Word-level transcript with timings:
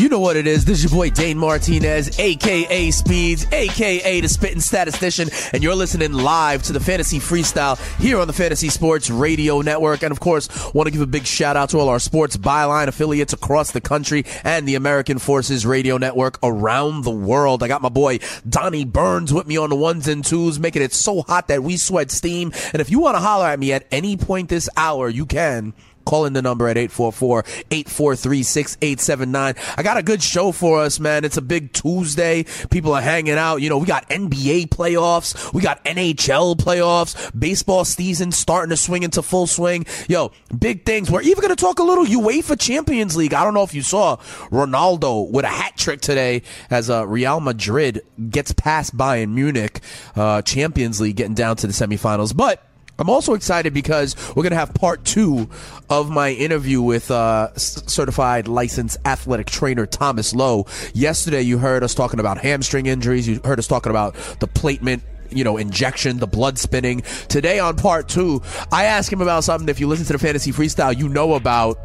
You 0.00 0.08
know 0.08 0.18
what 0.18 0.38
it 0.38 0.46
is. 0.46 0.64
This 0.64 0.78
is 0.78 0.84
your 0.84 0.98
boy 0.98 1.10
Dane 1.10 1.36
Martinez, 1.36 2.18
aka 2.18 2.90
Speeds, 2.90 3.44
aka 3.52 4.20
the 4.22 4.28
Spitting 4.30 4.62
Statistician, 4.62 5.28
and 5.52 5.62
you're 5.62 5.74
listening 5.74 6.14
live 6.14 6.62
to 6.62 6.72
the 6.72 6.80
Fantasy 6.80 7.18
Freestyle 7.18 7.78
here 8.00 8.18
on 8.18 8.26
the 8.26 8.32
Fantasy 8.32 8.70
Sports 8.70 9.10
Radio 9.10 9.60
Network. 9.60 10.02
And 10.02 10.10
of 10.10 10.18
course, 10.18 10.48
want 10.72 10.86
to 10.86 10.90
give 10.90 11.02
a 11.02 11.06
big 11.06 11.26
shout 11.26 11.54
out 11.54 11.68
to 11.70 11.78
all 11.78 11.90
our 11.90 11.98
sports 11.98 12.38
byline 12.38 12.88
affiliates 12.88 13.34
across 13.34 13.72
the 13.72 13.82
country 13.82 14.24
and 14.42 14.66
the 14.66 14.74
American 14.74 15.18
Forces 15.18 15.66
Radio 15.66 15.98
Network 15.98 16.38
around 16.42 17.04
the 17.04 17.10
world. 17.10 17.62
I 17.62 17.68
got 17.68 17.82
my 17.82 17.90
boy 17.90 18.20
Donnie 18.48 18.86
Burns 18.86 19.34
with 19.34 19.46
me 19.46 19.58
on 19.58 19.68
the 19.68 19.76
ones 19.76 20.08
and 20.08 20.24
twos, 20.24 20.58
making 20.58 20.80
it 20.80 20.94
so 20.94 21.20
hot 21.20 21.48
that 21.48 21.62
we 21.62 21.76
sweat 21.76 22.10
steam. 22.10 22.52
And 22.72 22.80
if 22.80 22.90
you 22.90 23.00
want 23.00 23.16
to 23.16 23.20
holler 23.20 23.48
at 23.48 23.60
me 23.60 23.74
at 23.74 23.86
any 23.90 24.16
point 24.16 24.48
this 24.48 24.70
hour, 24.78 25.10
you 25.10 25.26
can. 25.26 25.74
Call 26.04 26.26
in 26.26 26.32
the 26.32 26.42
number 26.42 26.68
at 26.68 26.76
844-843-6879. 26.76 29.74
I 29.76 29.82
got 29.82 29.96
a 29.96 30.02
good 30.02 30.22
show 30.22 30.52
for 30.52 30.80
us, 30.80 31.00
man. 31.00 31.24
It's 31.24 31.36
a 31.36 31.42
big 31.42 31.72
Tuesday. 31.72 32.44
People 32.70 32.94
are 32.94 33.02
hanging 33.02 33.34
out. 33.34 33.56
You 33.56 33.70
know, 33.70 33.78
we 33.78 33.86
got 33.86 34.08
NBA 34.08 34.68
playoffs. 34.68 35.52
We 35.52 35.62
got 35.62 35.84
NHL 35.84 36.56
playoffs. 36.56 37.30
Baseball 37.38 37.84
season 37.84 38.32
starting 38.32 38.70
to 38.70 38.76
swing 38.76 39.02
into 39.02 39.22
full 39.22 39.46
swing. 39.46 39.86
Yo, 40.08 40.32
big 40.58 40.84
things. 40.84 41.10
We're 41.10 41.22
even 41.22 41.42
going 41.42 41.54
to 41.54 41.56
talk 41.56 41.78
a 41.78 41.84
little 41.84 42.04
UEFA 42.04 42.58
Champions 42.58 43.16
League. 43.16 43.34
I 43.34 43.44
don't 43.44 43.54
know 43.54 43.62
if 43.62 43.74
you 43.74 43.82
saw 43.82 44.16
Ronaldo 44.50 45.30
with 45.30 45.44
a 45.44 45.48
hat 45.48 45.76
trick 45.76 46.00
today 46.00 46.42
as 46.70 46.90
uh, 46.90 47.06
Real 47.06 47.40
Madrid 47.40 48.02
gets 48.30 48.52
past 48.52 48.96
Bayern 48.96 49.30
Munich. 49.30 49.80
Uh, 50.16 50.42
Champions 50.42 51.00
League 51.00 51.16
getting 51.16 51.34
down 51.34 51.56
to 51.56 51.66
the 51.66 51.72
semifinals. 51.72 52.36
But 52.36 52.64
I'm 52.98 53.08
also 53.08 53.34
excited 53.34 53.72
because 53.72 54.14
we're 54.30 54.42
going 54.42 54.50
to 54.50 54.56
have 54.56 54.74
part 54.74 55.04
two 55.04 55.48
of 55.88 56.10
my 56.10 56.30
interview 56.32 56.82
with 56.82 57.10
uh, 57.10 57.54
certified 57.56 58.48
licensed 58.48 58.98
athletic 59.04 59.46
trainer 59.46 59.86
Thomas 59.86 60.34
Lowe. 60.34 60.66
Yesterday, 60.94 61.42
you 61.42 61.58
heard 61.58 61.82
us 61.82 61.94
talking 61.94 62.20
about 62.20 62.38
hamstring 62.38 62.86
injuries. 62.86 63.26
You 63.26 63.40
heard 63.44 63.58
us 63.58 63.66
talking 63.66 63.90
about 63.90 64.14
the 64.40 64.48
platelet 64.48 65.00
you 65.32 65.44
know, 65.44 65.56
injection, 65.56 66.18
the 66.18 66.26
blood 66.26 66.58
spinning. 66.58 67.02
Today 67.28 67.60
on 67.60 67.76
part 67.76 68.08
two, 68.08 68.42
I 68.72 68.86
ask 68.86 69.12
him 69.12 69.20
about 69.20 69.44
something. 69.44 69.68
If 69.68 69.78
you 69.78 69.86
listen 69.86 70.06
to 70.06 70.12
the 70.12 70.18
fantasy 70.18 70.52
freestyle, 70.52 70.96
you 70.96 71.08
know 71.08 71.34
about. 71.34 71.78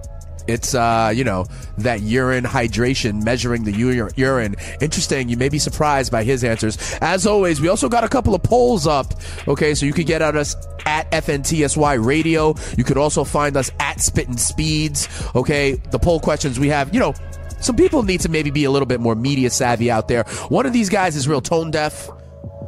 It's 0.48 0.76
uh, 0.76 1.12
you 1.16 1.24
know, 1.24 1.46
that 1.78 2.02
urine 2.02 2.44
hydration, 2.44 3.24
measuring 3.24 3.64
the 3.64 3.74
ur- 3.84 4.12
urine. 4.16 4.56
Interesting. 4.82 5.30
You 5.30 5.38
may 5.38 5.50
be 5.50 5.60
surprised 5.60 6.12
by 6.12 6.24
his 6.24 6.44
answers. 6.44 6.78
As 7.02 7.26
always, 7.26 7.62
we 7.62 7.68
also 7.68 7.90
got 7.90 8.04
a 8.04 8.10
couple 8.10 8.36
of 8.36 8.44
polls 8.44 8.88
up. 8.88 9.14
Okay, 9.48 9.74
so 9.74 9.86
you 9.86 9.94
could 9.94 10.06
get 10.06 10.22
at 10.22 10.36
us 10.36 10.56
at 10.86 11.10
FNTSY 11.12 12.06
Radio. 12.06 12.56
You 12.78 12.84
could 12.84 12.98
also 12.98 13.24
find 13.24 13.58
us 13.58 13.72
at 13.80 14.02
Spittin' 14.02 14.38
Speeds. 14.38 15.08
Okay, 15.36 15.74
the 15.92 16.00
poll 16.00 16.20
questions 16.20 16.60
we 16.60 16.68
have, 16.70 16.94
you 16.94 17.00
know, 17.00 17.14
some 17.60 17.76
people 17.76 18.04
need 18.04 18.22
to 18.22 18.30
maybe 18.30 18.52
be 18.52 18.66
a 18.66 18.72
little 18.72 18.86
bit 18.86 19.00
more 19.00 19.16
media 19.16 19.50
savvy 19.50 19.90
out 19.90 20.08
there. 20.08 20.24
One 20.50 20.66
of 20.66 20.74
these 20.74 20.90
guys 20.90 21.16
is 21.16 21.28
real 21.28 21.42
tone 21.42 21.72
deaf. 21.72 22.10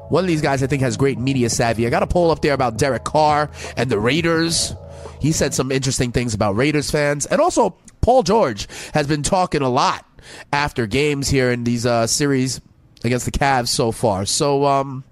One 0.09 0.23
of 0.23 0.27
these 0.27 0.41
guys 0.41 0.63
I 0.63 0.67
think 0.67 0.81
has 0.81 0.97
great 0.97 1.19
media 1.19 1.49
savvy. 1.49 1.85
I 1.85 1.89
got 1.89 2.01
a 2.01 2.07
poll 2.07 2.31
up 2.31 2.41
there 2.41 2.53
about 2.53 2.77
Derek 2.77 3.03
Carr 3.03 3.49
and 3.75 3.89
the 3.89 3.99
Raiders. 3.99 4.73
He 5.19 5.31
said 5.31 5.53
some 5.53 5.71
interesting 5.71 6.11
things 6.11 6.33
about 6.33 6.55
Raiders 6.55 6.91
fans. 6.91 7.25
And 7.25 7.41
also, 7.41 7.75
Paul 8.01 8.23
George 8.23 8.67
has 8.93 9.07
been 9.07 9.23
talking 9.23 9.61
a 9.61 9.69
lot 9.69 10.05
after 10.51 10.87
games 10.87 11.29
here 11.29 11.51
in 11.51 11.63
these 11.63 11.85
uh, 11.85 12.07
series 12.07 12.61
against 13.03 13.25
the 13.25 13.31
Cavs 13.31 13.69
so 13.69 13.91
far. 13.91 14.25
So, 14.25 14.65
um, 14.65 15.03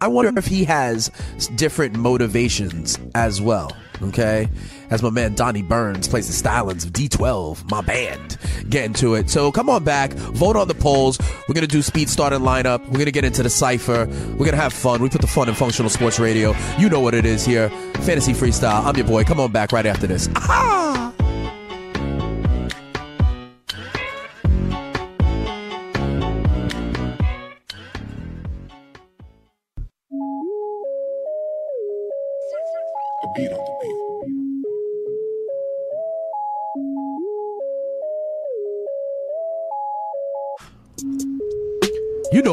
I 0.00 0.08
wonder 0.08 0.38
if 0.38 0.46
he 0.46 0.64
has 0.64 1.10
different 1.56 1.94
motivations 1.94 2.98
as 3.14 3.40
well. 3.40 3.76
Okay, 4.02 4.48
as 4.88 5.02
my 5.02 5.10
man 5.10 5.34
Donnie 5.34 5.62
Burns 5.62 6.08
plays 6.08 6.26
the 6.26 6.48
Stylings 6.48 6.86
of 6.86 6.92
D12, 6.92 7.70
my 7.70 7.82
band, 7.82 8.38
get 8.68 8.84
into 8.84 9.14
it. 9.14 9.28
So 9.28 9.52
come 9.52 9.68
on 9.68 9.84
back, 9.84 10.12
vote 10.12 10.56
on 10.56 10.68
the 10.68 10.74
polls. 10.74 11.18
We're 11.46 11.54
gonna 11.54 11.66
do 11.66 11.82
speed 11.82 12.08
start 12.08 12.32
and 12.32 12.44
lineup. 12.44 12.84
We're 12.86 12.98
gonna 12.98 13.10
get 13.10 13.24
into 13.24 13.42
the 13.42 13.50
cipher. 13.50 14.06
We're 14.38 14.46
gonna 14.46 14.56
have 14.56 14.72
fun. 14.72 15.02
We 15.02 15.10
put 15.10 15.20
the 15.20 15.26
fun 15.26 15.48
in 15.48 15.54
functional 15.54 15.90
sports 15.90 16.18
radio. 16.18 16.54
You 16.78 16.88
know 16.88 17.00
what 17.00 17.14
it 17.14 17.26
is 17.26 17.44
here. 17.44 17.68
Fantasy 18.00 18.32
freestyle. 18.32 18.84
I'm 18.84 18.96
your 18.96 19.06
boy. 19.06 19.24
Come 19.24 19.38
on 19.38 19.52
back 19.52 19.72
right 19.72 19.86
after 19.86 20.06
this. 20.06 20.28
Ah! 20.36 21.09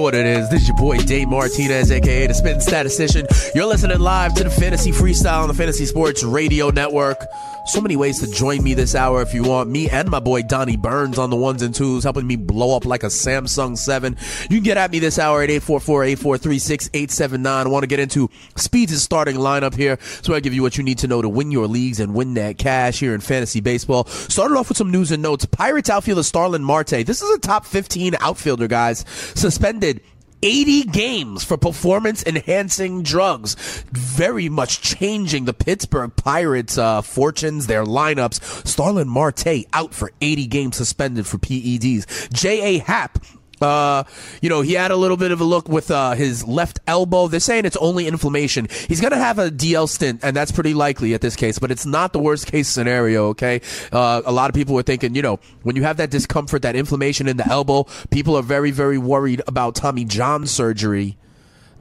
What 0.07 0.15
it 0.15 0.25
is. 0.25 0.47
This 0.47 0.61
is 0.61 0.69
your 0.69 0.77
boy 0.77 0.99
Dane 0.99 1.29
Martinez, 1.29 1.91
aka 1.91 2.27
the 2.27 2.33
Spitting 2.33 2.61
Statistician. 2.61 3.27
You're 3.53 3.65
listening 3.65 3.99
live 3.99 4.33
to 4.35 4.45
the 4.45 4.49
Fantasy 4.49 4.93
Freestyle 4.93 5.41
on 5.41 5.49
the 5.49 5.53
Fantasy 5.53 5.85
Sports 5.85 6.23
Radio 6.23 6.69
Network. 6.69 7.27
So 7.67 7.81
many 7.81 7.97
ways 7.97 8.19
to 8.21 8.31
join 8.31 8.63
me 8.63 8.73
this 8.73 8.95
hour 8.95 9.21
if 9.21 9.33
you 9.33 9.43
want. 9.43 9.69
Me 9.69 9.89
and 9.89 10.09
my 10.09 10.21
boy 10.21 10.41
Donnie 10.41 10.77
Burns 10.77 11.17
on 11.19 11.29
the 11.29 11.35
ones 11.35 11.61
and 11.61 11.75
twos, 11.75 12.05
helping 12.05 12.25
me 12.25 12.37
blow 12.37 12.77
up 12.77 12.85
like 12.85 13.03
a 13.03 13.07
Samsung 13.07 13.77
7. 13.77 14.15
You 14.43 14.57
can 14.57 14.63
get 14.63 14.77
at 14.77 14.89
me 14.89 14.99
this 14.99 15.19
hour 15.19 15.43
at 15.43 15.49
844-843-6879. 15.49 17.45
I 17.45 17.67
want 17.67 17.83
to 17.83 17.87
get 17.87 17.99
into 17.99 18.29
Speeds' 18.55 19.03
starting 19.03 19.35
lineup 19.35 19.75
here. 19.75 19.97
So 20.21 20.33
I 20.33 20.39
give 20.39 20.53
you 20.53 20.61
what 20.61 20.77
you 20.77 20.83
need 20.83 20.99
to 20.99 21.07
know 21.07 21.21
to 21.21 21.27
win 21.27 21.51
your 21.51 21.67
leagues 21.67 21.99
and 21.99 22.13
win 22.13 22.35
that 22.35 22.57
cash 22.57 23.01
here 23.01 23.13
in 23.13 23.19
fantasy 23.19 23.59
baseball. 23.59 24.05
Started 24.05 24.55
off 24.55 24.69
with 24.69 24.77
some 24.77 24.89
news 24.89 25.11
and 25.11 25.21
notes. 25.21 25.45
Pirates 25.45 25.89
outfielder 25.89 26.23
Starlin 26.23 26.63
Marte. 26.63 27.05
This 27.05 27.21
is 27.21 27.29
a 27.35 27.39
top 27.39 27.65
15 27.65 28.15
outfielder, 28.21 28.69
guys. 28.69 29.03
Suspended 29.35 30.01
80 30.41 30.83
games 30.85 31.43
for 31.43 31.57
performance 31.57 32.23
enhancing 32.25 33.03
drugs, 33.03 33.55
very 33.91 34.49
much 34.49 34.81
changing 34.81 35.45
the 35.45 35.53
Pittsburgh 35.53 36.15
Pirates' 36.15 36.77
uh, 36.77 37.01
fortunes, 37.01 37.67
their 37.67 37.83
lineups. 37.83 38.67
Starlin 38.67 39.07
Marte 39.07 39.65
out 39.73 39.93
for 39.93 40.11
80 40.21 40.47
games 40.47 40.75
suspended 40.75 41.25
for 41.27 41.37
PEDs. 41.37 42.31
J.A. 42.31 42.79
Happ. 42.79 43.19
Uh, 43.61 44.03
you 44.41 44.49
know, 44.49 44.61
he 44.61 44.73
had 44.73 44.91
a 44.91 44.95
little 44.95 45.17
bit 45.17 45.31
of 45.31 45.41
a 45.41 45.43
look 45.43 45.67
with 45.67 45.89
uh, 45.91 46.11
his 46.11 46.45
left 46.47 46.79
elbow. 46.87 47.27
They're 47.27 47.39
saying 47.39 47.65
it's 47.65 47.77
only 47.77 48.07
inflammation. 48.07 48.67
He's 48.87 49.01
going 49.01 49.11
to 49.11 49.17
have 49.17 49.39
a 49.39 49.49
DL 49.49 49.89
stint, 49.89 50.21
and 50.23 50.35
that's 50.35 50.51
pretty 50.51 50.73
likely 50.73 51.13
at 51.13 51.21
this 51.21 51.35
case, 51.35 51.59
but 51.59 51.71
it's 51.71 51.85
not 51.85 52.13
the 52.13 52.19
worst 52.19 52.47
case 52.47 52.67
scenario, 52.67 53.29
okay? 53.29 53.61
Uh, 53.91 54.21
a 54.25 54.31
lot 54.31 54.49
of 54.49 54.55
people 54.55 54.75
were 54.75 54.83
thinking, 54.83 55.15
you 55.15 55.21
know, 55.21 55.39
when 55.63 55.75
you 55.75 55.83
have 55.83 55.97
that 55.97 56.11
discomfort, 56.11 56.61
that 56.61 56.75
inflammation 56.75 57.27
in 57.27 57.37
the 57.37 57.47
elbow, 57.47 57.85
people 58.11 58.35
are 58.35 58.43
very, 58.43 58.71
very 58.71 58.97
worried 58.97 59.41
about 59.47 59.75
Tommy 59.75 60.05
John 60.05 60.45
surgery, 60.45 61.17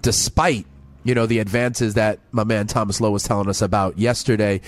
despite 0.03 0.67
you 1.05 1.15
know 1.15 1.25
the 1.25 1.39
advances 1.39 1.95
that 1.95 2.19
my 2.33 2.43
man 2.43 2.67
Thomas 2.67 3.01
Lowe 3.01 3.13
was 3.13 3.23
telling 3.23 3.49
us 3.49 3.63
about 3.63 3.97
yesterday. 3.97 4.61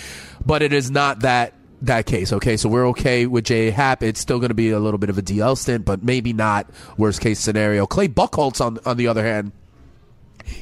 But 0.46 0.62
it 0.62 0.72
is 0.72 0.88
not 0.88 1.20
that 1.20 1.52
that 1.82 2.06
case. 2.06 2.32
Okay, 2.32 2.56
so 2.56 2.68
we're 2.68 2.88
okay 2.88 3.26
with 3.26 3.44
Jay 3.44 3.70
Happ. 3.70 4.02
It's 4.02 4.20
still 4.20 4.38
going 4.38 4.48
to 4.48 4.54
be 4.54 4.70
a 4.70 4.80
little 4.80 4.98
bit 4.98 5.10
of 5.10 5.18
a 5.18 5.22
DL 5.22 5.56
stint, 5.56 5.84
but 5.84 6.02
maybe 6.02 6.32
not 6.32 6.68
worst 6.96 7.20
case 7.20 7.40
scenario. 7.40 7.86
Clay 7.86 8.08
Buchholz 8.08 8.60
on 8.64 8.78
on 8.84 8.96
the 8.96 9.06
other 9.06 9.24
hand. 9.24 9.52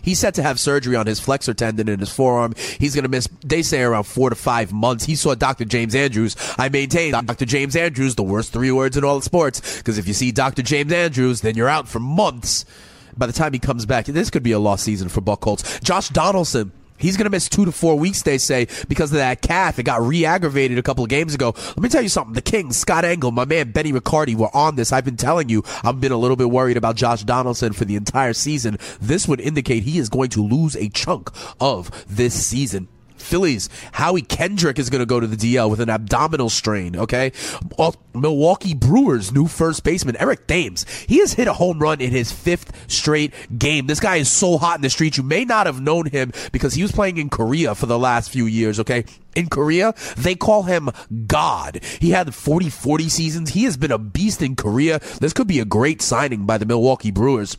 He's 0.03 0.19
set 0.19 0.35
to 0.35 0.43
have 0.43 0.59
surgery 0.59 0.97
on 0.97 1.07
his 1.07 1.21
flexor 1.21 1.55
tendon 1.55 1.89
in 1.89 2.01
his 2.01 2.13
forearm. 2.13 2.55
He's 2.79 2.95
going 2.95 3.05
to 3.05 3.09
miss, 3.09 3.29
they 3.45 3.63
say, 3.63 3.83
around 3.83 4.05
four 4.05 4.31
to 4.31 4.37
five 4.37 4.73
months. 4.73 5.05
He 5.05 5.15
saw 5.15 5.35
Dr. 5.35 5.65
James 5.65 5.95
Andrews. 5.95 6.37
I 6.59 6.69
maintain 6.69 7.13
Dr. 7.13 7.45
James 7.45 7.77
Andrews, 7.77 8.15
the 8.15 8.23
worst 8.23 8.53
three 8.53 8.73
words 8.73 8.97
in 8.97 9.05
all 9.05 9.17
of 9.17 9.25
sports. 9.25 9.79
Because 9.79 9.99
if 9.99 10.09
you 10.09 10.15
see 10.15 10.33
Dr. 10.33 10.63
James 10.63 10.93
Andrews, 10.93 11.41
then 11.41 11.57
you're 11.57 11.69
out 11.69 11.89
for 11.89 12.01
months. 12.01 12.65
By 13.17 13.27
the 13.27 13.33
time 13.33 13.53
he 13.53 13.59
comes 13.59 13.87
back, 13.87 14.07
this 14.07 14.29
could 14.31 14.43
be 14.43 14.53
a 14.53 14.59
lost 14.59 14.85
season 14.85 15.09
for 15.09 15.21
Buchholz. 15.21 15.83
Josh 15.83 16.09
Donaldson. 16.11 16.73
He's 16.99 17.17
going 17.17 17.25
to 17.25 17.31
miss 17.31 17.49
two 17.49 17.65
to 17.65 17.73
four 17.73 17.99
weeks, 17.99 18.23
they 18.23 18.39
say, 18.39 18.67
because 18.89 19.13
of 19.13 19.19
that 19.19 19.43
calf. 19.43 19.79
It 19.79 19.85
got 19.85 20.03
re 20.03 20.25
aggravated 20.25 20.79
a 20.79 20.83
couple 20.83 21.05
of 21.05 21.11
games 21.11 21.35
ago. 21.35 21.55
Let 21.57 21.79
me 21.79 21.89
tell 21.89 22.03
you 22.03 22.09
something. 22.09 22.35
The 22.35 22.43
Kings, 22.43 22.77
Scott 22.77 23.05
Engel, 23.05 23.31
my 23.31 23.45
man 23.45 23.73
Benny 23.73 23.93
Ricciardi 23.93 24.35
were 24.35 24.55
on 24.55 24.77
this. 24.77 24.93
I've 24.93 25.05
been 25.05 25.17
telling 25.17 25.49
you, 25.49 25.63
I've 25.85 26.01
been 26.01 26.13
a 26.13 26.17
little 26.17 26.37
bit 26.37 26.51
worried 26.51 26.77
about 26.77 26.97
Josh 26.97 27.23
Donaldson 27.25 27.73
for 27.73 27.85
the 27.85 27.97
entire 27.97 28.33
season. 28.33 28.79
This 29.01 29.29
would 29.29 29.41
indicate 29.41 29.83
he 29.83 29.99
is 29.99 30.09
going 30.09 30.31
to 30.31 30.43
lose 30.43 30.77
a 30.77 30.89
chunk 30.89 31.31
of 31.61 32.05
this 32.09 32.35
season. 32.47 32.89
Phillies, 33.17 33.69
Howie 33.93 34.23
Kendrick 34.23 34.79
is 34.79 34.91
going 34.91 35.01
to 35.01 35.07
go 35.07 35.21
to 35.21 35.27
the 35.27 35.37
DL 35.37 35.71
with 35.71 35.81
an 35.81 35.91
abdominal 35.91 36.51
strain, 36.51 36.97
okay? 36.97 37.33
Milwaukee 38.15 38.75
Brewers, 38.75 39.33
new 39.33 39.47
first 39.47 39.85
baseman, 39.85 40.17
Eric 40.17 40.47
Thames. 40.47 40.87
He 41.07 41.19
has 41.19 41.35
hit 41.35 41.49
a 41.49 41.53
home 41.53 41.79
run 41.79 42.01
in 42.01 42.11
his 42.11 42.33
fifth 42.33 42.73
straight 42.91 43.33
game. 43.59 43.87
This 43.87 44.01
guy 44.01 44.17
is 44.17 44.31
so 44.31 44.59
hot 44.59 44.77
in 44.77 44.83
the 44.83 44.91
streets. 44.91 45.17
You 45.17 45.23
may 45.23 45.45
not 45.45 45.67
have 45.67 45.81
known 45.81 46.07
him 46.07 46.33
because 46.53 46.75
he 46.75 46.83
was 46.83 46.93
playing 46.93 47.19
in 47.19 47.29
Korea 47.29 47.75
for 47.75 47.87
the 47.87 47.99
last 47.99 48.31
few 48.31 48.47
years, 48.47 48.81
okay? 48.81 49.05
In 49.35 49.49
Korea, 49.49 49.95
they 50.17 50.35
call 50.35 50.63
him 50.63 50.89
God. 51.27 51.81
He 52.01 52.11
had 52.11 52.35
40 52.35 52.71
40 52.71 53.09
seasons. 53.09 53.51
He 53.51 53.65
has 53.65 53.77
been 53.77 53.93
a 53.93 53.99
beast 53.99 54.41
in 54.41 54.57
Korea. 54.57 55.01
This 55.21 55.33
could 55.33 55.47
be 55.47 55.61
a 55.61 55.65
great 55.65 56.01
signing 56.01 56.47
by 56.47 56.57
the 56.59 56.67
Milwaukee 56.67 57.11
Brewers. 57.11 57.57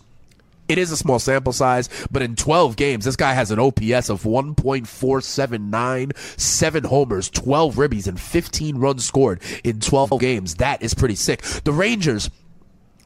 It 0.67 0.77
is 0.77 0.91
a 0.91 0.97
small 0.97 1.19
sample 1.19 1.53
size, 1.53 1.89
but 2.11 2.21
in 2.21 2.35
12 2.35 2.75
games, 2.75 3.05
this 3.05 3.15
guy 3.15 3.33
has 3.33 3.51
an 3.51 3.59
OPS 3.59 4.09
of 4.09 4.23
1.479, 4.23 6.39
seven 6.39 6.83
homers, 6.83 7.29
12 7.29 7.75
ribbies, 7.75 8.07
and 8.07 8.19
15 8.19 8.77
runs 8.77 9.05
scored 9.05 9.41
in 9.63 9.79
12 9.79 10.19
games. 10.19 10.55
That 10.55 10.81
is 10.81 10.93
pretty 10.93 11.15
sick. 11.15 11.41
The 11.41 11.71
Rangers. 11.71 12.29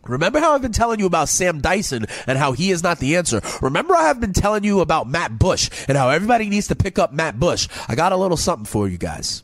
Remember 0.03 0.39
how 0.39 0.53
I've 0.53 0.63
been 0.63 0.71
telling 0.71 0.99
you 0.99 1.05
about 1.05 1.29
Sam 1.29 1.61
Dyson 1.61 2.07
and 2.25 2.39
how 2.39 2.53
he 2.53 2.71
is 2.71 2.81
not 2.81 2.97
the 2.97 3.17
answer? 3.17 3.39
Remember 3.61 3.93
I 3.93 4.07
have 4.07 4.19
been 4.19 4.33
telling 4.33 4.63
you 4.63 4.79
about 4.79 5.07
Matt 5.07 5.37
Bush 5.37 5.69
and 5.87 5.95
how 5.95 6.09
everybody 6.09 6.49
needs 6.49 6.69
to 6.69 6.75
pick 6.75 6.97
up 6.97 7.13
Matt 7.13 7.39
Bush? 7.39 7.67
I 7.87 7.93
got 7.93 8.11
a 8.11 8.17
little 8.17 8.37
something 8.37 8.65
for 8.65 8.87
you 8.87 8.97
guys. 8.97 9.43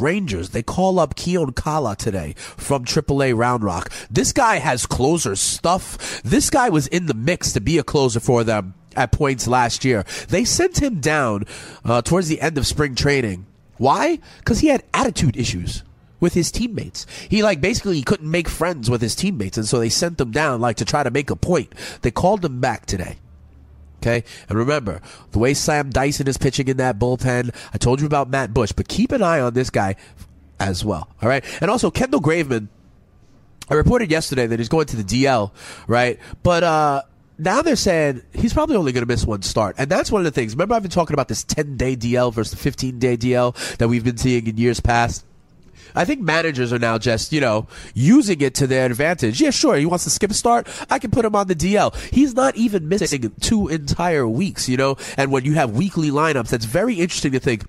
Rangers, 0.00 0.50
they 0.50 0.62
call 0.62 0.98
up 0.98 1.14
Keone 1.14 1.54
Kela 1.54 1.96
today 1.96 2.34
from 2.36 2.84
AAA 2.84 3.36
Round 3.36 3.62
Rock. 3.62 3.92
This 4.10 4.32
guy 4.32 4.56
has 4.56 4.86
closer 4.86 5.36
stuff. 5.36 6.22
This 6.22 6.50
guy 6.50 6.68
was 6.68 6.86
in 6.88 7.06
the 7.06 7.14
mix 7.14 7.52
to 7.52 7.60
be 7.60 7.78
a 7.78 7.82
closer 7.82 8.20
for 8.20 8.44
them 8.44 8.74
at 8.96 9.12
points 9.12 9.46
last 9.46 9.84
year. 9.84 10.04
They 10.28 10.44
sent 10.44 10.82
him 10.82 11.00
down 11.00 11.44
uh, 11.84 12.02
towards 12.02 12.28
the 12.28 12.40
end 12.40 12.58
of 12.58 12.66
spring 12.66 12.94
training. 12.94 13.46
Why? 13.76 14.18
Because 14.38 14.60
he 14.60 14.68
had 14.68 14.84
attitude 14.92 15.36
issues 15.36 15.82
with 16.20 16.34
his 16.34 16.50
teammates. 16.50 17.06
He 17.28 17.42
like 17.42 17.60
basically 17.60 17.96
he 17.96 18.02
couldn't 18.02 18.30
make 18.30 18.48
friends 18.48 18.88
with 18.88 19.02
his 19.02 19.14
teammates, 19.14 19.58
and 19.58 19.66
so 19.66 19.78
they 19.78 19.88
sent 19.88 20.20
him 20.20 20.30
down 20.30 20.60
like 20.60 20.76
to 20.76 20.84
try 20.84 21.02
to 21.02 21.10
make 21.10 21.30
a 21.30 21.36
point. 21.36 21.74
They 22.02 22.10
called 22.10 22.44
him 22.44 22.60
back 22.60 22.86
today. 22.86 23.18
Okay. 24.04 24.22
And 24.50 24.58
remember, 24.58 25.00
the 25.30 25.38
way 25.38 25.54
Sam 25.54 25.88
Dyson 25.88 26.28
is 26.28 26.36
pitching 26.36 26.68
in 26.68 26.76
that 26.76 26.98
bullpen, 26.98 27.54
I 27.72 27.78
told 27.78 28.00
you 28.02 28.06
about 28.06 28.28
Matt 28.28 28.52
Bush, 28.52 28.72
but 28.72 28.86
keep 28.86 29.12
an 29.12 29.22
eye 29.22 29.40
on 29.40 29.54
this 29.54 29.70
guy 29.70 29.96
as 30.60 30.84
well. 30.84 31.08
All 31.22 31.28
right. 31.28 31.42
And 31.62 31.70
also, 31.70 31.90
Kendall 31.90 32.20
Graveman, 32.20 32.68
I 33.70 33.74
reported 33.74 34.10
yesterday 34.10 34.46
that 34.46 34.58
he's 34.58 34.68
going 34.68 34.86
to 34.86 34.96
the 34.96 35.04
DL, 35.04 35.52
right? 35.86 36.18
But, 36.42 36.64
uh, 36.64 37.02
now 37.38 37.62
they're 37.62 37.76
saying 37.76 38.22
he's 38.34 38.52
probably 38.52 38.76
only 38.76 38.92
going 38.92 39.02
to 39.02 39.08
miss 39.10 39.24
one 39.24 39.42
start. 39.42 39.74
And 39.78 39.90
that's 39.90 40.12
one 40.12 40.20
of 40.20 40.24
the 40.24 40.30
things. 40.30 40.52
Remember, 40.52 40.74
I've 40.74 40.82
been 40.82 40.90
talking 40.90 41.14
about 41.14 41.28
this 41.28 41.42
10 41.42 41.76
day 41.78 41.96
DL 41.96 42.32
versus 42.32 42.50
the 42.52 42.58
15 42.58 42.98
day 42.98 43.16
DL 43.16 43.76
that 43.78 43.88
we've 43.88 44.04
been 44.04 44.18
seeing 44.18 44.46
in 44.46 44.58
years 44.58 44.80
past? 44.80 45.24
I 45.94 46.04
think 46.04 46.20
managers 46.20 46.72
are 46.72 46.78
now 46.78 46.98
just, 46.98 47.32
you 47.32 47.40
know, 47.40 47.66
using 47.94 48.40
it 48.40 48.54
to 48.56 48.66
their 48.66 48.86
advantage. 48.86 49.40
Yeah, 49.40 49.50
sure. 49.50 49.76
He 49.76 49.86
wants 49.86 50.04
to 50.04 50.10
skip 50.10 50.30
a 50.30 50.34
start. 50.34 50.68
I 50.90 50.98
can 50.98 51.10
put 51.10 51.24
him 51.24 51.36
on 51.36 51.46
the 51.46 51.54
DL. 51.54 51.94
He's 52.12 52.34
not 52.34 52.56
even 52.56 52.88
missing 52.88 53.32
two 53.40 53.68
entire 53.68 54.26
weeks, 54.26 54.68
you 54.68 54.76
know? 54.76 54.96
And 55.16 55.30
when 55.30 55.44
you 55.44 55.54
have 55.54 55.70
weekly 55.70 56.10
lineups, 56.10 56.48
that's 56.48 56.64
very 56.64 56.94
interesting 56.94 57.32
to 57.32 57.40
think 57.40 57.64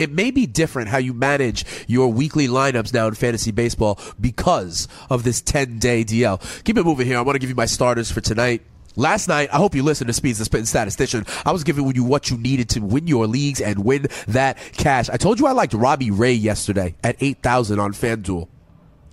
it 0.00 0.10
may 0.10 0.30
be 0.30 0.46
different 0.46 0.88
how 0.88 0.98
you 0.98 1.12
manage 1.12 1.64
your 1.86 2.10
weekly 2.10 2.48
lineups 2.48 2.92
now 2.92 3.06
in 3.06 3.14
fantasy 3.14 3.50
baseball 3.50 4.00
because 4.18 4.88
of 5.10 5.24
this 5.24 5.40
10 5.42 5.78
day 5.78 6.04
DL. 6.04 6.64
Keep 6.64 6.78
it 6.78 6.84
moving 6.84 7.06
here. 7.06 7.18
I 7.18 7.20
want 7.20 7.34
to 7.34 7.38
give 7.38 7.50
you 7.50 7.54
my 7.54 7.66
starters 7.66 8.10
for 8.10 8.20
tonight. 8.20 8.62
Last 8.96 9.28
night, 9.28 9.50
I 9.52 9.56
hope 9.56 9.74
you 9.74 9.82
listened 9.82 10.08
to 10.08 10.12
Speeds 10.12 10.38
the 10.38 10.66
Statistician. 10.66 11.24
I 11.46 11.52
was 11.52 11.62
giving 11.62 11.94
you 11.94 12.02
what 12.02 12.28
you 12.28 12.36
needed 12.36 12.68
to 12.70 12.80
win 12.80 13.06
your 13.06 13.26
leagues 13.26 13.60
and 13.60 13.84
win 13.84 14.08
that 14.26 14.58
cash. 14.72 15.08
I 15.08 15.16
told 15.16 15.38
you 15.38 15.46
I 15.46 15.52
liked 15.52 15.74
Robbie 15.74 16.10
Ray 16.10 16.32
yesterday 16.32 16.96
at 17.04 17.16
8,000 17.20 17.78
on 17.78 17.92
FanDuel. 17.92 18.48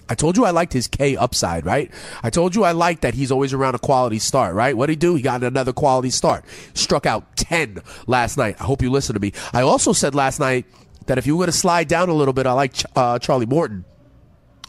I 0.10 0.16
told 0.16 0.38
you 0.38 0.46
I 0.46 0.52
liked 0.52 0.74
his 0.74 0.88
K 0.88 1.16
upside, 1.18 1.66
right? 1.66 1.92
I 2.24 2.30
told 2.30 2.56
you 2.56 2.64
I 2.64 2.72
liked 2.72 3.02
that 3.02 3.14
he's 3.14 3.32
always 3.32 3.54
around 3.54 3.76
a 3.76 3.80
quality 3.80 4.20
start, 4.20 4.56
right? 4.56 4.76
What 4.76 4.88
did 4.88 4.94
he 4.94 4.98
do? 4.98 5.16
He 5.16 5.22
got 5.22 5.44
another 5.44 5.74
quality 5.74 6.10
start. 6.10 6.46
Struck 6.74 7.06
out 7.06 7.36
10 7.36 7.82
last 8.08 8.38
night. 8.38 8.56
I 8.60 8.64
hope 8.64 8.82
you 8.82 8.90
listened 8.90 9.16
to 9.16 9.20
me. 9.20 9.34
I 9.54 9.62
also 9.62 9.94
said 9.94 10.16
last 10.16 10.40
night 10.40 10.66
that 11.08 11.18
if 11.18 11.28
you 11.28 11.36
were 11.36 11.42
going 11.42 11.52
to 11.52 11.58
slide 11.58 11.88
down 11.88 12.10
a 12.10 12.14
little 12.14 12.34
bit, 12.34 12.48
I 12.48 12.54
like 12.54 12.74
uh, 12.96 13.20
Charlie 13.20 13.46
Morton 13.46 13.86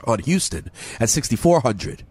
on 0.04 0.18
Houston 0.20 0.70
at 1.00 1.08
6,400 1.08 2.04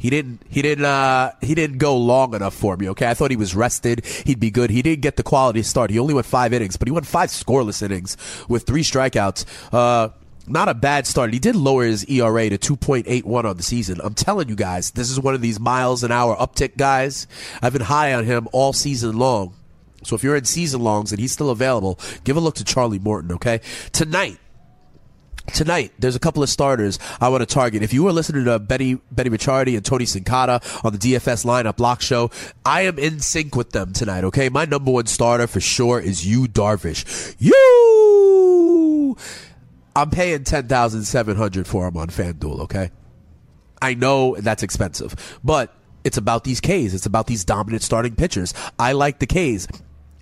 he 0.00 0.08
didn't 0.08 0.40
he 0.48 0.62
didn't 0.62 0.86
uh, 0.86 1.32
he 1.42 1.54
didn't 1.54 1.76
go 1.76 1.94
long 1.94 2.34
enough 2.34 2.54
for 2.54 2.74
me. 2.74 2.88
Okay, 2.88 3.06
I 3.06 3.12
thought 3.12 3.30
he 3.30 3.36
was 3.36 3.54
rested. 3.54 4.04
He'd 4.24 4.40
be 4.40 4.50
good. 4.50 4.70
He 4.70 4.80
didn't 4.80 5.02
get 5.02 5.16
the 5.16 5.22
quality 5.22 5.62
start. 5.62 5.90
He 5.90 5.98
only 5.98 6.14
went 6.14 6.26
five 6.26 6.54
innings, 6.54 6.78
but 6.78 6.88
he 6.88 6.92
went 6.92 7.06
five 7.06 7.28
scoreless 7.28 7.82
innings 7.82 8.16
with 8.48 8.66
three 8.66 8.82
strikeouts. 8.82 9.44
Uh, 9.70 10.08
not 10.46 10.70
a 10.70 10.74
bad 10.74 11.06
start. 11.06 11.34
He 11.34 11.38
did 11.38 11.54
lower 11.54 11.84
his 11.84 12.06
ERA 12.06 12.48
to 12.48 12.56
2.81 12.56 13.44
on 13.44 13.56
the 13.58 13.62
season. 13.62 14.00
I'm 14.02 14.14
telling 14.14 14.48
you 14.48 14.56
guys, 14.56 14.90
this 14.92 15.10
is 15.10 15.20
one 15.20 15.34
of 15.34 15.42
these 15.42 15.60
miles 15.60 16.02
an 16.02 16.10
hour 16.10 16.34
uptick 16.34 16.78
guys. 16.78 17.26
I've 17.60 17.74
been 17.74 17.82
high 17.82 18.14
on 18.14 18.24
him 18.24 18.48
all 18.52 18.72
season 18.72 19.18
long. 19.18 19.54
So 20.02 20.16
if 20.16 20.24
you're 20.24 20.34
in 20.34 20.46
season 20.46 20.80
longs 20.80 21.12
and 21.12 21.20
he's 21.20 21.32
still 21.32 21.50
available, 21.50 22.00
give 22.24 22.36
a 22.36 22.40
look 22.40 22.54
to 22.56 22.64
Charlie 22.64 22.98
Morton, 22.98 23.32
okay? 23.32 23.60
Tonight, 23.92 24.38
Tonight, 25.46 25.92
there's 25.98 26.16
a 26.16 26.20
couple 26.20 26.42
of 26.42 26.48
starters 26.48 26.98
I 27.20 27.28
want 27.28 27.40
to 27.40 27.46
target. 27.46 27.82
If 27.82 27.92
you 27.92 28.04
were 28.04 28.12
listening 28.12 28.44
to 28.44 28.58
Betty 28.58 28.94
Betty 29.10 29.30
Ricciardi 29.30 29.74
and 29.76 29.84
Tony 29.84 30.04
Sincata 30.04 30.84
on 30.84 30.92
the 30.92 30.98
DFS 30.98 31.44
lineup 31.44 31.76
block 31.76 32.02
show, 32.02 32.30
I 32.64 32.82
am 32.82 32.98
in 32.98 33.20
sync 33.20 33.56
with 33.56 33.70
them 33.70 33.92
tonight. 33.92 34.24
Okay, 34.24 34.48
my 34.48 34.64
number 34.64 34.90
one 34.90 35.06
starter 35.06 35.46
for 35.46 35.60
sure 35.60 35.98
is 35.98 36.26
Yu 36.26 36.46
Darvish. 36.46 37.34
You, 37.38 39.16
I'm 39.96 40.10
paying 40.10 40.44
ten 40.44 40.68
thousand 40.68 41.04
seven 41.04 41.36
hundred 41.36 41.66
for 41.66 41.88
him 41.88 41.96
on 41.96 42.08
FanDuel. 42.08 42.60
Okay, 42.60 42.90
I 43.82 43.94
know 43.94 44.36
that's 44.36 44.62
expensive, 44.62 45.38
but 45.42 45.74
it's 46.04 46.16
about 46.16 46.44
these 46.44 46.60
K's. 46.60 46.94
It's 46.94 47.06
about 47.06 47.26
these 47.26 47.44
dominant 47.44 47.82
starting 47.82 48.14
pitchers. 48.14 48.54
I 48.78 48.92
like 48.92 49.18
the 49.18 49.26
K's. 49.26 49.66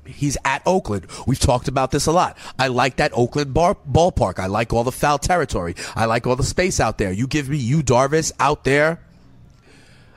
He's 0.09 0.37
at 0.45 0.63
Oakland. 0.67 1.07
We've 1.27 1.39
talked 1.39 1.69
about 1.69 1.91
this 1.91 2.07
a 2.07 2.13
lot. 2.13 2.37
I 2.59 2.69
like 2.69 2.97
that 2.97 3.13
Oakland 3.15 3.55
bar, 3.55 3.77
ballpark. 3.91 4.39
I 4.39 4.47
like 4.47 4.73
all 4.73 4.85
the 4.85 4.93
foul 4.93 5.19
territory. 5.19 5.75
I 5.95 6.07
like 6.07 6.27
all 6.27 6.37
the 6.37 6.43
space 6.43 6.81
out 6.81 6.99
there. 6.99 7.13
You 7.13 7.27
give 7.27 7.49
me 7.49 7.59
Yu 7.59 7.83
Darvish 7.83 8.33
out 8.41 8.65
there. 8.65 9.01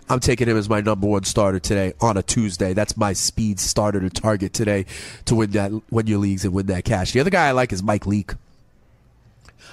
I'm 0.09 0.19
taking 0.19 0.49
him 0.49 0.57
as 0.57 0.67
my 0.67 0.81
number 0.81 1.07
one 1.07 1.23
starter 1.23 1.59
today 1.59 1.93
on 2.01 2.17
a 2.17 2.23
Tuesday. 2.23 2.73
That's 2.73 2.97
my 2.97 3.13
speed 3.13 3.59
starter 3.59 4.01
to 4.01 4.09
target 4.09 4.53
today 4.53 4.85
to 5.25 5.35
win 5.35 5.51
that 5.51 5.71
win 5.89 6.07
your 6.07 6.19
leagues 6.19 6.43
and 6.43 6.53
win 6.53 6.65
that 6.65 6.83
cash. 6.83 7.13
The 7.13 7.21
other 7.21 7.29
guy 7.29 7.47
I 7.47 7.51
like 7.51 7.71
is 7.71 7.81
Mike 7.81 8.05
Leake. 8.05 8.33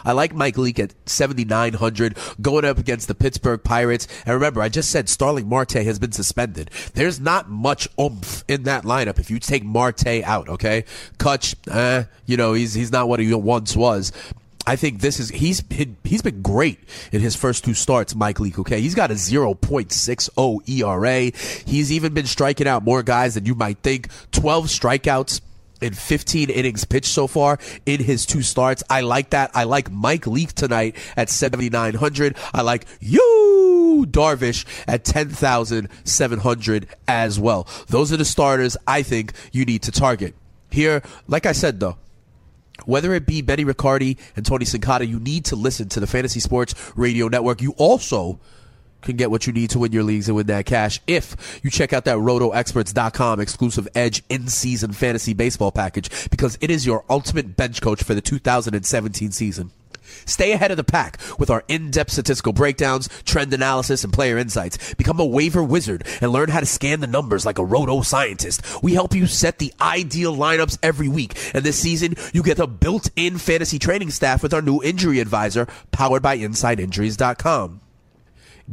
I 0.04 0.12
like 0.12 0.34
Mike 0.34 0.58
Leake 0.58 0.78
at 0.78 0.94
7,900 1.06 2.16
going 2.40 2.64
up 2.64 2.78
against 2.78 3.08
the 3.08 3.14
Pittsburgh 3.14 3.62
Pirates. 3.62 4.06
And 4.24 4.34
remember, 4.34 4.62
I 4.62 4.68
just 4.68 4.90
said 4.90 5.08
Starlin 5.08 5.48
Marte 5.48 5.72
has 5.72 5.98
been 5.98 6.12
suspended. 6.12 6.70
There's 6.94 7.20
not 7.20 7.48
much 7.48 7.88
oomph 8.00 8.44
in 8.48 8.64
that 8.64 8.84
lineup 8.84 9.18
if 9.18 9.30
you 9.30 9.38
take 9.38 9.64
Marte 9.64 10.22
out, 10.24 10.48
okay? 10.48 10.84
Cutch, 11.18 11.54
eh, 11.70 12.04
you 12.26 12.36
know, 12.36 12.52
he's, 12.52 12.74
he's 12.74 12.92
not 12.92 13.08
what 13.08 13.20
he 13.20 13.32
once 13.34 13.76
was. 13.76 14.12
I 14.68 14.76
think 14.76 15.00
this 15.00 15.18
is 15.18 15.30
he's 15.30 15.62
been, 15.62 15.96
he's 16.04 16.20
been 16.20 16.42
great 16.42 16.78
in 17.10 17.22
his 17.22 17.34
first 17.34 17.64
two 17.64 17.72
starts, 17.72 18.14
Mike 18.14 18.38
Leake. 18.38 18.58
Okay, 18.58 18.82
he's 18.82 18.94
got 18.94 19.10
a 19.10 19.14
0.60 19.14 20.68
ERA. 20.68 21.32
He's 21.64 21.90
even 21.90 22.12
been 22.12 22.26
striking 22.26 22.68
out 22.68 22.84
more 22.84 23.02
guys 23.02 23.34
than 23.34 23.46
you 23.46 23.54
might 23.54 23.78
think. 23.78 24.08
12 24.32 24.66
strikeouts 24.66 25.40
in 25.80 25.92
15 25.94 26.50
innings 26.50 26.84
pitched 26.84 27.12
so 27.12 27.26
far 27.26 27.58
in 27.86 28.02
his 28.02 28.26
two 28.26 28.42
starts. 28.42 28.82
I 28.90 29.02
like 29.02 29.30
that. 29.30 29.50
I 29.54 29.64
like 29.64 29.90
Mike 29.90 30.26
Leake 30.26 30.52
tonight 30.52 30.96
at 31.16 31.30
7,900. 31.30 32.36
I 32.52 32.62
like 32.62 32.86
Yu 33.00 34.06
Darvish, 34.08 34.64
at 34.86 35.04
10,700 35.04 36.88
as 37.06 37.40
well. 37.40 37.66
Those 37.88 38.12
are 38.12 38.16
the 38.16 38.24
starters 38.24 38.76
I 38.86 39.02
think 39.02 39.32
you 39.52 39.64
need 39.64 39.82
to 39.82 39.92
target. 39.92 40.34
Here, 40.70 41.02
like 41.26 41.46
I 41.46 41.52
said 41.52 41.80
though, 41.80 41.96
whether 42.84 43.12
it 43.14 43.26
be 43.26 43.42
Benny 43.42 43.64
Ricciardi 43.64 44.18
and 44.36 44.46
Tony 44.46 44.64
Sincata, 44.64 45.06
you 45.06 45.18
need 45.18 45.44
to 45.46 45.56
listen 45.56 45.88
to 45.90 46.00
the 46.00 46.06
Fantasy 46.06 46.40
Sports 46.40 46.74
Radio 46.96 47.28
Network. 47.28 47.60
You 47.60 47.72
also 47.72 48.38
can 49.02 49.16
get 49.16 49.30
what 49.30 49.46
you 49.46 49.52
need 49.52 49.70
to 49.70 49.78
win 49.78 49.92
your 49.92 50.02
leagues 50.02 50.28
and 50.28 50.36
win 50.36 50.46
that 50.46 50.66
cash 50.66 51.00
if 51.06 51.60
you 51.62 51.70
check 51.70 51.92
out 51.92 52.04
that 52.04 52.16
rotoexperts.com 52.16 53.40
exclusive 53.40 53.88
edge 53.94 54.22
in-season 54.28 54.92
fantasy 54.92 55.34
baseball 55.34 55.72
package 55.72 56.30
because 56.30 56.58
it 56.60 56.70
is 56.70 56.86
your 56.86 57.04
ultimate 57.08 57.56
bench 57.56 57.80
coach 57.80 58.02
for 58.02 58.14
the 58.14 58.20
2017 58.20 59.30
season. 59.32 59.70
Stay 60.24 60.52
ahead 60.52 60.70
of 60.70 60.76
the 60.76 60.84
pack 60.84 61.18
with 61.38 61.50
our 61.50 61.64
in-depth 61.68 62.10
statistical 62.10 62.52
breakdowns, 62.52 63.08
trend 63.24 63.52
analysis, 63.52 64.04
and 64.04 64.12
player 64.12 64.38
insights. 64.38 64.94
Become 64.94 65.20
a 65.20 65.26
waiver 65.26 65.62
wizard 65.62 66.06
and 66.20 66.32
learn 66.32 66.48
how 66.48 66.60
to 66.60 66.66
scan 66.66 67.00
the 67.00 67.06
numbers 67.06 67.46
like 67.46 67.58
a 67.58 67.64
roto 67.64 68.02
scientist. 68.02 68.62
We 68.82 68.94
help 68.94 69.14
you 69.14 69.26
set 69.26 69.58
the 69.58 69.72
ideal 69.80 70.36
lineups 70.36 70.78
every 70.82 71.08
week. 71.08 71.34
And 71.54 71.64
this 71.64 71.78
season, 71.78 72.14
you 72.32 72.42
get 72.42 72.58
a 72.58 72.66
built-in 72.66 73.38
fantasy 73.38 73.78
training 73.78 74.10
staff 74.10 74.42
with 74.42 74.54
our 74.54 74.62
new 74.62 74.82
injury 74.82 75.20
advisor 75.20 75.66
powered 75.90 76.22
by 76.22 76.38
InsideInjuries.com. 76.38 77.80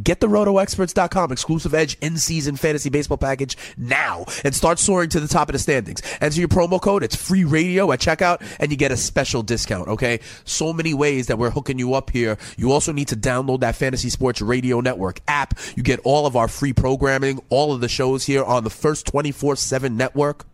Get 0.02 0.20
the 0.20 0.28
RotoExperts.com 0.28 1.32
exclusive 1.32 1.74
edge 1.74 1.98
in 2.02 2.18
season 2.18 2.56
fantasy 2.56 2.90
baseball 2.90 3.18
package 3.18 3.58
now 3.78 4.26
and 4.44 4.54
start 4.54 4.80
soaring 4.80 5.10
to 5.10 5.20
the 5.20 5.28
top 5.28 5.50
of 5.50 5.54
the 5.54 5.60
standings. 5.60 6.02
Enter 6.22 6.40
your 6.40 6.50
promo 6.50 6.82
code. 6.82 7.04
It's 7.04 7.16
free 7.16 7.44
radio 7.44 7.92
at 7.92 8.00
checkout 8.00 8.42
and 8.60 8.72
you 8.72 8.78
get 8.78 8.92
a 8.92 8.98
special 8.98 9.42
discount. 9.42 9.88
Okay. 9.88 10.20
So 10.44 10.74
many 10.74 10.94
ways 10.94 11.28
that 11.28 11.38
we're 11.38 11.52
hooking 11.52 11.80
you 11.80 11.94
up 11.94 12.10
here. 12.10 12.38
You 12.58 12.72
also 12.72 12.92
need 12.92 13.08
to 13.10 13.16
download 13.16 13.62
that 13.62 13.76
Fantasy 13.76 14.10
Sports 14.10 14.42
Radio 14.42 14.82
Network 14.82 15.22
app. 15.28 15.58
You 15.76 15.84
get 15.84 16.00
all 16.04 16.26
of 16.26 16.36
our 16.36 16.48
free 16.48 16.74
programming, 16.74 17.42
all 17.50 17.74
of 17.74 17.82
the 17.82 17.90
shows 17.90 18.26
here 18.26 18.44
on 18.44 18.64
the 18.64 18.70
first 18.70 19.06
24 19.08 19.56
7 19.56 19.96
network 19.96 20.46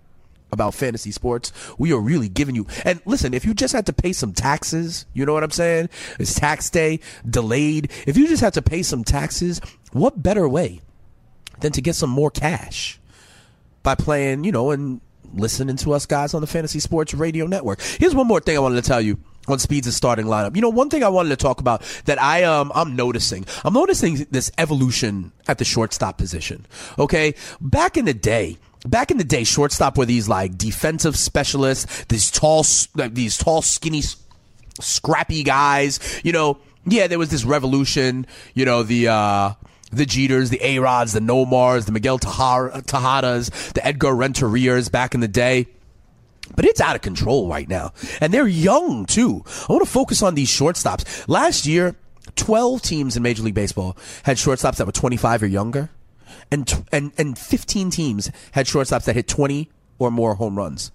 about 0.51 0.73
fantasy 0.73 1.11
sports. 1.11 1.51
We 1.77 1.93
are 1.93 1.99
really 1.99 2.29
giving 2.29 2.55
you. 2.55 2.67
And 2.85 3.01
listen, 3.05 3.33
if 3.33 3.45
you 3.45 3.53
just 3.53 3.73
had 3.73 3.85
to 3.87 3.93
pay 3.93 4.13
some 4.13 4.33
taxes, 4.33 5.05
you 5.13 5.25
know 5.25 5.33
what 5.33 5.43
I'm 5.43 5.51
saying? 5.51 5.89
It's 6.19 6.33
tax 6.33 6.69
day, 6.69 6.99
delayed. 7.29 7.91
If 8.07 8.17
you 8.17 8.27
just 8.27 8.41
had 8.41 8.53
to 8.55 8.61
pay 8.61 8.83
some 8.83 9.03
taxes, 9.03 9.61
what 9.91 10.21
better 10.21 10.47
way 10.47 10.81
than 11.59 11.71
to 11.73 11.81
get 11.81 11.95
some 11.95 12.09
more 12.09 12.31
cash 12.31 12.99
by 13.83 13.95
playing, 13.95 14.43
you 14.43 14.51
know, 14.51 14.71
and 14.71 15.01
listening 15.33 15.77
to 15.77 15.93
us 15.93 16.05
guys 16.05 16.33
on 16.33 16.41
the 16.41 16.47
Fantasy 16.47 16.79
Sports 16.79 17.13
Radio 17.13 17.45
Network? 17.47 17.81
Here's 17.81 18.15
one 18.15 18.27
more 18.27 18.39
thing 18.39 18.55
I 18.55 18.59
wanted 18.59 18.83
to 18.83 18.87
tell 18.87 19.01
you 19.01 19.17
on 19.47 19.59
Speeds' 19.59 19.95
starting 19.95 20.25
lineup. 20.25 20.55
You 20.55 20.61
know, 20.61 20.69
one 20.69 20.89
thing 20.89 21.03
I 21.03 21.09
wanted 21.09 21.29
to 21.29 21.35
talk 21.35 21.59
about 21.59 21.81
that 22.05 22.21
I 22.21 22.43
um 22.43 22.71
I'm 22.75 22.95
noticing. 22.95 23.45
I'm 23.63 23.73
noticing 23.73 24.27
this 24.31 24.51
evolution 24.57 25.31
at 25.47 25.57
the 25.57 25.65
shortstop 25.65 26.17
position. 26.17 26.65
Okay, 26.99 27.33
back 27.59 27.97
in 27.97 28.05
the 28.05 28.13
day, 28.13 28.57
back 28.85 29.11
in 29.11 29.17
the 29.17 29.23
day, 29.23 29.43
shortstop 29.43 29.97
were 29.97 30.05
these 30.05 30.27
like 30.29 30.57
defensive 30.57 31.15
specialists, 31.15 32.05
these 32.05 32.31
tall, 32.31 32.65
these 32.95 33.37
tall, 33.37 33.61
skinny, 33.61 34.03
scrappy 34.79 35.43
guys. 35.43 35.99
You 36.23 36.31
know, 36.31 36.57
yeah, 36.85 37.07
there 37.07 37.19
was 37.19 37.29
this 37.29 37.43
revolution. 37.43 38.25
You 38.53 38.65
know, 38.65 38.83
the. 38.83 39.07
uh 39.09 39.53
the 39.93 40.05
Jeters, 40.05 40.49
the 40.49 40.59
A 40.63 40.79
Rods, 40.79 41.11
the 41.11 41.19
Nomars, 41.19 41.85
the 41.85 41.91
Miguel 41.91 42.17
Tejadas, 42.17 43.73
the 43.73 43.85
Edgar 43.85 44.13
Renterias 44.13 44.89
back 44.89 45.13
in 45.13 45.19
the 45.19 45.27
day. 45.27 45.67
But 46.55 46.63
it's 46.63 46.79
out 46.79 46.95
of 46.95 47.01
control 47.01 47.49
right 47.49 47.67
now. 47.67 47.91
And 48.21 48.33
they're 48.33 48.47
young, 48.47 49.05
too. 49.05 49.43
I 49.67 49.73
want 49.73 49.83
to 49.83 49.91
focus 49.91 50.21
on 50.21 50.35
these 50.35 50.49
shortstops. 50.49 51.25
Last 51.27 51.65
year, 51.65 51.95
12 52.37 52.81
teams 52.81 53.17
in 53.17 53.23
Major 53.23 53.43
League 53.43 53.53
Baseball 53.53 53.97
had 54.23 54.37
shortstops 54.37 54.77
that 54.77 54.85
were 54.85 54.93
25 54.93 55.43
or 55.43 55.47
younger 55.47 55.89
and 56.51 56.85
and 56.91 57.11
and 57.17 57.37
15 57.37 57.89
teams 57.91 58.31
had 58.51 58.65
shortstops 58.65 59.05
that 59.05 59.15
hit 59.15 59.27
20 59.27 59.69
or 59.99 60.11
more 60.11 60.35
home 60.35 60.57
runs. 60.57 60.91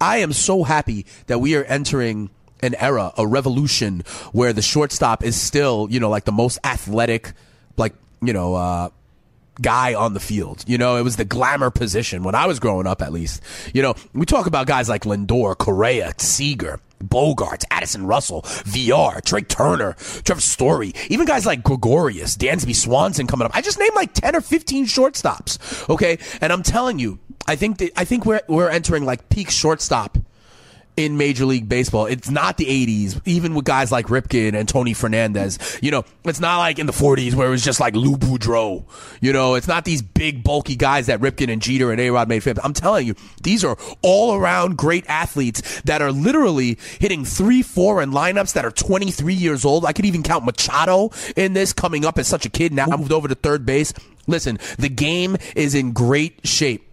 I 0.00 0.18
am 0.18 0.32
so 0.32 0.64
happy 0.64 1.06
that 1.26 1.38
we 1.38 1.56
are 1.56 1.64
entering 1.64 2.30
an 2.60 2.74
era, 2.76 3.12
a 3.16 3.26
revolution 3.26 4.02
where 4.32 4.52
the 4.52 4.62
shortstop 4.62 5.22
is 5.22 5.40
still, 5.40 5.86
you 5.90 6.00
know, 6.00 6.10
like 6.10 6.24
the 6.24 6.32
most 6.32 6.58
athletic, 6.64 7.32
like, 7.76 7.94
you 8.20 8.32
know, 8.32 8.54
uh, 8.54 8.88
guy 9.60 9.94
on 9.94 10.14
the 10.14 10.20
field. 10.20 10.64
You 10.66 10.78
know, 10.78 10.96
it 10.96 11.02
was 11.02 11.16
the 11.16 11.24
glamour 11.24 11.70
position 11.70 12.22
when 12.22 12.34
I 12.34 12.46
was 12.46 12.58
growing 12.58 12.86
up, 12.86 13.02
at 13.02 13.12
least. 13.12 13.42
You 13.72 13.82
know, 13.82 13.94
we 14.12 14.26
talk 14.26 14.46
about 14.46 14.66
guys 14.66 14.88
like 14.88 15.02
Lindor, 15.02 15.56
Correa, 15.56 16.12
Seager. 16.18 16.80
Bogaerts, 17.08 17.64
Addison 17.70 18.06
Russell, 18.06 18.42
VR, 18.42 19.22
Trea 19.24 19.42
Turner, 19.42 19.94
Trevor 20.24 20.40
Story, 20.40 20.92
even 21.08 21.26
guys 21.26 21.46
like 21.46 21.62
Gregorius, 21.62 22.36
Dansby 22.36 22.74
Swanson 22.74 23.26
coming 23.26 23.46
up. 23.46 23.52
I 23.54 23.60
just 23.60 23.78
named 23.78 23.94
like 23.94 24.12
10 24.14 24.36
or 24.36 24.40
15 24.40 24.86
shortstops. 24.86 25.88
Okay. 25.88 26.18
And 26.40 26.52
I'm 26.52 26.62
telling 26.62 26.98
you, 26.98 27.18
I 27.46 27.56
think 27.56 27.78
that, 27.78 27.92
I 27.96 28.04
think 28.04 28.24
we're, 28.24 28.40
we're 28.48 28.70
entering 28.70 29.04
like 29.04 29.28
peak 29.28 29.50
shortstop 29.50 30.18
in 30.96 31.16
Major 31.16 31.44
League 31.44 31.68
Baseball. 31.68 32.06
It's 32.06 32.30
not 32.30 32.56
the 32.56 32.66
80s, 32.66 33.20
even 33.24 33.54
with 33.54 33.64
guys 33.64 33.90
like 33.90 34.06
Ripken 34.06 34.54
and 34.54 34.68
Tony 34.68 34.94
Fernandez. 34.94 35.58
You 35.82 35.90
know, 35.90 36.04
it's 36.24 36.40
not 36.40 36.58
like 36.58 36.78
in 36.78 36.86
the 36.86 36.92
40s 36.92 37.34
where 37.34 37.48
it 37.48 37.50
was 37.50 37.64
just 37.64 37.80
like 37.80 37.94
Lou 37.94 38.16
Boudreau. 38.16 38.84
You 39.20 39.32
know, 39.32 39.54
it's 39.54 39.68
not 39.68 39.84
these 39.84 40.02
big, 40.02 40.44
bulky 40.44 40.76
guys 40.76 41.06
that 41.06 41.20
Ripken 41.20 41.52
and 41.52 41.60
Jeter 41.60 41.90
and 41.90 42.00
A-Rod 42.00 42.28
made 42.28 42.42
famous. 42.42 42.64
I'm 42.64 42.72
telling 42.72 43.06
you, 43.06 43.14
these 43.42 43.64
are 43.64 43.76
all 44.02 44.34
around 44.34 44.76
great 44.76 45.04
athletes 45.08 45.82
that 45.82 46.00
are 46.00 46.12
literally 46.12 46.78
hitting 47.00 47.24
three, 47.24 47.62
four 47.62 48.02
in 48.02 48.12
lineups 48.12 48.52
that 48.54 48.64
are 48.64 48.70
23 48.70 49.34
years 49.34 49.64
old. 49.64 49.84
I 49.84 49.92
could 49.92 50.06
even 50.06 50.22
count 50.22 50.44
Machado 50.44 51.10
in 51.36 51.54
this 51.54 51.72
coming 51.72 52.04
up 52.04 52.18
as 52.18 52.28
such 52.28 52.46
a 52.46 52.50
kid. 52.50 52.72
Now 52.72 52.86
I 52.90 52.96
moved 52.96 53.12
over 53.12 53.28
to 53.28 53.34
third 53.34 53.66
base. 53.66 53.92
Listen, 54.26 54.58
the 54.78 54.88
game 54.88 55.36
is 55.54 55.74
in 55.74 55.92
great 55.92 56.46
shape. 56.46 56.88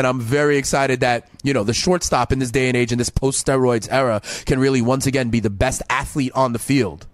And 0.00 0.06
I'm 0.06 0.18
very 0.18 0.56
excited 0.56 1.00
that, 1.00 1.28
you 1.42 1.52
know, 1.52 1.62
the 1.62 1.74
shortstop 1.74 2.32
in 2.32 2.38
this 2.38 2.50
day 2.50 2.68
and 2.68 2.76
age, 2.76 2.90
in 2.90 2.96
this 2.96 3.10
post 3.10 3.44
steroids 3.46 3.86
era, 3.90 4.22
can 4.46 4.58
really 4.58 4.80
once 4.80 5.04
again 5.04 5.28
be 5.28 5.40
the 5.40 5.50
best 5.50 5.82
athlete 5.90 6.32
on 6.34 6.54
the 6.54 6.58
field. 6.58 7.06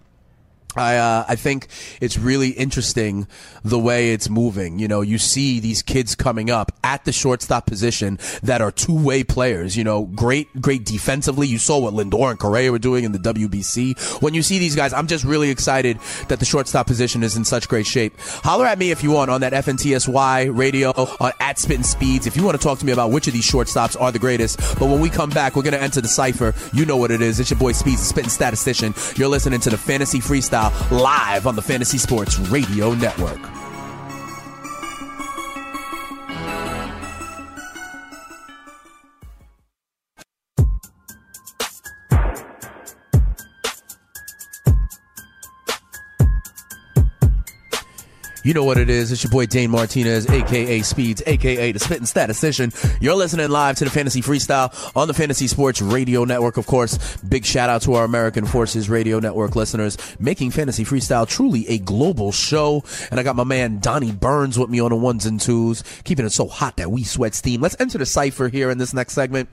I 0.79 0.97
uh, 0.97 1.25
I 1.27 1.35
think 1.35 1.67
it's 2.01 2.17
really 2.17 2.49
interesting 2.49 3.27
the 3.63 3.79
way 3.79 4.11
it's 4.11 4.29
moving. 4.29 4.79
You 4.79 4.87
know, 4.87 5.01
you 5.01 5.17
see 5.17 5.59
these 5.59 5.81
kids 5.81 6.15
coming 6.15 6.49
up 6.49 6.71
at 6.83 7.05
the 7.05 7.11
shortstop 7.11 7.65
position 7.65 8.19
that 8.43 8.61
are 8.61 8.71
two 8.71 8.97
way 8.97 9.23
players. 9.23 9.75
You 9.75 9.83
know, 9.83 10.05
great 10.05 10.47
great 10.61 10.85
defensively. 10.85 11.47
You 11.47 11.57
saw 11.57 11.79
what 11.79 11.93
Lindor 11.93 12.29
and 12.29 12.39
Correa 12.39 12.71
were 12.71 12.79
doing 12.79 13.03
in 13.03 13.11
the 13.11 13.19
WBC. 13.19 14.21
When 14.21 14.33
you 14.33 14.43
see 14.43 14.59
these 14.59 14.75
guys, 14.75 14.93
I'm 14.93 15.07
just 15.07 15.23
really 15.25 15.49
excited 15.49 15.99
that 16.27 16.39
the 16.39 16.45
shortstop 16.45 16.87
position 16.87 17.23
is 17.23 17.35
in 17.35 17.45
such 17.45 17.67
great 17.67 17.85
shape. 17.85 18.13
Holler 18.19 18.65
at 18.65 18.77
me 18.77 18.91
if 18.91 19.03
you 19.03 19.11
want 19.11 19.31
on 19.31 19.41
that 19.41 19.53
FNTSY 19.53 20.55
radio 20.55 20.91
on 20.91 21.31
at 21.39 21.59
Spitting 21.59 21.83
Speeds 21.83 22.27
if 22.27 22.35
you 22.35 22.43
want 22.43 22.59
to 22.59 22.63
talk 22.63 22.79
to 22.79 22.85
me 22.85 22.91
about 22.91 23.11
which 23.11 23.27
of 23.27 23.33
these 23.33 23.49
shortstops 23.49 23.99
are 23.99 24.11
the 24.11 24.19
greatest. 24.19 24.57
But 24.79 24.87
when 24.87 24.99
we 24.99 25.09
come 25.09 25.29
back, 25.29 25.55
we're 25.55 25.63
gonna 25.63 25.77
enter 25.77 26.01
the 26.01 26.07
cipher. 26.07 26.53
You 26.73 26.85
know 26.85 26.97
what 26.97 27.11
it 27.11 27.21
is. 27.21 27.39
It's 27.39 27.49
your 27.49 27.59
boy 27.59 27.71
Speeds, 27.71 28.01
Spitting 28.01 28.29
Statistician. 28.29 28.93
You're 29.15 29.29
listening 29.29 29.59
to 29.61 29.69
the 29.69 29.77
Fantasy 29.77 30.19
Freestyle 30.19 30.66
live 30.91 31.47
on 31.47 31.55
the 31.55 31.61
Fantasy 31.61 31.97
Sports 31.97 32.39
Radio 32.39 32.93
Network. 32.93 33.56
You 48.47 48.53
know 48.53 48.63
what 48.63 48.77
it 48.77 48.89
is. 48.89 49.11
It's 49.11 49.25
your 49.25 49.29
boy 49.29 49.45
Dane 49.45 49.69
Martinez, 49.71 50.25
aka 50.29 50.81
Speeds, 50.81 51.21
aka 51.25 51.73
the 51.73 51.79
Spitting 51.79 52.05
Statistician. 52.05 52.71
You're 53.01 53.13
listening 53.13 53.49
live 53.49 53.75
to 53.75 53.83
the 53.83 53.89
Fantasy 53.89 54.21
Freestyle 54.21 54.71
on 54.95 55.09
the 55.09 55.13
Fantasy 55.13 55.47
Sports 55.47 55.81
Radio 55.81 56.23
Network. 56.23 56.55
Of 56.55 56.65
course, 56.65 57.17
big 57.17 57.43
shout 57.43 57.69
out 57.69 57.81
to 57.81 57.95
our 57.95 58.05
American 58.05 58.45
Forces 58.45 58.89
Radio 58.89 59.19
Network 59.19 59.57
listeners, 59.57 59.97
making 60.17 60.51
Fantasy 60.51 60.85
Freestyle 60.85 61.27
truly 61.27 61.67
a 61.67 61.77
global 61.79 62.31
show. 62.31 62.85
And 63.11 63.19
I 63.19 63.23
got 63.23 63.35
my 63.35 63.43
man 63.43 63.79
Donnie 63.79 64.13
Burns 64.13 64.57
with 64.57 64.69
me 64.69 64.79
on 64.79 64.91
the 64.91 64.95
ones 64.95 65.25
and 65.25 65.41
twos, 65.41 65.83
keeping 66.05 66.25
it 66.25 66.31
so 66.31 66.47
hot 66.47 66.77
that 66.77 66.89
we 66.89 67.03
sweat 67.03 67.35
steam. 67.35 67.59
Let's 67.59 67.75
enter 67.81 67.97
the 67.97 68.05
cipher 68.05 68.47
here 68.47 68.71
in 68.71 68.77
this 68.77 68.93
next 68.93 69.11
segment 69.11 69.49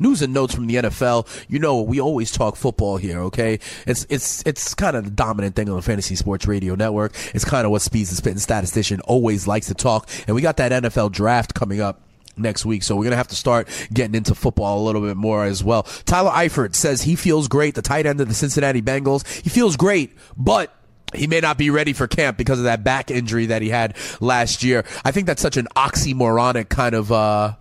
news 0.00 0.22
and 0.22 0.34
notes 0.34 0.54
from 0.54 0.66
the 0.66 0.76
NFL. 0.76 1.28
You 1.48 1.58
know, 1.58 1.80
we 1.82 2.00
always 2.00 2.32
talk 2.32 2.56
football 2.56 2.96
here, 2.96 3.20
okay? 3.20 3.60
It's 3.86 4.06
it's 4.08 4.42
it's 4.46 4.74
kind 4.74 4.96
of 4.96 5.04
the 5.04 5.10
dominant 5.10 5.54
thing 5.54 5.68
on 5.68 5.76
the 5.76 5.82
Fantasy 5.82 6.16
Sports 6.16 6.46
Radio 6.46 6.74
Network. 6.74 7.12
It's 7.34 7.44
kind 7.44 7.64
of 7.64 7.70
what 7.70 7.82
Speeds 7.82 8.10
the 8.10 8.16
Spitting 8.16 8.38
Statistician 8.38 9.00
always 9.02 9.46
likes 9.46 9.66
to 9.68 9.74
talk. 9.74 10.08
And 10.26 10.34
we 10.34 10.42
got 10.42 10.56
that 10.56 10.72
NFL 10.72 11.12
draft 11.12 11.54
coming 11.54 11.80
up 11.80 12.00
next 12.36 12.64
week. 12.64 12.82
So 12.82 12.96
we're 12.96 13.04
going 13.04 13.12
to 13.12 13.16
have 13.16 13.28
to 13.28 13.36
start 13.36 13.68
getting 13.92 14.14
into 14.14 14.34
football 14.34 14.82
a 14.82 14.84
little 14.84 15.02
bit 15.02 15.16
more 15.16 15.44
as 15.44 15.62
well. 15.62 15.84
Tyler 16.04 16.30
Eifert 16.30 16.74
says 16.74 17.02
he 17.02 17.16
feels 17.16 17.48
great, 17.48 17.74
the 17.74 17.82
tight 17.82 18.06
end 18.06 18.20
of 18.20 18.28
the 18.28 18.34
Cincinnati 18.34 18.82
Bengals. 18.82 19.26
He 19.42 19.50
feels 19.50 19.76
great, 19.76 20.16
but 20.36 20.74
he 21.14 21.26
may 21.26 21.40
not 21.40 21.58
be 21.58 21.70
ready 21.70 21.92
for 21.92 22.06
camp 22.06 22.36
because 22.36 22.58
of 22.58 22.64
that 22.64 22.84
back 22.84 23.10
injury 23.10 23.46
that 23.46 23.62
he 23.62 23.68
had 23.68 23.96
last 24.20 24.62
year. 24.62 24.84
I 25.04 25.10
think 25.10 25.26
that's 25.26 25.42
such 25.42 25.56
an 25.56 25.66
oxymoronic 25.76 26.68
kind 26.68 26.94
of, 26.94 27.10
uh, 27.12 27.54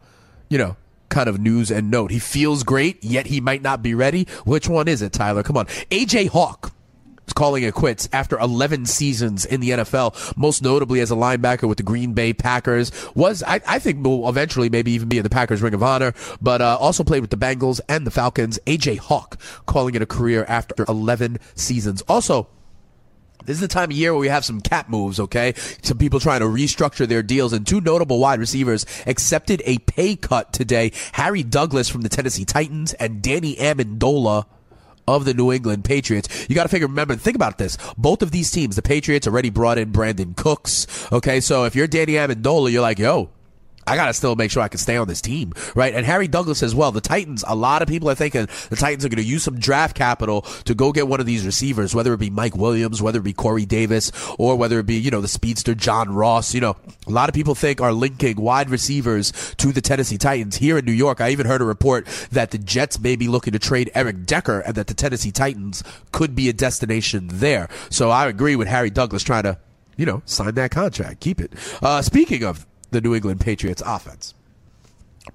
you 0.49 0.57
know, 0.57 0.75
kind 1.09 1.27
of 1.29 1.39
news 1.39 1.71
and 1.71 1.91
note. 1.91 2.11
He 2.11 2.19
feels 2.19 2.63
great, 2.63 3.03
yet 3.03 3.27
he 3.27 3.41
might 3.41 3.61
not 3.61 3.81
be 3.81 3.93
ready. 3.93 4.25
Which 4.45 4.69
one 4.69 4.87
is 4.87 5.01
it, 5.01 5.13
Tyler? 5.13 5.43
Come 5.43 5.57
on. 5.57 5.65
AJ 5.91 6.29
Hawk 6.29 6.71
is 7.27 7.33
calling 7.33 7.63
it 7.63 7.73
quits 7.73 8.09
after 8.11 8.37
11 8.39 8.85
seasons 8.85 9.45
in 9.45 9.61
the 9.61 9.69
NFL, 9.69 10.37
most 10.37 10.63
notably 10.63 10.99
as 10.99 11.11
a 11.11 11.15
linebacker 11.15 11.67
with 11.67 11.77
the 11.77 11.83
Green 11.83 12.13
Bay 12.13 12.33
Packers. 12.33 12.91
Was, 13.15 13.43
I, 13.43 13.61
I 13.67 13.79
think, 13.79 14.03
will 14.03 14.27
eventually 14.27 14.69
maybe 14.69 14.91
even 14.91 15.09
be 15.09 15.17
in 15.17 15.23
the 15.23 15.29
Packers 15.29 15.61
Ring 15.61 15.73
of 15.73 15.83
Honor, 15.83 16.13
but 16.41 16.61
uh, 16.61 16.77
also 16.79 17.03
played 17.03 17.21
with 17.21 17.29
the 17.29 17.37
Bengals 17.37 17.79
and 17.87 18.05
the 18.05 18.11
Falcons. 18.11 18.59
AJ 18.65 18.97
Hawk 18.97 19.39
calling 19.65 19.95
it 19.95 20.01
a 20.01 20.07
career 20.07 20.45
after 20.47 20.85
11 20.87 21.37
seasons. 21.55 22.01
Also, 22.07 22.47
this 23.45 23.55
is 23.55 23.61
the 23.61 23.67
time 23.67 23.89
of 23.89 23.97
year 23.97 24.13
where 24.13 24.19
we 24.19 24.27
have 24.27 24.45
some 24.45 24.61
cap 24.61 24.89
moves, 24.89 25.19
okay? 25.19 25.53
Some 25.81 25.97
people 25.97 26.19
trying 26.19 26.41
to 26.41 26.45
restructure 26.45 27.07
their 27.07 27.23
deals, 27.23 27.53
and 27.53 27.65
two 27.65 27.81
notable 27.81 28.19
wide 28.19 28.39
receivers 28.39 28.85
accepted 29.07 29.61
a 29.65 29.77
pay 29.79 30.15
cut 30.15 30.53
today. 30.53 30.91
Harry 31.13 31.43
Douglas 31.43 31.89
from 31.89 32.01
the 32.01 32.09
Tennessee 32.09 32.45
Titans 32.45 32.93
and 32.93 33.21
Danny 33.21 33.55
Amendola 33.55 34.45
of 35.07 35.25
the 35.25 35.33
New 35.33 35.51
England 35.51 35.83
Patriots. 35.83 36.47
You 36.47 36.55
got 36.55 36.63
to 36.63 36.69
figure, 36.69 36.87
remember, 36.87 37.15
think 37.15 37.35
about 37.35 37.57
this. 37.57 37.77
Both 37.97 38.21
of 38.21 38.31
these 38.31 38.51
teams, 38.51 38.75
the 38.75 38.81
Patriots 38.81 39.27
already 39.27 39.49
brought 39.49 39.77
in 39.77 39.91
Brandin 39.91 40.35
Cooks, 40.35 40.85
okay? 41.11 41.39
So 41.39 41.63
if 41.65 41.75
you're 41.75 41.87
Danny 41.87 42.13
Amendola, 42.13 42.71
you're 42.71 42.81
like, 42.81 42.99
yo, 42.99 43.29
I 43.89 43.95
got 43.95 44.05
to 44.05 44.13
still 44.13 44.35
make 44.35 44.51
sure 44.51 44.61
I 44.61 44.67
can 44.67 44.77
stay 44.77 44.97
on 44.97 45.07
this 45.07 45.19
team, 45.19 45.53
right? 45.73 45.93
And 45.93 46.05
Harry 46.05 46.27
Douglas 46.27 46.61
as 46.61 46.75
well. 46.75 46.91
The 46.91 47.01
Titans, 47.01 47.43
a 47.47 47.55
lot 47.55 47.81
of 47.81 47.87
people 47.87 48.09
are 48.09 48.15
thinking 48.15 48.47
the 48.69 48.75
Titans 48.75 49.03
are 49.03 49.09
going 49.09 49.21
to 49.21 49.27
use 49.27 49.43
some 49.43 49.59
draft 49.59 49.95
capital 49.95 50.41
to 50.65 50.75
go 50.75 50.91
get 50.91 51.07
one 51.07 51.19
of 51.19 51.25
these 51.25 51.45
receivers, 51.45 51.95
whether 51.95 52.13
it 52.13 52.19
be 52.19 52.29
Mike 52.29 52.55
Williams, 52.55 53.01
whether 53.01 53.19
it 53.19 53.23
be 53.23 53.33
Corey 53.33 53.65
Davis, 53.65 54.11
or 54.37 54.55
whether 54.55 54.79
it 54.79 54.85
be, 54.85 54.95
you 54.95 55.09
know, 55.09 55.21
the 55.21 55.27
speedster 55.27 55.73
John 55.73 56.13
Ross. 56.13 56.53
You 56.53 56.61
know, 56.61 56.75
a 57.07 57.11
lot 57.11 57.29
of 57.29 57.35
people 57.35 57.55
think 57.55 57.81
are 57.81 57.91
linking 57.91 58.37
wide 58.37 58.69
receivers 58.69 59.31
to 59.57 59.71
the 59.71 59.81
Tennessee 59.81 60.17
Titans 60.17 60.57
here 60.57 60.77
in 60.77 60.85
New 60.85 60.91
York. 60.91 61.19
I 61.19 61.29
even 61.31 61.47
heard 61.47 61.61
a 61.61 61.65
report 61.65 62.05
that 62.31 62.51
the 62.51 62.57
Jets 62.59 62.99
may 62.99 63.15
be 63.15 63.27
looking 63.27 63.53
to 63.53 63.59
trade 63.59 63.89
Eric 63.95 64.25
Decker 64.25 64.59
and 64.59 64.75
that 64.75 64.87
the 64.87 64.93
Tennessee 64.93 65.31
Titans 65.31 65.83
could 66.11 66.35
be 66.35 66.47
a 66.47 66.53
destination 66.53 67.27
there. 67.31 67.69
So 67.89 68.11
I 68.11 68.27
agree 68.27 68.55
with 68.55 68.67
Harry 68.67 68.89
Douglas 68.91 69.23
trying 69.23 69.43
to, 69.43 69.57
you 69.97 70.05
know, 70.05 70.21
sign 70.25 70.53
that 70.55 70.71
contract, 70.71 71.19
keep 71.21 71.41
it. 71.41 71.53
Uh, 71.81 72.01
speaking 72.01 72.43
of 72.43 72.67
the 72.91 73.01
New 73.01 73.15
England 73.15 73.41
Patriots 73.41 73.83
offense. 73.85 74.33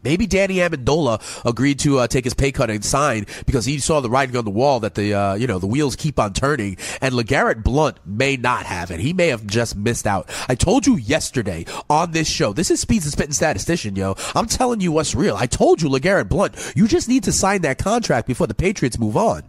Maybe 0.02 0.26
Danny 0.26 0.56
Amendola 0.56 1.22
agreed 1.44 1.78
to 1.80 1.98
uh, 2.00 2.06
take 2.06 2.24
his 2.24 2.34
pay 2.34 2.52
cut 2.52 2.70
and 2.70 2.84
sign 2.84 3.26
because 3.46 3.64
he 3.64 3.78
saw 3.78 4.00
the 4.00 4.10
writing 4.10 4.36
on 4.36 4.44
the 4.44 4.50
wall 4.50 4.80
that 4.80 4.94
the 4.94 5.14
uh, 5.14 5.34
you 5.34 5.46
know 5.46 5.58
the 5.58 5.66
wheels 5.66 5.94
keep 5.94 6.18
on 6.18 6.32
turning, 6.32 6.76
and 7.00 7.14
LeGarrette 7.14 7.62
Blount 7.62 7.98
may 8.04 8.36
not 8.36 8.66
have 8.66 8.90
it. 8.90 9.00
He 9.00 9.12
may 9.12 9.28
have 9.28 9.46
just 9.46 9.76
missed 9.76 10.06
out. 10.06 10.28
I 10.48 10.54
told 10.54 10.86
you 10.86 10.96
yesterday 10.96 11.66
on 11.88 12.12
this 12.12 12.28
show. 12.28 12.52
This 12.52 12.70
is 12.70 12.80
Speeds 12.80 13.04
and 13.04 13.12
Spitting 13.12 13.32
statistician, 13.32 13.96
yo. 13.96 14.16
I'm 14.34 14.46
telling 14.46 14.80
you 14.80 14.92
what's 14.92 15.14
real. 15.14 15.36
I 15.36 15.46
told 15.46 15.82
you, 15.82 15.88
LeGarrette 15.88 16.28
Blount, 16.28 16.72
you 16.74 16.88
just 16.88 17.08
need 17.08 17.24
to 17.24 17.32
sign 17.32 17.62
that 17.62 17.78
contract 17.78 18.26
before 18.26 18.46
the 18.46 18.54
Patriots 18.54 18.98
move 18.98 19.16
on. 19.16 19.42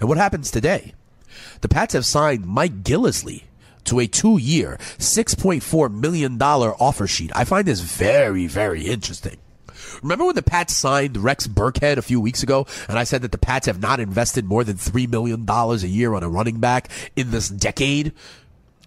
And 0.00 0.08
what 0.08 0.18
happens 0.18 0.50
today? 0.50 0.94
The 1.60 1.68
Pats 1.68 1.94
have 1.94 2.06
signed 2.06 2.46
Mike 2.46 2.82
Gillislee 2.82 3.44
to 3.86 4.00
a 4.00 4.06
two 4.06 4.38
year, 4.38 4.78
$6.4 4.98 5.92
million 5.92 6.40
offer 6.40 7.06
sheet. 7.06 7.30
I 7.34 7.44
find 7.44 7.66
this 7.66 7.80
very, 7.80 8.46
very 8.46 8.82
interesting. 8.82 9.38
Remember 10.02 10.26
when 10.26 10.34
the 10.34 10.42
Pats 10.42 10.76
signed 10.76 11.16
Rex 11.16 11.46
Burkhead 11.46 11.96
a 11.96 12.02
few 12.02 12.20
weeks 12.20 12.42
ago, 12.42 12.66
and 12.88 12.98
I 12.98 13.04
said 13.04 13.22
that 13.22 13.32
the 13.32 13.38
Pats 13.38 13.66
have 13.66 13.80
not 13.80 14.00
invested 14.00 14.44
more 14.44 14.64
than 14.64 14.76
$3 14.76 15.08
million 15.08 15.48
a 15.48 15.74
year 15.86 16.14
on 16.14 16.22
a 16.22 16.28
running 16.28 16.60
back 16.60 16.88
in 17.14 17.30
this 17.30 17.48
decade? 17.48 18.12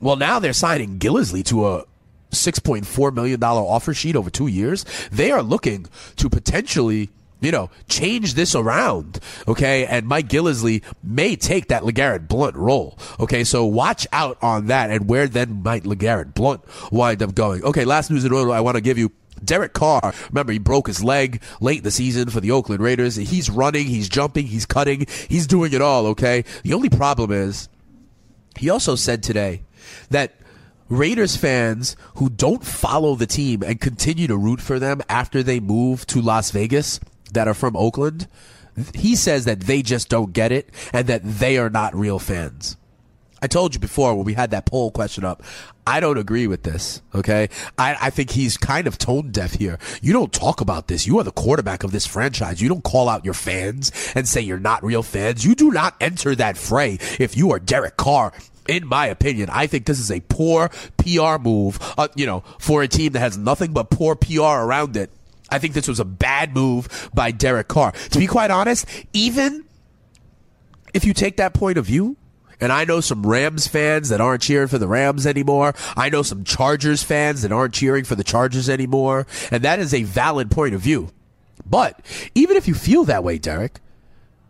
Well, 0.02 0.16
now 0.16 0.40
they're 0.40 0.54
signing 0.54 1.00
Gillislee 1.00 1.46
to 1.46 1.68
a 1.68 1.86
$6.4 2.32 3.14
million 3.14 3.44
offer 3.44 3.94
sheet 3.94 4.16
over 4.16 4.30
two 4.30 4.48
years. 4.48 4.86
They 5.12 5.32
are 5.32 5.42
looking 5.42 5.88
to 6.18 6.30
potentially 6.30 7.10
you 7.42 7.52
know, 7.52 7.70
change 7.88 8.34
this 8.34 8.56
around, 8.56 9.20
okay? 9.48 9.86
And 9.86 10.08
Mike 10.08 10.28
Gillislee 10.28 10.84
may 11.04 11.36
take 11.36 11.70
that 11.70 11.84
LeGarrette 11.84 12.28
Blount 12.28 12.56
role, 12.56 12.98
okay? 13.20 13.44
So 13.44 13.66
watch 13.66 14.06
out 14.12 14.38
on 14.42 14.68
that 14.68 14.90
and 14.90 15.08
where 15.08 15.28
then 15.28 15.64
might 15.64 15.84
LeGarrette 15.84 16.34
Blount 16.34 16.64
wind 16.92 17.24
up 17.24 17.36
going. 17.36 17.64
Okay, 17.64 17.86
last 17.86 18.12
news 18.12 18.26
in 18.26 18.34
order 18.34 18.52
I 18.52 18.60
want 18.62 18.76
to 18.76 18.82
give 18.82 18.98
you. 18.98 19.12
Derek 19.42 19.72
Carr, 19.72 20.14
remember, 20.30 20.52
he 20.52 20.60
broke 20.60 20.88
his 20.88 21.02
leg 21.02 21.42
late 21.62 21.78
in 21.78 21.84
the 21.86 21.92
season 21.92 22.30
for 22.30 22.42
the 22.42 22.52
Oakland 22.52 22.84
Raiders. 22.84 23.16
He's 23.16 23.50
running, 23.50 23.88
he's 23.88 24.10
jumping, 24.10 24.48
he's 24.48 24.66
cutting, 24.66 25.06
he's 25.30 25.48
doing 25.48 25.72
it 25.72 25.82
all, 25.82 26.08
okay? 26.08 26.44
The 26.64 26.74
only 26.74 26.90
problem 26.90 27.32
is, 27.32 27.70
he 28.58 28.70
also 28.70 28.96
said 28.96 29.24
today 29.24 29.62
that 30.10 30.34
Raiders 30.90 31.38
fans 31.38 31.96
who 32.16 32.30
don't 32.30 32.66
follow 32.66 33.16
the 33.16 33.28
team 33.28 33.64
and 33.64 33.80
continue 33.80 34.28
to 34.28 34.36
root 34.36 34.60
for 34.60 34.80
them 34.80 35.02
after 35.08 35.42
they 35.42 35.60
move 35.60 36.06
to 36.08 36.20
Las 36.20 36.52
Vegas 36.52 37.00
that 37.34 37.48
are 37.48 37.54
from 37.54 37.76
Oakland, 37.76 38.28
he 38.96 39.16
says 39.16 39.46
that 39.46 39.62
they 39.62 39.82
just 39.82 40.10
don't 40.10 40.34
get 40.34 40.52
it 40.52 40.70
and 40.94 41.08
that 41.08 41.22
they 41.24 41.58
are 41.58 41.70
not 41.70 41.96
real 41.96 42.20
fans. 42.20 42.78
I 43.42 43.48
told 43.48 43.74
you 43.74 43.80
before 43.80 44.16
when 44.16 44.26
we 44.26 44.34
had 44.34 44.52
that 44.52 44.66
poll 44.66 44.92
question 44.92 45.24
up, 45.24 45.44
I 45.88 46.00
don't 46.02 46.18
agree 46.18 46.46
with 46.46 46.64
this. 46.64 47.02
Okay. 47.16 47.50
I, 47.78 47.96
I 48.00 48.10
think 48.10 48.32
he's 48.32 48.58
kind 48.58 48.86
of 48.86 48.98
tone 48.98 49.32
deaf 49.32 49.54
here. 49.54 49.80
You 50.02 50.12
don't 50.14 50.32
talk 50.32 50.62
about 50.62 50.88
this. 50.88 51.08
You 51.08 51.20
are 51.20 51.24
the 51.24 51.32
quarterback 51.32 51.84
of 51.84 51.92
this 51.92 52.06
franchise. 52.06 52.62
You 52.62 52.70
don't 52.70 52.84
call 52.84 53.08
out 53.08 53.26
your 53.26 53.34
fans 53.34 53.92
and 54.14 54.28
say 54.28 54.42
you're 54.42 54.60
not 54.60 54.84
real 54.84 55.04
fans. 55.04 55.46
You 55.46 55.56
do 55.56 55.72
not 55.72 55.96
enter 56.02 56.36
that 56.36 56.58
fray 56.58 57.00
if 57.18 57.38
you 57.38 57.52
are 57.52 57.60
Derek 57.60 57.98
Carr 57.98 58.34
in 58.68 58.86
my 58.86 59.08
opinion, 59.08 59.50
I 59.52 59.66
think 59.66 59.88
this 59.88 60.00
is 60.00 60.12
a 60.12 60.20
poor 60.20 60.70
PR 60.98 61.42
move, 61.42 61.80
uh, 61.98 62.08
you 62.16 62.28
know, 62.28 62.44
for 62.60 62.84
a 62.84 62.88
team 62.88 63.14
that 63.14 63.20
has 63.20 63.36
nothing 63.36 63.74
but 63.74 63.90
poor 63.90 64.16
PR 64.16 64.42
around 64.42 64.96
it. 64.96 65.10
I 65.52 65.60
think 65.60 65.74
this 65.74 65.88
was 65.88 66.00
a 66.00 66.06
bad 66.06 66.54
move 66.54 67.10
by 67.14 67.32
Derek 67.32 67.68
Carr. 67.68 67.92
To 68.12 68.20
be 68.20 68.28
quite 68.28 68.52
honest, 68.52 68.86
even 69.14 69.66
if 70.94 71.06
you 71.06 71.14
take 71.14 71.38
that 71.38 71.54
point 71.54 71.78
of 71.78 71.86
view, 71.86 72.18
and 72.62 72.72
I 72.72 72.84
know 72.84 73.00
some 73.00 73.26
Rams 73.26 73.68
fans 73.68 74.10
that 74.10 74.20
aren't 74.20 74.42
cheering 74.42 74.68
for 74.68 74.78
the 74.78 74.88
Rams 74.88 75.26
anymore. 75.26 75.74
I 75.96 76.10
know 76.10 76.24
some 76.24 76.44
Chargers 76.44 77.04
fans 77.04 77.42
that 77.42 77.52
aren't 77.52 77.74
cheering 77.74 78.04
for 78.04 78.16
the 78.16 78.24
Chargers 78.24 78.70
anymore. 78.70 79.28
And 79.50 79.64
that 79.64 79.80
is 79.80 79.94
a 79.94 80.04
valid 80.04 80.52
point 80.52 80.76
of 80.76 80.82
view. 80.82 81.12
But 81.66 82.06
even 82.36 82.58
if 82.58 82.68
you 82.68 82.74
feel 82.74 83.06
that 83.06 83.24
way, 83.24 83.38
Derek, 83.38 83.80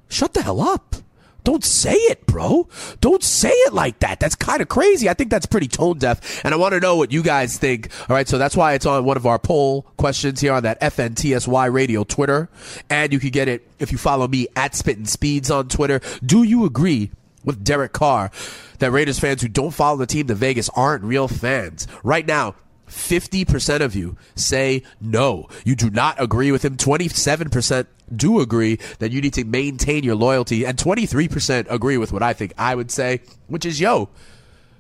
shut 0.10 0.34
the 0.34 0.42
hell 0.42 0.62
up. 0.62 0.96
Don't 1.44 1.64
say 1.64 1.94
it, 1.94 2.26
bro. 2.26 2.68
Don't 3.02 3.24
say 3.24 3.50
it 3.50 3.74
like 3.74 4.00
that. 4.00 4.20
That's 4.20 4.36
kind 4.36 4.62
of 4.62 4.68
crazy. 4.68 5.10
I 5.10 5.14
think 5.14 5.30
that's 5.30 5.46
pretty 5.46 5.68
tone 5.68 5.98
deaf. 5.98 6.44
And 6.44 6.54
I 6.54 6.58
want 6.58 6.74
to 6.74 6.80
know 6.80 6.96
what 6.96 7.12
you 7.12 7.24
guys 7.24 7.58
think. 7.58 7.90
All 8.10 8.16
right. 8.16 8.28
So 8.28 8.38
that's 8.38 8.56
why 8.56 8.74
it's 8.74 8.86
on 8.86 9.06
one 9.06 9.18
of 9.18 9.26
our 9.26 9.40
poll 9.40 9.84
questions 9.98 10.42
here 10.42 10.54
on 10.54 10.64
that 10.64 10.80
FNTSY 10.82 11.72
radio 11.74 12.04
Twitter. 12.04 12.50
And 12.90 13.14
you 13.14 13.20
can 13.20 13.30
get 13.30 13.48
it 13.48 13.68
if 13.80 13.92
you 13.92 13.98
follow 13.98 14.28
me 14.28 14.48
at 14.56 14.76
Spittin' 14.76 15.06
Speeds 15.06 15.50
on 15.50 15.68
Twitter. 15.70 16.02
Do 16.24 16.44
you 16.44 16.66
agree 16.66 17.12
with 17.44 17.64
Derek 17.64 17.94
Carr 17.94 18.32
that 18.80 18.92
Raiders 18.92 19.20
fans 19.20 19.42
who 19.42 19.48
don't 19.48 19.72
follow 19.72 19.98
the 19.98 20.06
team 20.06 20.28
to 20.28 20.36
Vegas 20.36 20.70
aren't 20.70 21.04
real 21.04 21.28
fans? 21.28 21.88
Right 22.04 22.26
now, 22.26 22.56
50% 22.90 23.82
of 23.82 23.96
you 23.96 24.18
say 24.36 24.84
no. 25.00 25.48
You 25.64 25.76
do 25.76 25.90
not 25.90 26.22
agree 26.22 26.52
with 26.52 26.66
him. 26.66 26.76
27% 26.76 27.88
do 28.16 28.40
agree 28.40 28.80
that 29.00 29.12
you 29.12 29.22
need 29.22 29.34
to 29.34 29.44
maintain 29.46 30.04
your 30.04 30.16
loyalty. 30.16 30.66
And 30.66 30.78
23% 30.78 31.68
agree 31.70 31.98
with 31.98 32.12
what 32.12 32.24
I 32.24 32.34
think 32.34 32.54
I 32.58 32.76
would 32.76 32.92
say, 32.92 33.22
which 33.48 33.66
is, 33.66 33.80
yo, 33.80 34.10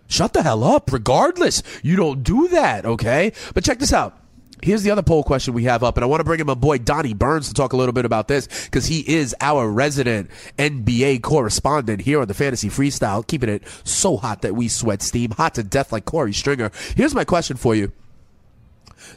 shut 0.07 0.33
the 0.33 0.43
hell 0.43 0.63
up. 0.63 0.91
Regardless, 0.91 1.63
you 1.83 1.95
don't 1.95 2.23
do 2.23 2.47
that, 2.49 2.85
okay? 2.85 3.31
But 3.53 3.63
check 3.63 3.79
this 3.79 3.93
out. 3.93 4.15
Here's 4.61 4.83
the 4.83 4.91
other 4.91 5.03
poll 5.03 5.23
question 5.23 5.53
we 5.53 5.63
have 5.63 5.83
up, 5.83 5.95
and 5.95 6.03
I 6.03 6.07
want 6.07 6.19
to 6.19 6.25
bring 6.25 6.41
in 6.41 6.47
my 6.47 6.53
boy 6.53 6.79
Donnie 6.79 7.13
Burns 7.13 7.47
to 7.47 7.53
talk 7.53 7.71
a 7.71 7.77
little 7.77 7.93
bit 7.93 8.03
about 8.03 8.27
this 8.27 8.47
because 8.65 8.85
he 8.87 8.99
is 8.99 9.33
our 9.39 9.69
resident 9.69 10.29
NBA 10.57 11.21
correspondent 11.21 12.01
here 12.01 12.19
on 12.19 12.27
the 12.27 12.33
Fantasy 12.33 12.67
Freestyle, 12.67 13.25
keeping 13.25 13.47
it 13.47 13.63
so 13.85 14.17
hot 14.17 14.41
that 14.41 14.55
we 14.55 14.67
sweat 14.67 15.01
steam, 15.01 15.31
hot 15.31 15.55
to 15.55 15.63
death 15.63 15.93
like 15.93 16.03
Corey 16.03 16.33
Stringer. 16.33 16.71
Here's 16.95 17.15
my 17.15 17.23
question 17.23 17.55
for 17.55 17.73
you. 17.73 17.93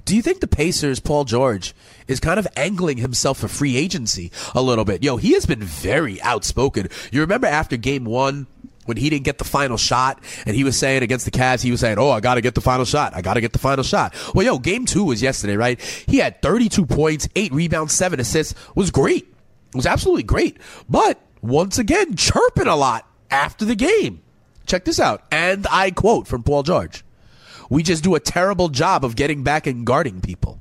Do 0.04 0.16
you 0.16 0.22
think 0.22 0.40
the 0.40 0.48
Pacers, 0.48 1.00
Paul 1.00 1.24
George, 1.24 1.74
is 2.08 2.18
kind 2.20 2.38
of 2.38 2.46
angling 2.56 2.98
himself 2.98 3.38
for 3.38 3.48
free 3.48 3.76
agency 3.76 4.32
a 4.54 4.60
little 4.62 4.84
bit? 4.84 5.02
Yo, 5.02 5.16
he 5.16 5.32
has 5.34 5.46
been 5.46 5.62
very 5.62 6.20
outspoken. 6.22 6.88
You 7.12 7.20
remember 7.20 7.46
after 7.46 7.76
game 7.76 8.04
one, 8.04 8.46
when 8.84 8.96
he 8.96 9.08
didn't 9.10 9.24
get 9.24 9.38
the 9.38 9.44
final 9.44 9.76
shot 9.76 10.20
and 10.44 10.56
he 10.56 10.64
was 10.64 10.76
saying 10.76 11.02
against 11.02 11.24
the 11.24 11.30
Cavs, 11.30 11.62
he 11.62 11.70
was 11.70 11.80
saying, 11.80 11.98
Oh, 11.98 12.10
I 12.10 12.20
got 12.20 12.34
to 12.34 12.40
get 12.40 12.54
the 12.54 12.60
final 12.60 12.84
shot. 12.84 13.14
I 13.14 13.22
got 13.22 13.34
to 13.34 13.40
get 13.40 13.52
the 13.52 13.58
final 13.58 13.84
shot. 13.84 14.14
Well, 14.34 14.44
yo, 14.44 14.58
game 14.58 14.86
two 14.86 15.04
was 15.04 15.22
yesterday, 15.22 15.56
right? 15.56 15.80
He 15.80 16.18
had 16.18 16.42
32 16.42 16.86
points, 16.86 17.28
eight 17.36 17.52
rebounds, 17.52 17.94
seven 17.94 18.18
assists. 18.18 18.54
Was 18.74 18.90
great. 18.90 19.24
It 19.68 19.76
was 19.76 19.86
absolutely 19.86 20.24
great. 20.24 20.58
But 20.88 21.20
once 21.40 21.78
again, 21.78 22.16
chirping 22.16 22.66
a 22.66 22.76
lot 22.76 23.06
after 23.30 23.64
the 23.64 23.76
game. 23.76 24.20
Check 24.66 24.84
this 24.84 25.00
out. 25.00 25.22
And 25.30 25.66
I 25.70 25.90
quote 25.90 26.26
from 26.26 26.42
Paul 26.42 26.62
George. 26.62 27.04
We 27.72 27.82
just 27.82 28.04
do 28.04 28.14
a 28.14 28.20
terrible 28.20 28.68
job 28.68 29.02
of 29.02 29.16
getting 29.16 29.44
back 29.44 29.66
and 29.66 29.86
guarding 29.86 30.20
people. 30.20 30.60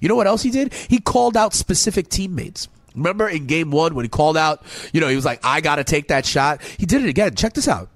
You 0.00 0.08
know 0.08 0.16
what 0.16 0.26
else 0.26 0.42
he 0.42 0.50
did? 0.50 0.72
He 0.72 0.98
called 0.98 1.36
out 1.36 1.52
specific 1.52 2.08
teammates. 2.08 2.68
Remember 2.94 3.28
in 3.28 3.44
game 3.44 3.70
one 3.70 3.94
when 3.94 4.06
he 4.06 4.08
called 4.08 4.38
out, 4.38 4.62
you 4.94 5.02
know, 5.02 5.08
he 5.08 5.14
was 5.14 5.26
like, 5.26 5.40
I 5.44 5.60
got 5.60 5.76
to 5.76 5.84
take 5.84 6.08
that 6.08 6.24
shot. 6.24 6.62
He 6.62 6.86
did 6.86 7.04
it 7.04 7.08
again. 7.10 7.34
Check 7.34 7.52
this 7.52 7.68
out. 7.68 7.90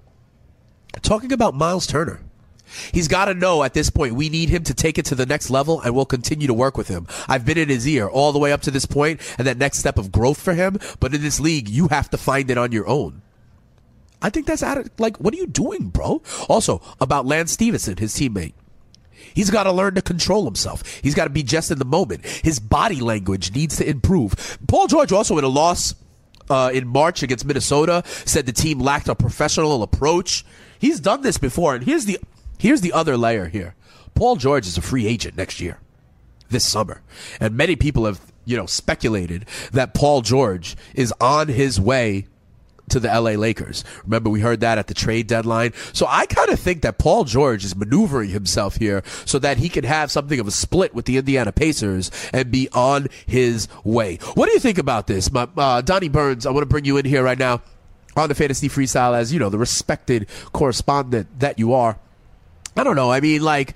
Talking 1.01 1.33
about 1.33 1.55
Miles 1.55 1.87
Turner. 1.87 2.21
He's 2.91 3.07
got 3.07 3.25
to 3.25 3.33
know 3.33 3.63
at 3.63 3.73
this 3.73 3.89
point 3.89 4.13
we 4.13 4.29
need 4.29 4.49
him 4.49 4.63
to 4.65 4.75
take 4.75 4.99
it 4.99 5.05
to 5.05 5.15
the 5.15 5.25
next 5.25 5.49
level 5.49 5.81
and 5.81 5.95
we'll 5.95 6.05
continue 6.05 6.45
to 6.45 6.53
work 6.53 6.77
with 6.77 6.89
him. 6.89 7.07
I've 7.27 7.45
been 7.45 7.57
in 7.57 7.69
his 7.69 7.87
ear 7.87 8.07
all 8.07 8.33
the 8.33 8.39
way 8.39 8.51
up 8.51 8.61
to 8.61 8.71
this 8.71 8.85
point 8.85 9.19
and 9.39 9.47
that 9.47 9.57
next 9.57 9.79
step 9.79 9.97
of 9.97 10.11
growth 10.11 10.39
for 10.39 10.53
him, 10.53 10.77
but 10.99 11.15
in 11.15 11.21
this 11.21 11.39
league 11.39 11.69
you 11.69 11.87
have 11.87 12.11
to 12.11 12.17
find 12.17 12.51
it 12.51 12.59
on 12.59 12.71
your 12.71 12.87
own. 12.87 13.23
I 14.23 14.29
think 14.29 14.47
that's 14.47 14.63
out 14.63 14.77
of, 14.77 14.89
like, 14.97 15.17
what 15.17 15.33
are 15.33 15.37
you 15.37 15.47
doing, 15.47 15.89
bro? 15.89 16.23
Also, 16.49 16.81
about 16.99 17.25
Lance 17.25 17.51
Stephenson, 17.51 17.97
his 17.97 18.15
teammate. 18.15 18.53
He's 19.33 19.49
got 19.49 19.63
to 19.63 19.71
learn 19.71 19.95
to 19.95 20.01
control 20.01 20.45
himself. 20.45 20.85
He's 21.01 21.15
got 21.15 21.25
to 21.25 21.29
be 21.29 21.43
just 21.43 21.71
in 21.71 21.79
the 21.79 21.85
moment. 21.85 22.25
His 22.25 22.59
body 22.59 22.99
language 22.99 23.53
needs 23.53 23.77
to 23.77 23.87
improve. 23.87 24.57
Paul 24.67 24.87
George 24.87 25.11
also 25.11 25.37
in 25.37 25.43
a 25.43 25.49
loss 25.49 25.95
uh, 26.49 26.71
in 26.73 26.87
March 26.87 27.23
against 27.23 27.45
Minnesota 27.45 28.03
said 28.05 28.45
the 28.45 28.51
team 28.51 28.79
lacked 28.79 29.07
a 29.07 29.15
professional 29.15 29.83
approach. 29.83 30.45
He's 30.79 30.99
done 30.99 31.21
this 31.21 31.37
before, 31.37 31.75
and 31.75 31.83
here's 31.83 32.05
the 32.05 32.19
here's 32.59 32.81
the 32.81 32.93
other 32.93 33.17
layer 33.17 33.47
here. 33.47 33.75
Paul 34.15 34.35
George 34.35 34.67
is 34.67 34.77
a 34.77 34.81
free 34.81 35.07
agent 35.07 35.35
next 35.37 35.59
year, 35.59 35.79
this 36.49 36.65
summer, 36.65 37.01
and 37.39 37.55
many 37.55 37.75
people 37.75 38.05
have 38.05 38.19
you 38.45 38.57
know 38.57 38.65
speculated 38.65 39.45
that 39.71 39.93
Paul 39.93 40.21
George 40.21 40.75
is 40.93 41.13
on 41.21 41.47
his 41.47 41.79
way 41.79 42.27
to 42.89 42.99
the 42.99 43.07
LA 43.07 43.31
Lakers. 43.31 43.83
Remember, 44.03 44.29
we 44.29 44.39
heard 44.39 44.59
that 44.61 44.77
at 44.77 44.87
the 44.87 44.93
trade 44.93 45.27
deadline. 45.27 45.73
So 45.93 46.05
I 46.07 46.25
kind 46.25 46.49
of 46.49 46.59
think 46.59 46.81
that 46.81 46.97
Paul 46.97 47.23
George 47.23 47.63
is 47.63 47.75
maneuvering 47.75 48.29
himself 48.29 48.75
here 48.75 49.03
so 49.25 49.39
that 49.39 49.57
he 49.57 49.69
can 49.69 49.83
have 49.83 50.11
something 50.11 50.39
of 50.39 50.47
a 50.47 50.51
split 50.51 50.93
with 50.93 51.05
the 51.05 51.17
Indiana 51.17 51.51
Pacers 51.51 52.11
and 52.33 52.51
be 52.51 52.69
on 52.73 53.07
his 53.25 53.67
way. 53.83 54.17
What 54.35 54.47
do 54.47 54.53
you 54.53 54.59
think 54.59 54.77
about 54.77 55.07
this? 55.07 55.31
My, 55.31 55.47
uh, 55.57 55.81
Donnie 55.81 56.09
Burns, 56.09 56.45
I 56.45 56.51
want 56.51 56.63
to 56.63 56.69
bring 56.69 56.85
you 56.85 56.97
in 56.97 57.05
here 57.05 57.23
right 57.23 57.39
now 57.39 57.61
on 58.15 58.29
the 58.29 58.35
Fantasy 58.35 58.69
Freestyle 58.69 59.15
as, 59.15 59.33
you 59.33 59.39
know, 59.39 59.49
the 59.49 59.57
respected 59.57 60.27
correspondent 60.51 61.39
that 61.39 61.57
you 61.57 61.73
are. 61.73 61.97
I 62.75 62.83
don't 62.83 62.95
know. 62.95 63.11
I 63.11 63.19
mean, 63.19 63.41
like, 63.41 63.75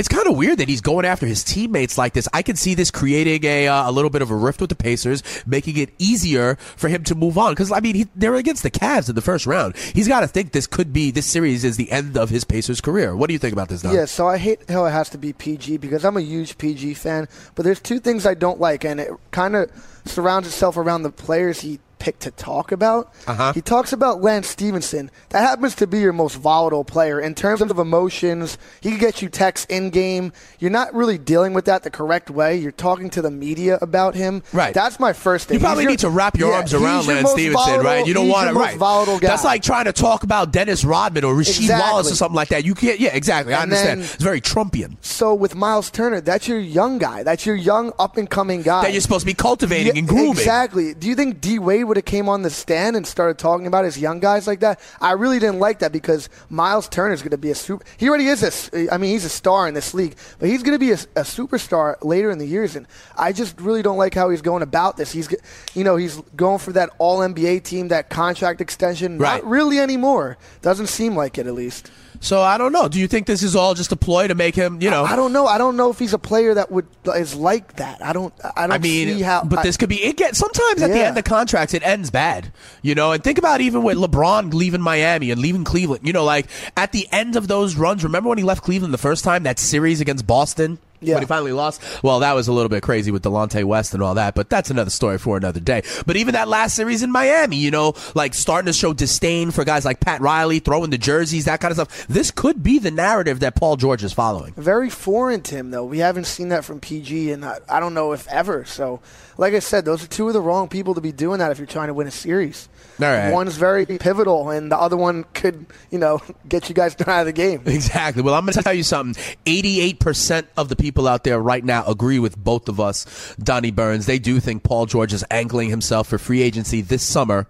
it's 0.00 0.08
kind 0.08 0.26
of 0.26 0.34
weird 0.34 0.56
that 0.56 0.66
he's 0.66 0.80
going 0.80 1.04
after 1.04 1.26
his 1.26 1.44
teammates 1.44 1.98
like 1.98 2.14
this. 2.14 2.26
I 2.32 2.40
can 2.40 2.56
see 2.56 2.72
this 2.72 2.90
creating 2.90 3.44
a 3.44 3.68
uh, 3.68 3.90
a 3.90 3.92
little 3.92 4.08
bit 4.08 4.22
of 4.22 4.30
a 4.30 4.34
rift 4.34 4.62
with 4.62 4.70
the 4.70 4.74
Pacers, 4.74 5.22
making 5.46 5.76
it 5.76 5.90
easier 5.98 6.56
for 6.56 6.88
him 6.88 7.04
to 7.04 7.14
move 7.14 7.36
on. 7.36 7.52
Because 7.52 7.70
I 7.70 7.80
mean, 7.80 7.94
he, 7.94 8.06
they're 8.16 8.34
against 8.34 8.62
the 8.62 8.70
Cavs 8.70 9.10
in 9.10 9.14
the 9.14 9.20
first 9.20 9.44
round. 9.44 9.76
He's 9.76 10.08
got 10.08 10.20
to 10.20 10.26
think 10.26 10.52
this 10.52 10.66
could 10.66 10.94
be 10.94 11.10
this 11.10 11.26
series 11.26 11.64
is 11.64 11.76
the 11.76 11.90
end 11.90 12.16
of 12.16 12.30
his 12.30 12.44
Pacers 12.44 12.80
career. 12.80 13.14
What 13.14 13.26
do 13.26 13.34
you 13.34 13.38
think 13.38 13.52
about 13.52 13.68
this? 13.68 13.82
Don? 13.82 13.94
Yeah, 13.94 14.06
so 14.06 14.26
I 14.26 14.38
hate 14.38 14.70
how 14.70 14.86
it 14.86 14.90
has 14.90 15.10
to 15.10 15.18
be 15.18 15.34
PG 15.34 15.76
because 15.76 16.02
I'm 16.02 16.16
a 16.16 16.22
huge 16.22 16.56
PG 16.56 16.94
fan. 16.94 17.28
But 17.54 17.66
there's 17.66 17.80
two 17.80 18.00
things 18.00 18.24
I 18.24 18.32
don't 18.32 18.58
like, 18.58 18.86
and 18.86 19.00
it 19.00 19.10
kind 19.32 19.54
of 19.54 19.70
surrounds 20.06 20.48
itself 20.48 20.78
around 20.78 21.02
the 21.02 21.12
players 21.12 21.60
he 21.60 21.78
picked 22.00 22.20
to 22.22 22.30
talk 22.32 22.72
about. 22.72 23.12
Uh-huh. 23.28 23.52
He 23.52 23.60
talks 23.60 23.92
about 23.92 24.20
Lance 24.20 24.48
Stephenson. 24.48 25.10
That 25.28 25.42
happens 25.42 25.76
to 25.76 25.86
be 25.86 26.00
your 26.00 26.12
most 26.12 26.34
volatile 26.36 26.82
player 26.82 27.20
in 27.20 27.34
terms 27.36 27.60
of 27.60 27.78
emotions. 27.78 28.58
He 28.80 28.90
can 28.90 28.98
get 28.98 29.22
you 29.22 29.28
texts 29.28 29.66
in 29.70 29.90
game. 29.90 30.32
You're 30.58 30.70
not 30.72 30.92
really 30.94 31.18
dealing 31.18 31.52
with 31.52 31.66
that 31.66 31.82
the 31.84 31.90
correct 31.90 32.30
way. 32.30 32.56
You're 32.56 32.72
talking 32.72 33.10
to 33.10 33.22
the 33.22 33.30
media 33.30 33.78
about 33.80 34.14
him. 34.14 34.42
Right. 34.52 34.74
That's 34.74 34.98
my 34.98 35.12
first 35.12 35.46
thing. 35.48 35.56
You 35.56 35.60
probably 35.60 35.84
your- 35.84 35.90
need 35.92 35.98
to 36.00 36.10
wrap 36.10 36.36
your 36.36 36.50
Yeah, 36.50 36.56
arms 36.56 36.74
around 36.74 37.04
your 37.04 37.14
Lance 37.14 37.30
Stephenson, 37.30 37.52
volatile- 37.52 37.84
right? 37.84 38.06
You 38.06 38.14
don't 38.14 38.28
want 38.28 38.54
right? 38.56 38.76
Volatile 38.76 39.18
guy. 39.18 39.28
That's 39.28 39.44
like 39.44 39.62
trying 39.62 39.84
to 39.84 39.92
talk 39.92 40.24
about 40.24 40.50
Dennis 40.52 40.84
Rodman 40.84 41.24
or 41.24 41.34
Rasheed 41.34 41.60
Exactly. 41.60 41.90
Wallace 41.90 42.10
or 42.10 42.14
something 42.16 42.34
like 42.36 42.48
that. 42.48 42.64
You 42.64 42.74
can't. 42.74 42.98
Yeah, 42.98 43.10
exactly. 43.14 43.54
I 43.54 43.62
And 43.62 43.70
understand. 43.72 44.00
then- 44.00 44.04
it's 44.14 44.22
very 44.22 44.40
Trumpian 44.40 44.96
So 45.02 45.34
with 45.34 45.54
Miles 45.54 45.90
Turner, 45.90 46.20
that's 46.20 46.48
your 46.48 46.58
young 46.58 46.98
guy. 46.98 47.22
That's 47.22 47.44
your 47.46 47.56
young 47.56 47.92
up 47.98 48.16
and 48.16 48.28
coming 48.28 48.62
guy. 48.62 48.82
that 48.82 48.92
you're 48.92 49.00
supposed 49.02 49.20
to 49.22 49.26
be 49.26 49.34
cultivating 49.34 49.88
Yeah, 49.94 49.98
and 50.00 50.08
grooming. 50.08 50.30
Exactly. 50.32 50.94
Do 50.94 51.06
you 51.06 51.14
think 51.14 51.40
D 51.40 51.58
Wade 51.58 51.84
would 51.90 51.96
have 51.96 52.04
came 52.04 52.28
on 52.28 52.42
the 52.42 52.50
stand 52.50 52.96
and 52.96 53.04
started 53.04 53.36
talking 53.36 53.66
about 53.66 53.84
his 53.84 53.98
young 53.98 54.20
guys 54.20 54.46
like 54.46 54.60
that? 54.60 54.80
I 55.00 55.12
really 55.12 55.40
didn't 55.40 55.58
like 55.58 55.80
that 55.80 55.90
because 55.90 56.28
Miles 56.48 56.88
Turner 56.88 57.12
is 57.12 57.20
going 57.20 57.32
to 57.32 57.38
be 57.38 57.50
a 57.50 57.54
super. 57.54 57.84
He 57.96 58.08
already 58.08 58.26
is 58.26 58.42
a. 58.72 58.94
I 58.94 58.96
mean, 58.96 59.10
he's 59.10 59.24
a 59.24 59.28
star 59.28 59.66
in 59.66 59.74
this 59.74 59.92
league, 59.92 60.14
but 60.38 60.48
he's 60.48 60.62
going 60.62 60.74
to 60.74 60.78
be 60.78 60.92
a, 60.92 60.94
a 60.94 61.24
superstar 61.24 61.96
later 62.02 62.30
in 62.30 62.38
the 62.38 62.46
years. 62.46 62.76
And 62.76 62.86
I 63.18 63.32
just 63.32 63.60
really 63.60 63.82
don't 63.82 63.98
like 63.98 64.14
how 64.14 64.30
he's 64.30 64.42
going 64.42 64.62
about 64.62 64.96
this. 64.96 65.10
He's, 65.10 65.28
you 65.74 65.82
know, 65.82 65.96
he's 65.96 66.16
going 66.36 66.60
for 66.60 66.72
that 66.72 66.90
All 66.98 67.18
NBA 67.18 67.64
team, 67.64 67.88
that 67.88 68.08
contract 68.08 68.60
extension. 68.60 69.18
Right. 69.18 69.42
Not 69.42 69.50
really 69.50 69.80
anymore. 69.80 70.38
Doesn't 70.62 70.86
seem 70.86 71.16
like 71.16 71.38
it, 71.38 71.46
at 71.48 71.54
least. 71.54 71.90
So 72.18 72.40
I 72.42 72.58
don't 72.58 72.72
know. 72.72 72.88
Do 72.88 72.98
you 72.98 73.06
think 73.06 73.26
this 73.26 73.42
is 73.42 73.54
all 73.54 73.74
just 73.74 73.92
a 73.92 73.96
ploy 73.96 74.26
to 74.28 74.34
make 74.34 74.54
him? 74.54 74.82
You 74.82 74.90
know, 74.90 75.04
I 75.04 75.16
don't 75.16 75.32
know. 75.32 75.46
I 75.46 75.58
don't 75.58 75.76
know 75.76 75.90
if 75.90 75.98
he's 75.98 76.12
a 76.12 76.18
player 76.18 76.54
that 76.54 76.70
would 76.70 76.86
is 77.14 77.34
like 77.34 77.76
that. 77.76 78.04
I 78.04 78.12
don't. 78.12 78.34
I 78.56 78.66
don't 78.66 78.72
I 78.72 78.78
mean, 78.78 79.08
see 79.16 79.22
how. 79.22 79.44
but 79.44 79.60
I- 79.60 79.62
this 79.62 79.76
could 79.76 79.88
be. 79.88 80.02
It 80.02 80.16
gets 80.16 80.38
sometimes 80.38 80.82
at 80.82 80.90
the 80.90 81.00
end 81.04 81.16
of 81.16 81.24
contracts, 81.24 81.72
it 81.72 81.82
ends 81.86 82.10
bad. 82.10 82.52
You 82.82 82.94
know, 82.94 83.12
and 83.12 83.22
think 83.22 83.38
about 83.38 83.60
even 83.60 83.82
with 83.82 83.96
LeBron 83.96 84.52
leaving 84.52 84.80
Miami 84.82 85.30
and 85.30 85.40
leaving 85.40 85.64
Cleveland. 85.64 86.06
You 86.06 86.12
know, 86.12 86.24
like 86.24 86.46
at 86.76 86.92
the 86.92 87.08
end 87.12 87.36
of 87.36 87.48
those 87.48 87.76
runs. 87.76 88.04
Remember 88.04 88.28
when 88.28 88.38
he 88.38 88.44
left 88.44 88.62
Cleveland 88.62 88.92
the 88.92 88.98
first 88.98 89.24
time? 89.24 89.44
That 89.44 89.58
series 89.58 90.00
against 90.00 90.26
Boston. 90.26 90.78
Yeah. 91.00 91.14
When 91.14 91.22
he 91.22 91.26
finally 91.26 91.52
lost. 91.52 91.82
Well, 92.02 92.20
that 92.20 92.34
was 92.34 92.48
a 92.48 92.52
little 92.52 92.68
bit 92.68 92.82
crazy 92.82 93.10
with 93.10 93.22
Delonte 93.22 93.64
West 93.64 93.94
and 93.94 94.02
all 94.02 94.14
that, 94.14 94.34
but 94.34 94.50
that's 94.50 94.70
another 94.70 94.90
story 94.90 95.18
for 95.18 95.36
another 95.36 95.60
day. 95.60 95.82
But 96.06 96.16
even 96.16 96.34
that 96.34 96.46
last 96.48 96.76
series 96.76 97.02
in 97.02 97.10
Miami, 97.10 97.56
you 97.56 97.70
know, 97.70 97.94
like 98.14 98.34
starting 98.34 98.66
to 98.66 98.72
show 98.72 98.92
disdain 98.92 99.50
for 99.50 99.64
guys 99.64 99.84
like 99.84 100.00
Pat 100.00 100.20
Riley, 100.20 100.58
throwing 100.58 100.90
the 100.90 100.98
jerseys, 100.98 101.46
that 101.46 101.60
kind 101.60 101.72
of 101.72 101.76
stuff. 101.76 102.06
This 102.06 102.30
could 102.30 102.62
be 102.62 102.78
the 102.78 102.90
narrative 102.90 103.40
that 103.40 103.54
Paul 103.56 103.76
George 103.76 104.04
is 104.04 104.12
following. 104.12 104.52
very 104.56 104.90
foreign 104.90 105.40
to 105.42 105.54
him, 105.54 105.70
though. 105.70 105.84
We 105.84 105.98
haven't 105.98 106.26
seen 106.26 106.50
that 106.50 106.64
from 106.64 106.80
PG, 106.80 107.30
and 107.32 107.44
I, 107.44 107.58
I 107.68 107.80
don't 107.80 107.94
know 107.94 108.12
if 108.12 108.28
ever. 108.28 108.64
So, 108.64 109.00
like 109.36 109.54
I 109.54 109.58
said, 109.58 109.84
those 109.84 110.04
are 110.04 110.06
two 110.06 110.28
of 110.28 110.34
the 110.34 110.40
wrong 110.40 110.68
people 110.68 110.94
to 110.94 111.00
be 111.00 111.12
doing 111.12 111.38
that 111.38 111.50
if 111.50 111.58
you're 111.58 111.66
trying 111.66 111.88
to 111.88 111.94
win 111.94 112.06
a 112.06 112.10
series. 112.10 112.68
All 113.00 113.06
right. 113.06 113.30
One's 113.30 113.56
very 113.56 113.86
pivotal, 113.86 114.50
and 114.50 114.70
the 114.70 114.78
other 114.78 114.96
one 114.96 115.24
could, 115.34 115.66
you 115.90 115.98
know, 115.98 116.20
get 116.48 116.68
you 116.68 116.74
guys 116.74 116.94
out 117.06 117.20
of 117.20 117.26
the 117.26 117.32
game. 117.32 117.62
Exactly. 117.66 118.22
Well, 118.22 118.34
I'm 118.34 118.44
going 118.44 118.54
to 118.54 118.62
tell 118.62 118.74
you 118.74 118.82
something. 118.82 119.22
88% 119.46 120.46
of 120.56 120.68
the 120.68 120.76
people 120.76 121.08
out 121.08 121.24
there 121.24 121.40
right 121.40 121.64
now 121.64 121.84
agree 121.86 122.18
with 122.18 122.36
both 122.36 122.68
of 122.68 122.80
us, 122.80 123.34
Donnie 123.38 123.70
Burns. 123.70 124.06
They 124.06 124.18
do 124.18 124.40
think 124.40 124.62
Paul 124.62 124.86
George 124.86 125.12
is 125.12 125.24
angling 125.30 125.70
himself 125.70 126.08
for 126.08 126.18
free 126.18 126.42
agency 126.42 126.80
this 126.80 127.02
summer 127.02 127.46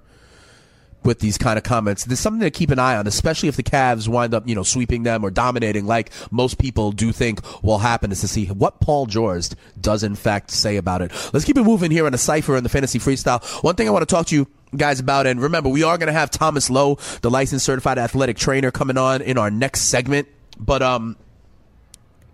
with 1.02 1.20
these 1.20 1.38
kind 1.38 1.56
of 1.56 1.62
comments. 1.62 2.04
There's 2.04 2.20
something 2.20 2.40
to 2.40 2.50
keep 2.50 2.70
an 2.70 2.78
eye 2.78 2.96
on, 2.96 3.06
especially 3.06 3.48
if 3.48 3.56
the 3.56 3.62
Cavs 3.62 4.08
wind 4.08 4.34
up, 4.34 4.46
you 4.46 4.54
know, 4.54 4.62
sweeping 4.62 5.02
them 5.02 5.24
or 5.24 5.30
dominating 5.30 5.86
like 5.86 6.10
most 6.30 6.58
people 6.58 6.92
do 6.92 7.12
think 7.12 7.40
will 7.62 7.78
happen 7.78 8.12
is 8.12 8.20
to 8.20 8.28
see 8.28 8.46
what 8.46 8.80
Paul 8.80 9.06
George 9.06 9.48
does 9.80 10.02
in 10.02 10.14
fact 10.14 10.50
say 10.50 10.76
about 10.76 11.02
it. 11.02 11.12
Let's 11.32 11.44
keep 11.44 11.56
it 11.56 11.64
moving 11.64 11.90
here 11.90 12.06
on 12.06 12.12
the 12.12 12.18
Cypher 12.18 12.56
and 12.56 12.64
the 12.64 12.70
Fantasy 12.70 12.98
Freestyle. 12.98 13.42
One 13.62 13.76
thing 13.76 13.88
I 13.88 13.90
want 13.90 14.06
to 14.06 14.14
talk 14.14 14.26
to 14.26 14.36
you 14.36 14.46
guys 14.76 15.00
about, 15.00 15.26
and 15.26 15.40
remember, 15.40 15.68
we 15.68 15.82
are 15.82 15.98
going 15.98 16.08
to 16.08 16.12
have 16.12 16.30
Thomas 16.30 16.70
Lowe, 16.70 16.98
the 17.22 17.30
licensed 17.30 17.64
certified 17.64 17.98
athletic 17.98 18.36
trainer, 18.36 18.70
coming 18.70 18.98
on 18.98 19.22
in 19.22 19.38
our 19.38 19.50
next 19.50 19.82
segment. 19.82 20.28
But, 20.58 20.82
um, 20.82 21.16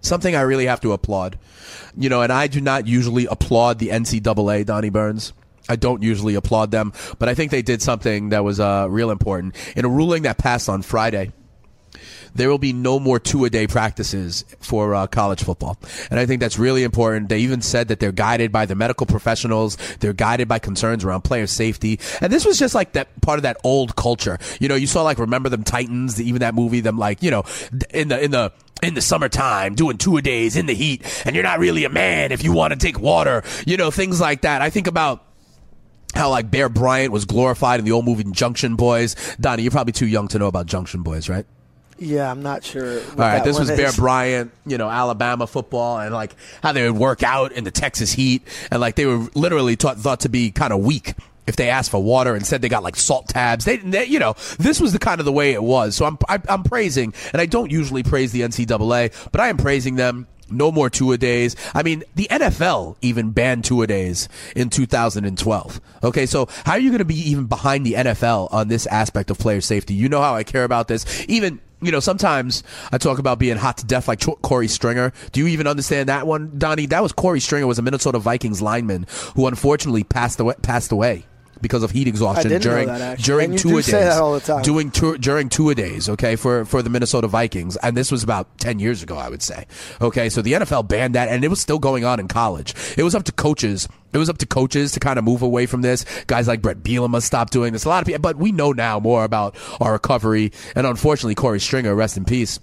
something 0.00 0.34
I 0.34 0.42
really 0.42 0.66
have 0.66 0.80
to 0.82 0.92
applaud. 0.92 1.38
You 1.96 2.08
know, 2.08 2.22
and 2.22 2.32
I 2.32 2.46
do 2.46 2.60
not 2.60 2.86
usually 2.86 3.26
applaud 3.26 3.78
the 3.78 3.88
NCAA, 3.88 4.66
Donnie 4.66 4.90
Burns. 4.90 5.32
I 5.68 5.76
don't 5.76 6.02
usually 6.02 6.34
applaud 6.34 6.70
them, 6.70 6.92
but 7.18 7.28
I 7.28 7.34
think 7.34 7.50
they 7.50 7.62
did 7.62 7.82
something 7.82 8.30
that 8.30 8.44
was 8.44 8.60
uh, 8.60 8.86
real 8.88 9.10
important. 9.10 9.54
In 9.76 9.84
a 9.84 9.88
ruling 9.88 10.22
that 10.22 10.38
passed 10.38 10.68
on 10.68 10.82
Friday, 10.82 11.32
there 12.36 12.50
will 12.50 12.58
be 12.58 12.72
no 12.72 13.00
more 13.00 13.18
two 13.18 13.44
a 13.44 13.50
day 13.50 13.66
practices 13.66 14.44
for 14.60 14.94
uh, 14.94 15.06
college 15.06 15.42
football. 15.42 15.78
And 16.10 16.20
I 16.20 16.26
think 16.26 16.40
that's 16.40 16.58
really 16.58 16.82
important. 16.84 17.28
They 17.28 17.40
even 17.40 17.62
said 17.62 17.88
that 17.88 17.98
they're 17.98 18.12
guided 18.12 18.52
by 18.52 18.66
the 18.66 18.74
medical 18.74 19.06
professionals. 19.06 19.76
They're 20.00 20.12
guided 20.12 20.46
by 20.48 20.58
concerns 20.58 21.04
around 21.04 21.22
player 21.22 21.46
safety. 21.46 21.98
And 22.20 22.32
this 22.32 22.44
was 22.44 22.58
just 22.58 22.74
like 22.74 22.92
that 22.92 23.20
part 23.22 23.38
of 23.38 23.44
that 23.44 23.56
old 23.64 23.96
culture. 23.96 24.38
You 24.60 24.68
know, 24.68 24.74
you 24.74 24.86
saw 24.86 25.02
like 25.02 25.18
Remember 25.18 25.48
Them 25.48 25.64
Titans, 25.64 26.20
even 26.20 26.40
that 26.40 26.54
movie, 26.54 26.80
them 26.80 26.98
like, 26.98 27.22
you 27.22 27.30
know, 27.30 27.44
in 27.90 28.08
the, 28.08 28.22
in 28.22 28.30
the, 28.30 28.52
in 28.82 28.94
the 28.94 29.00
summertime 29.00 29.74
doing 29.74 29.96
two 29.96 30.18
a 30.18 30.22
days 30.22 30.56
in 30.56 30.66
the 30.66 30.74
heat 30.74 31.02
and 31.24 31.34
you're 31.34 31.42
not 31.42 31.58
really 31.58 31.84
a 31.84 31.88
man 31.88 32.30
if 32.30 32.44
you 32.44 32.52
want 32.52 32.74
to 32.74 32.78
take 32.78 33.00
water, 33.00 33.42
you 33.66 33.78
know, 33.78 33.90
things 33.90 34.20
like 34.20 34.42
that. 34.42 34.60
I 34.60 34.68
think 34.68 34.86
about 34.86 35.24
how 36.16 36.30
like 36.30 36.50
Bear 36.50 36.68
Bryant 36.68 37.12
was 37.12 37.24
glorified 37.24 37.78
in 37.78 37.86
the 37.86 37.92
old 37.92 38.04
movie 38.04 38.24
Junction 38.24 38.76
Boys. 38.76 39.14
Donnie, 39.40 39.62
you're 39.62 39.72
probably 39.72 39.92
too 39.92 40.06
young 40.06 40.28
to 40.28 40.38
know 40.38 40.46
about 40.46 40.66
Junction 40.66 41.02
Boys, 41.02 41.28
right? 41.28 41.46
Yeah, 41.98 42.30
I'm 42.30 42.42
not 42.42 42.62
sure. 42.62 43.00
All 43.00 43.16
right, 43.16 43.42
this 43.42 43.58
was 43.58 43.70
Bear. 43.70 43.92
Bryant, 43.92 44.52
you 44.66 44.76
know, 44.76 44.90
Alabama 44.90 45.46
football, 45.46 45.98
and 45.98 46.12
like 46.12 46.34
how 46.62 46.72
they 46.72 46.88
would 46.88 47.00
work 47.00 47.22
out 47.22 47.52
in 47.52 47.64
the 47.64 47.70
Texas 47.70 48.12
heat, 48.12 48.42
and 48.70 48.80
like 48.80 48.96
they 48.96 49.06
were 49.06 49.26
literally 49.34 49.76
taught, 49.76 49.98
thought 49.98 50.20
to 50.20 50.28
be 50.28 50.50
kind 50.50 50.72
of 50.72 50.80
weak 50.80 51.14
if 51.46 51.56
they 51.56 51.70
asked 51.70 51.90
for 51.90 52.02
water. 52.02 52.34
and 52.34 52.46
said 52.46 52.60
they 52.60 52.68
got 52.68 52.82
like 52.82 52.96
salt 52.96 53.28
tabs. 53.28 53.64
They, 53.64 53.76
they, 53.78 54.04
you 54.04 54.18
know, 54.18 54.34
this 54.58 54.80
was 54.80 54.92
the 54.92 54.98
kind 54.98 55.20
of 55.20 55.24
the 55.24 55.32
way 55.32 55.52
it 55.52 55.62
was. 55.62 55.96
So 55.96 56.04
I'm, 56.04 56.18
I, 56.28 56.40
I'm 56.48 56.64
praising, 56.64 57.14
and 57.32 57.40
I 57.40 57.46
don't 57.46 57.70
usually 57.70 58.02
praise 58.02 58.32
the 58.32 58.42
NCAA, 58.42 59.30
but 59.32 59.40
I 59.40 59.48
am 59.48 59.56
praising 59.56 59.96
them. 59.96 60.26
No 60.50 60.70
more 60.70 60.88
two 60.88 61.12
a 61.12 61.18
days. 61.18 61.56
I 61.74 61.82
mean, 61.82 62.04
the 62.14 62.28
NFL 62.30 62.96
even 63.02 63.30
banned 63.30 63.64
two 63.64 63.82
a 63.82 63.86
days 63.86 64.28
in 64.54 64.70
2012. 64.70 65.80
Okay, 66.04 66.26
so 66.26 66.48
how 66.64 66.72
are 66.72 66.78
you 66.78 66.90
going 66.90 66.98
to 66.98 67.04
be 67.04 67.30
even 67.30 67.46
behind 67.46 67.84
the 67.84 67.94
NFL 67.94 68.52
on 68.52 68.68
this 68.68 68.86
aspect 68.86 69.30
of 69.30 69.38
player 69.38 69.60
safety? 69.60 69.94
You 69.94 70.08
know 70.08 70.20
how 70.20 70.34
I 70.34 70.44
care 70.44 70.64
about 70.64 70.88
this. 70.88 71.24
Even 71.28 71.60
you 71.82 71.92
know, 71.92 72.00
sometimes 72.00 72.62
I 72.90 72.98
talk 72.98 73.18
about 73.18 73.38
being 73.38 73.56
hot 73.56 73.78
to 73.78 73.86
death 73.86 74.08
like 74.08 74.20
Corey 74.42 74.68
Stringer. 74.68 75.12
Do 75.32 75.40
you 75.40 75.46
even 75.48 75.66
understand 75.66 76.08
that 76.08 76.26
one, 76.26 76.58
Donnie? 76.58 76.86
That 76.86 77.02
was 77.02 77.12
Corey 77.12 77.40
Stringer 77.40 77.66
was 77.66 77.78
a 77.78 77.82
Minnesota 77.82 78.18
Vikings 78.18 78.62
lineman 78.62 79.06
who 79.34 79.46
unfortunately 79.46 80.02
passed 80.02 80.40
away. 80.40 80.54
Passed 80.62 80.90
away. 80.90 81.26
Because 81.60 81.82
of 81.82 81.90
heat 81.90 82.06
exhaustion 82.06 82.60
during 82.60 82.88
that, 82.88 83.18
during 83.18 83.50
And 83.52 83.58
two 83.58 83.70
a 83.78 83.82
days, 83.82 83.86
that 83.86 84.20
all 84.20 84.34
the 84.34 84.40
time. 84.40 84.62
doing 84.62 84.90
two, 84.90 85.16
during 85.18 85.48
two 85.48 85.70
a 85.70 85.74
days, 85.74 86.08
okay, 86.08 86.36
for 86.36 86.64
for 86.64 86.82
the 86.82 86.90
Minnesota 86.90 87.28
Vikings, 87.28 87.76
and 87.76 87.96
this 87.96 88.12
was 88.12 88.22
about 88.22 88.58
ten 88.58 88.78
years 88.78 89.02
ago, 89.02 89.16
I 89.16 89.28
would 89.28 89.42
say. 89.42 89.66
Okay, 90.00 90.28
so 90.28 90.42
the 90.42 90.52
NFL 90.52 90.88
banned 90.88 91.14
that, 91.14 91.28
and 91.28 91.44
it 91.44 91.48
was 91.48 91.60
still 91.60 91.78
going 91.78 92.04
on 92.04 92.20
in 92.20 92.28
college. 92.28 92.74
It 92.96 93.02
was 93.02 93.14
up 93.14 93.24
to 93.24 93.32
coaches. 93.32 93.88
It 94.12 94.18
was 94.18 94.28
up 94.28 94.38
to 94.38 94.46
coaches 94.46 94.92
to 94.92 95.00
kind 95.00 95.18
of 95.18 95.24
move 95.24 95.42
away 95.42 95.66
from 95.66 95.82
this. 95.82 96.04
Guys 96.26 96.48
like 96.48 96.62
Brett 96.62 96.82
Bielema 96.82 97.22
stopped 97.22 97.52
doing 97.52 97.72
this. 97.72 97.84
A 97.84 97.88
lot 97.88 98.02
of 98.02 98.06
people, 98.06 98.20
but 98.20 98.36
we 98.36 98.52
know 98.52 98.72
now 98.72 98.98
more 99.00 99.24
about 99.24 99.56
our 99.80 99.92
recovery, 99.92 100.52
and 100.74 100.86
unfortunately, 100.86 101.34
Corey 101.34 101.60
Stringer, 101.60 101.94
rest 101.94 102.16
in 102.16 102.24
peace. 102.24 102.58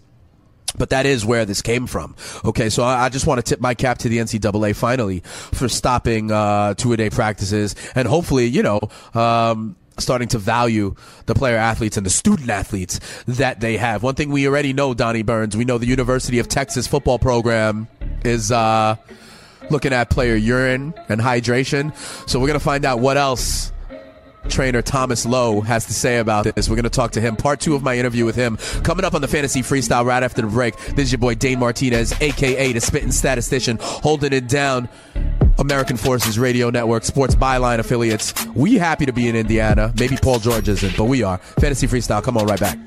But 0.77 0.89
that 0.89 1.05
is 1.05 1.25
where 1.25 1.45
this 1.45 1.61
came 1.61 1.87
from. 1.87 2.15
Okay, 2.43 2.69
so 2.69 2.83
I 2.83 3.05
I 3.05 3.09
just 3.09 3.27
want 3.27 3.43
to 3.43 3.47
tip 3.47 3.59
my 3.59 3.73
cap 3.73 3.99
to 3.99 4.09
the 4.09 4.17
NCAA 4.17 4.75
finally 4.75 5.19
for 5.19 5.67
stopping 5.69 6.31
uh, 6.31 6.73
two 6.73 6.93
a 6.93 6.97
day 6.97 7.09
practices 7.09 7.75
and 7.95 8.07
hopefully, 8.07 8.45
you 8.45 8.63
know, 8.63 8.79
um, 9.13 9.75
starting 9.97 10.27
to 10.29 10.37
value 10.37 10.95
the 11.25 11.35
player 11.35 11.57
athletes 11.57 11.97
and 11.97 12.05
the 12.05 12.09
student 12.09 12.49
athletes 12.49 12.99
that 13.27 13.59
they 13.59 13.77
have. 13.77 14.03
One 14.03 14.15
thing 14.15 14.31
we 14.31 14.47
already 14.47 14.73
know, 14.73 14.93
Donnie 14.93 15.21
Burns, 15.21 15.55
we 15.55 15.65
know 15.65 15.77
the 15.77 15.85
University 15.85 16.39
of 16.39 16.47
Texas 16.47 16.87
football 16.87 17.19
program 17.19 17.87
is. 18.23 18.51
Uh, 18.51 18.95
looking 19.69 19.93
at 19.93 20.09
player 20.09 20.35
urine 20.35 20.93
and 21.07 21.21
hydration. 21.21 21.95
So 22.29 22.37
we're 22.37 22.47
to 22.51 22.59
find 22.59 22.83
out 22.83 22.99
what 22.99 23.15
else 23.15 23.71
trainer 24.49 24.81
Thomas 24.81 25.25
Lowe 25.25 25.61
has 25.61 25.85
to 25.85 25.93
say 25.93 26.19
about 26.19 26.45
this. 26.55 26.69
We're 26.69 26.75
going 26.75 26.83
to 26.83 26.89
talk 26.89 27.11
to 27.11 27.21
him. 27.21 27.35
Part 27.35 27.59
two 27.59 27.75
of 27.75 27.83
my 27.83 27.97
interview 27.97 28.25
with 28.25 28.35
him 28.35 28.57
coming 28.83 29.05
up 29.05 29.13
on 29.13 29.21
the 29.21 29.27
Fantasy 29.27 29.61
Freestyle 29.61 30.05
right 30.05 30.23
after 30.23 30.41
the 30.41 30.47
break. 30.47 30.77
This 30.77 31.05
is 31.05 31.11
your 31.11 31.19
boy 31.19 31.35
Dane 31.35 31.59
Martinez, 31.59 32.13
aka 32.21 32.73
the 32.73 32.81
Spitting 32.81 33.11
Statistician, 33.11 33.77
holding 33.81 34.33
it 34.33 34.47
down. 34.47 34.89
American 35.59 35.97
Forces 35.97 36.39
Radio 36.39 36.71
Network, 36.71 37.03
Sports 37.03 37.35
Byline 37.35 37.77
affiliates. 37.77 38.33
We 38.55 38.75
happy 38.75 39.05
to 39.05 39.13
be 39.13 39.27
in 39.27 39.35
Indiana. 39.35 39.93
Maybe 39.99 40.17
Paul 40.17 40.39
George 40.39 40.67
isn't, 40.67 40.97
but 40.97 41.05
we 41.05 41.21
are. 41.21 41.37
Fantasy 41.37 41.85
Freestyle. 41.87 42.23
Come 42.23 42.37
on, 42.37 42.47
right 42.47 42.59
back. 42.59 42.77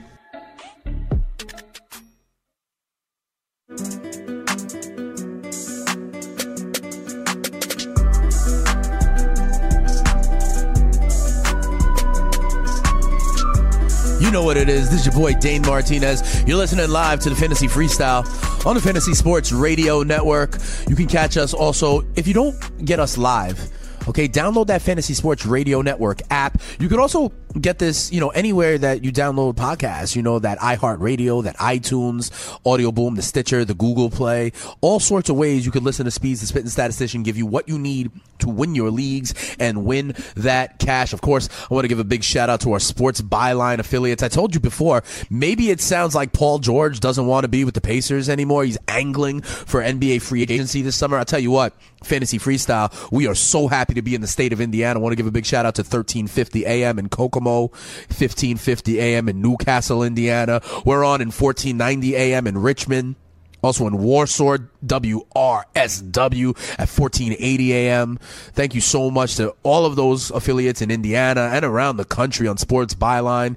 What 14.47 14.57
it 14.57 14.69
is. 14.69 14.89
This 14.89 15.01
is 15.01 15.07
your 15.07 15.15
boy 15.17 15.35
Dane 15.35 15.63
Martinez. 15.63 16.45
You're 16.47 16.57
listening 16.57 16.89
live 16.89 17.19
to 17.21 17.31
the 17.31 17.35
Fantasy 17.35 17.67
Freestyle 17.67 18.25
on 18.65 18.77
the 18.77 18.81
Fantasy 18.81 19.13
Sports 19.13 19.51
Radio 19.51 20.05
Network. 20.05 20.57
You 20.89 20.95
can 20.95 21.09
catch 21.09 21.37
us 21.37 21.53
also 21.53 22.07
if 22.15 22.29
you 22.29 22.33
don't 22.33 22.85
get 22.85 23.01
us 23.01 23.19
live. 23.19 23.59
Okay, 24.07 24.29
download 24.29 24.69
that 24.69 24.83
Fantasy 24.83 25.15
Sports 25.15 25.47
Radio 25.47 25.83
Network 25.83 26.21
app. 26.31 26.61
You 26.79 26.89
can 26.89 27.01
also 27.01 27.31
get 27.61 27.79
this, 27.79 28.12
you 28.12 28.21
know, 28.21 28.29
anywhere 28.31 28.79
that 28.79 29.05
you 29.05 29.12
download 29.12 29.55
podcasts. 29.55 30.16
You 30.16 30.23
know, 30.23 30.38
that 30.38 30.59
iHeartRadio, 30.59 31.45
that 31.45 31.57
iTunes, 31.57 32.31
Audio 32.64 32.92
Boom, 32.92 33.14
the 33.14 33.23
Stitcher, 33.23 33.64
the 33.64 33.75
Google 33.75 34.11
Play, 34.11 34.53
all 34.81 35.01
sorts 35.01 35.29
of 35.29 35.37
ways 35.37 35.64
you 35.64 35.73
can 35.73 35.85
listen 35.85 36.05
to 36.05 36.11
Speeds, 36.11 36.40
the 36.40 36.47
Spitting 36.47 36.69
Statistician, 36.69 37.23
give 37.23 37.37
you 37.37 37.47
what 37.47 37.69
you 37.69 37.79
need 37.79 38.11
to 38.38 38.49
win 38.49 38.75
your 38.75 38.90
leagues 38.90 39.35
and 39.59 39.85
win 39.85 40.14
that 40.37 40.79
cash. 40.79 41.12
Of 41.12 41.21
course, 41.21 41.49
I 41.71 41.75
want 41.75 41.85
to 41.85 41.88
give 41.88 41.99
a 41.99 42.05
big 42.05 42.23
shout 42.23 42.51
out 42.51 42.61
to 42.62 42.73
our 42.73 42.81
Sports 42.81 43.21
Byline 43.21 43.79
affiliates. 43.79 44.23
I 44.23 44.29
told 44.29 44.55
you 44.55 44.61
before, 44.61 45.03
maybe 45.31 45.71
it 45.71 45.81
sounds 45.81 46.14
like 46.14 46.33
Paul 46.33 46.59
George 46.59 47.01
doesn't 47.01 47.27
want 47.27 47.45
to 47.45 47.49
be 47.49 47.64
with 47.64 47.75
the 47.75 47.81
Pacers 47.81 48.29
anymore. 48.29 48.64
He's 48.64 48.79
angling 48.88 49.42
for 49.42 49.83
NBA 49.83 50.23
free 50.23 50.42
agency 50.42 50.83
this 50.83 50.97
summer. 50.97 51.16
I'll 51.16 51.25
tell 51.25 51.40
you 51.40 51.51
what, 51.51 51.75
Fantasy 52.05 52.38
Freestyle, 52.38 52.92
we 53.11 53.27
are 53.27 53.35
so 53.35 53.69
happy 53.69 53.95
to 53.95 54.03
be 54.03 54.14
in 54.14 54.21
the 54.21 54.27
state 54.27 54.53
of 54.53 54.61
Indiana. 54.61 54.99
I 54.99 55.03
want 55.03 55.12
to 55.12 55.16
give 55.16 55.27
a 55.27 55.31
big 55.31 55.47
shout 55.47 55.66
out 55.66 55.75
to 55.77 55.83
1350 55.83 56.66
AM 56.66 56.99
in 56.99 57.09
Kokomo, 57.09 57.46
1550 57.47 59.01
AM 59.01 59.29
in 59.29 59.41
Newcastle, 59.41 60.03
Indiana. 60.03 60.61
We're 60.85 61.05
on 61.05 61.21
in 61.21 61.29
1490 61.29 62.17
AM 62.17 62.47
in 62.47 62.59
Richmond. 62.59 63.17
Also 63.63 63.87
in 63.87 63.99
Warsaw, 63.99 64.59
WRSW 64.85 66.49
at 66.79 66.89
1480 66.89 67.73
AM. 67.73 68.19
Thank 68.53 68.75
you 68.75 68.81
so 68.81 69.11
much 69.11 69.37
to 69.37 69.55
all 69.63 69.87
of 69.87 69.97
those 69.97 70.31
affiliates 70.31 70.83
in 70.83 70.91
Indiana 70.91 71.51
and 71.53 71.65
around 71.65 71.97
the 71.97 72.05
country 72.05 72.47
on 72.47 72.59
Sports 72.59 72.95
Byline 72.95 73.57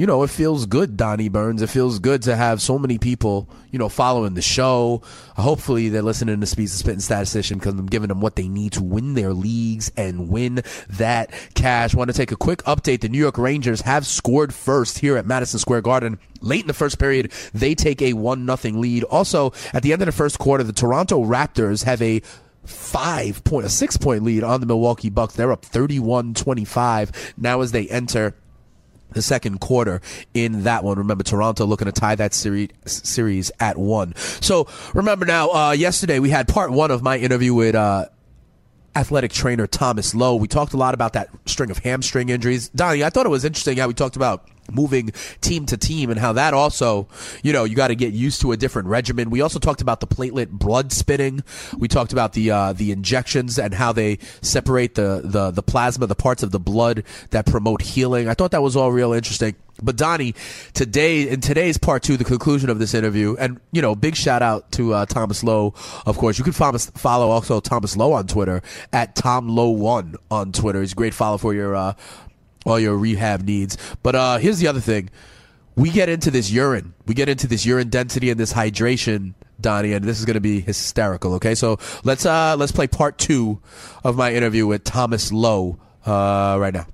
you 0.00 0.06
know, 0.06 0.22
it 0.22 0.30
feels 0.30 0.64
good, 0.64 0.96
Donnie 0.96 1.28
Burns. 1.28 1.60
It 1.60 1.68
feels 1.68 1.98
good 1.98 2.22
to 2.22 2.34
have 2.34 2.62
so 2.62 2.78
many 2.78 2.96
people, 2.96 3.50
you 3.70 3.78
know, 3.78 3.90
following 3.90 4.32
the 4.32 4.40
show. 4.40 5.02
Hopefully 5.36 5.90
they're 5.90 6.00
listening 6.00 6.40
to 6.40 6.46
Speeds 6.46 6.72
the 6.72 6.78
Spitting 6.78 7.00
Statistician 7.00 7.58
because 7.58 7.74
I'm 7.74 7.84
giving 7.84 8.08
them 8.08 8.22
what 8.22 8.34
they 8.34 8.48
need 8.48 8.72
to 8.72 8.82
win 8.82 9.12
their 9.12 9.34
leagues 9.34 9.92
and 9.98 10.30
win 10.30 10.62
that 10.88 11.34
cash. 11.52 11.94
Want 11.94 12.08
to 12.08 12.16
take 12.16 12.32
a 12.32 12.36
quick 12.36 12.62
update. 12.62 13.02
The 13.02 13.10
New 13.10 13.18
York 13.18 13.36
Rangers 13.36 13.82
have 13.82 14.06
scored 14.06 14.54
first 14.54 15.00
here 15.00 15.18
at 15.18 15.26
Madison 15.26 15.58
Square 15.58 15.82
Garden. 15.82 16.18
Late 16.40 16.62
in 16.62 16.68
the 16.68 16.72
first 16.72 16.98
period, 16.98 17.30
they 17.52 17.74
take 17.74 18.00
a 18.00 18.14
one 18.14 18.46
nothing 18.46 18.80
lead. 18.80 19.04
Also, 19.04 19.52
at 19.74 19.82
the 19.82 19.92
end 19.92 20.00
of 20.00 20.06
the 20.06 20.12
first 20.12 20.38
quarter, 20.38 20.64
the 20.64 20.72
Toronto 20.72 21.22
Raptors 21.26 21.84
have 21.84 22.00
a 22.00 22.22
five 22.64 23.44
point, 23.44 23.66
a 23.66 23.68
six 23.68 23.98
point 23.98 24.22
lead 24.22 24.44
on 24.44 24.60
the 24.60 24.66
Milwaukee 24.66 25.10
Bucks. 25.10 25.34
They're 25.34 25.52
up 25.52 25.64
31 25.64 26.32
25 26.32 27.34
now 27.36 27.60
as 27.60 27.72
they 27.72 27.86
enter 27.88 28.34
the 29.12 29.22
second 29.22 29.60
quarter 29.60 30.00
in 30.34 30.64
that 30.64 30.84
one. 30.84 30.98
Remember, 30.98 31.24
Toronto 31.24 31.64
looking 31.64 31.86
to 31.86 31.92
tie 31.92 32.14
that 32.16 32.34
series 32.34 32.70
series 32.86 33.50
at 33.60 33.76
one. 33.76 34.14
So 34.40 34.68
remember 34.94 35.26
now, 35.26 35.50
uh, 35.50 35.70
yesterday 35.72 36.18
we 36.18 36.30
had 36.30 36.48
part 36.48 36.70
one 36.70 36.90
of 36.90 37.02
my 37.02 37.18
interview 37.18 37.54
with. 37.54 37.74
Uh, 37.74 38.06
athletic 38.94 39.32
trainer 39.32 39.66
Thomas 39.66 40.14
Lowe. 40.14 40.36
We 40.36 40.48
talked 40.48 40.72
a 40.72 40.76
lot 40.76 40.94
about 40.94 41.12
that 41.14 41.30
string 41.46 41.70
of 41.70 41.78
hamstring 41.78 42.28
injuries. 42.28 42.68
Donnie, 42.70 43.04
I 43.04 43.10
thought 43.10 43.26
it 43.26 43.30
was 43.30 43.44
interesting 43.44 43.78
how 43.78 43.88
we 43.88 43.94
talked 43.94 44.16
about 44.16 44.48
moving 44.70 45.12
team 45.40 45.66
to 45.66 45.76
team 45.76 46.10
and 46.10 46.18
how 46.18 46.32
that 46.34 46.54
also, 46.54 47.08
you 47.42 47.52
know, 47.52 47.64
you 47.64 47.74
got 47.74 47.88
to 47.88 47.94
get 47.94 48.12
used 48.12 48.40
to 48.42 48.52
a 48.52 48.56
different 48.56 48.88
regimen. 48.88 49.30
We 49.30 49.40
also 49.40 49.58
talked 49.58 49.80
about 49.80 50.00
the 50.00 50.06
platelet 50.06 50.48
blood 50.50 50.92
spinning. 50.92 51.42
We 51.76 51.88
talked 51.88 52.12
about 52.12 52.32
the 52.32 52.50
uh, 52.50 52.72
the 52.72 52.92
injections 52.92 53.58
and 53.58 53.74
how 53.74 53.92
they 53.92 54.18
separate 54.42 54.94
the, 54.94 55.22
the 55.24 55.50
the 55.50 55.62
plasma, 55.62 56.06
the 56.06 56.14
parts 56.14 56.42
of 56.42 56.50
the 56.50 56.60
blood 56.60 57.04
that 57.30 57.46
promote 57.46 57.82
healing. 57.82 58.28
I 58.28 58.34
thought 58.34 58.52
that 58.52 58.62
was 58.62 58.76
all 58.76 58.92
real 58.92 59.12
interesting. 59.12 59.56
But 59.82 59.96
Donnie, 59.96 60.34
today 60.74 61.28
in 61.28 61.40
today's 61.40 61.78
part 61.78 62.02
two, 62.02 62.16
the 62.16 62.24
conclusion 62.24 62.70
of 62.70 62.78
this 62.78 62.94
interview, 62.94 63.36
and 63.38 63.60
you 63.72 63.82
know, 63.82 63.94
big 63.94 64.16
shout 64.16 64.42
out 64.42 64.70
to 64.72 64.94
uh, 64.94 65.06
Thomas 65.06 65.42
Lowe. 65.42 65.74
Of 66.06 66.18
course, 66.18 66.38
you 66.38 66.44
can 66.44 66.52
follow, 66.52 66.78
follow 66.78 67.30
also 67.30 67.60
Thomas 67.60 67.96
Lowe 67.96 68.12
on 68.12 68.26
Twitter 68.26 68.62
at 68.92 69.16
Tom 69.16 69.48
Lowe 69.48 69.70
One 69.70 70.16
on 70.30 70.52
Twitter. 70.52 70.80
He's 70.80 70.92
a 70.92 70.96
great 70.96 71.14
follow 71.14 71.38
for 71.38 71.54
your 71.54 71.74
uh, 71.74 71.94
all 72.66 72.78
your 72.78 72.96
rehab 72.96 73.42
needs. 73.42 73.76
But 74.02 74.14
uh, 74.14 74.38
here's 74.38 74.58
the 74.58 74.66
other 74.66 74.80
thing: 74.80 75.10
we 75.76 75.90
get 75.90 76.08
into 76.08 76.30
this 76.30 76.50
urine, 76.50 76.94
we 77.06 77.14
get 77.14 77.28
into 77.28 77.46
this 77.46 77.64
urine 77.64 77.88
density 77.88 78.30
and 78.30 78.38
this 78.38 78.52
hydration. 78.52 79.34
Donnie, 79.60 79.92
and 79.92 80.02
this 80.02 80.18
is 80.18 80.24
going 80.24 80.36
to 80.36 80.40
be 80.40 80.60
hysterical. 80.60 81.34
Okay, 81.34 81.54
so 81.54 81.78
let's 82.02 82.24
uh 82.24 82.56
let's 82.58 82.72
play 82.72 82.86
part 82.86 83.18
two 83.18 83.60
of 84.02 84.16
my 84.16 84.32
interview 84.32 84.66
with 84.66 84.84
Thomas 84.84 85.30
Lowe 85.32 85.78
uh, 86.06 86.56
right 86.58 86.72
now. 86.72 86.86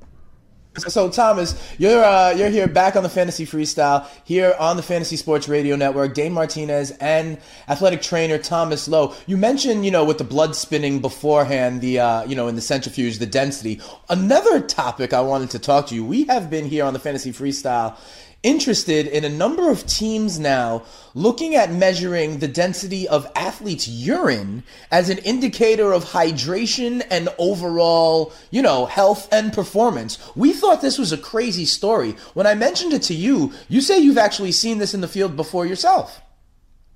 So 0.79 1.09
Thomas, 1.09 1.75
you're 1.79 2.05
uh, 2.05 2.33
you're 2.33 2.51
here 2.51 2.69
back 2.69 2.97
on 2.97 3.03
the 3.03 3.09
Fantasy 3.09 3.47
Freestyle 3.47 4.07
here 4.25 4.55
on 4.59 4.77
the 4.77 4.83
Fantasy 4.83 5.17
Sports 5.17 5.49
Radio 5.49 5.75
Network. 5.75 6.15
Dane 6.15 6.33
Martinez 6.33 6.91
and 6.93 7.39
athletic 7.69 8.03
trainer 8.03 8.37
Thomas 8.37 8.87
Lowe. 8.87 9.15
You 9.27 9.39
mentioned 9.39 9.85
you 9.87 9.91
know 9.91 10.05
with 10.05 10.19
the 10.19 10.25
blood 10.25 10.55
spinning 10.55 11.01
beforehand, 11.01 11.81
the 11.81 12.01
uh, 12.01 12.25
you 12.25 12.37
know 12.37 12.49
in 12.49 12.57
the 12.57 12.61
centrifuge, 12.61 13.19
the 13.19 13.27
density. 13.27 13.81
Another 14.11 14.61
topic 14.61 15.15
I 15.15 15.23
wanted 15.23 15.51
to 15.51 15.59
talk 15.59 15.87
to 15.89 15.95
you. 15.95 16.05
We 16.05 16.25
have 16.25 16.51
been 16.51 16.67
here 16.67 16.85
on 16.85 16.93
the 16.93 16.99
Fantasy 16.99 17.33
Freestyle 17.33 17.97
interested 18.42 19.07
in 19.07 19.25
a 19.25 19.29
number 19.29 19.70
of 19.70 19.87
teams 19.87 20.38
now 20.38 20.83
looking 21.14 21.55
at 21.55 21.72
measuring 21.72 22.38
the 22.38 22.49
density 22.49 23.09
of 23.09 23.31
athletes' 23.35 23.88
urine 23.88 24.62
as 24.90 25.09
an 25.09 25.18
indicator 25.18 25.92
of 25.92 26.05
hydration 26.05 27.05
and 27.11 27.29
overall, 27.38 28.33
you 28.51 28.62
know, 28.62 28.87
health 28.87 29.29
and 29.33 29.53
performance. 29.53 30.18
We 30.37 30.53
thought 30.53 30.83
this 30.83 30.99
was 30.99 31.12
a 31.12 31.18
crazy 31.18 31.64
story. 31.64 32.12
When 32.35 32.46
I 32.46 32.55
mentioned 32.55 32.92
it 32.92 33.03
to 33.03 33.14
you, 33.14 33.53
you 33.68 33.81
say 33.81 33.99
you've 33.99 34.18
actually 34.18 34.53
seen 34.53 34.79
this 34.79 34.94
in 34.94 35.01
the 35.01 35.09
field 35.09 35.37
before 35.37 35.66
yourself. 35.66 36.20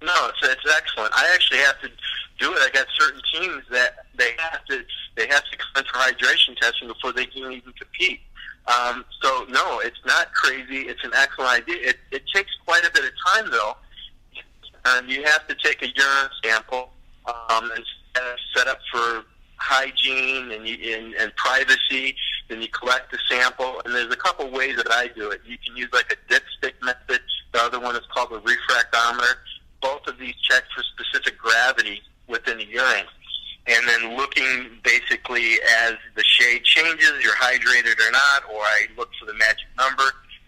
No, 0.02 0.12
it's, 0.28 0.38
it's 0.42 0.74
excellent. 0.76 1.12
I 1.14 1.30
actually 1.34 1.58
have 1.58 1.80
to 1.82 1.88
do 2.38 2.52
it. 2.52 2.58
I 2.58 2.70
got 2.72 2.86
certain 2.98 3.20
teams 3.32 3.62
that 3.70 4.06
they 4.16 4.30
have 4.38 4.64
to 4.66 4.82
they 5.16 5.26
have 5.26 5.44
to 5.44 5.56
come 5.56 5.84
for 5.84 5.98
hydration 5.98 6.56
testing 6.56 6.88
before 6.88 7.12
they 7.12 7.26
can 7.26 7.52
even 7.52 7.72
compete. 7.72 8.20
Um, 8.66 9.04
so 9.22 9.46
no, 9.48 9.80
it's 9.80 10.00
not 10.06 10.32
crazy. 10.32 10.88
It's 10.88 11.02
an 11.04 11.12
excellent 11.16 11.50
idea. 11.50 11.88
It, 11.90 11.96
it 12.12 12.22
takes 12.32 12.50
quite 12.64 12.84
a 12.86 12.90
bit 12.92 13.04
of 13.04 13.10
time 13.26 13.50
though. 13.50 13.76
And 14.84 15.10
you 15.10 15.22
have 15.24 15.46
to 15.48 15.54
take 15.62 15.82
a 15.82 15.86
urine 15.86 16.30
sample 16.42 16.90
um, 17.26 17.70
and 17.74 17.84
set 18.54 18.66
up 18.66 18.78
for 18.90 19.24
hygiene 19.56 20.52
and, 20.52 20.66
and, 20.66 21.14
and 21.14 21.34
privacy. 21.36 22.16
Then 22.48 22.62
you 22.62 22.68
collect 22.68 23.12
the 23.12 23.18
sample, 23.28 23.80
and 23.84 23.94
there's 23.94 24.12
a 24.12 24.16
couple 24.16 24.50
ways 24.50 24.76
that 24.76 24.90
I 24.90 25.08
do 25.08 25.30
it. 25.30 25.42
You 25.44 25.56
can 25.64 25.76
use 25.76 25.88
like 25.92 26.12
a 26.12 26.32
dipstick 26.32 26.72
method. 26.82 27.20
The 27.52 27.60
other 27.60 27.78
one 27.78 27.94
is 27.94 28.02
called 28.12 28.32
a 28.32 28.40
refractometer. 28.40 29.36
Both 29.82 30.06
of 30.06 30.18
these 30.18 30.34
check 30.48 30.64
for 30.74 30.82
specific 30.82 31.38
gravity 31.38 32.00
within 32.26 32.58
the 32.58 32.66
urine 32.66 33.06
and 33.66 33.86
then 33.86 34.16
looking 34.16 34.70
basically 34.82 35.54
as 35.84 35.94
the 36.16 36.24
shade 36.24 36.64
changes, 36.64 37.12
you're 37.22 37.34
hydrated 37.34 37.98
or 38.00 38.10
not, 38.10 38.44
or 38.52 38.60
I 38.60 38.86
look 38.96 39.10
for 39.18 39.26
the 39.26 39.34
magic 39.34 39.66
number, 39.78 40.04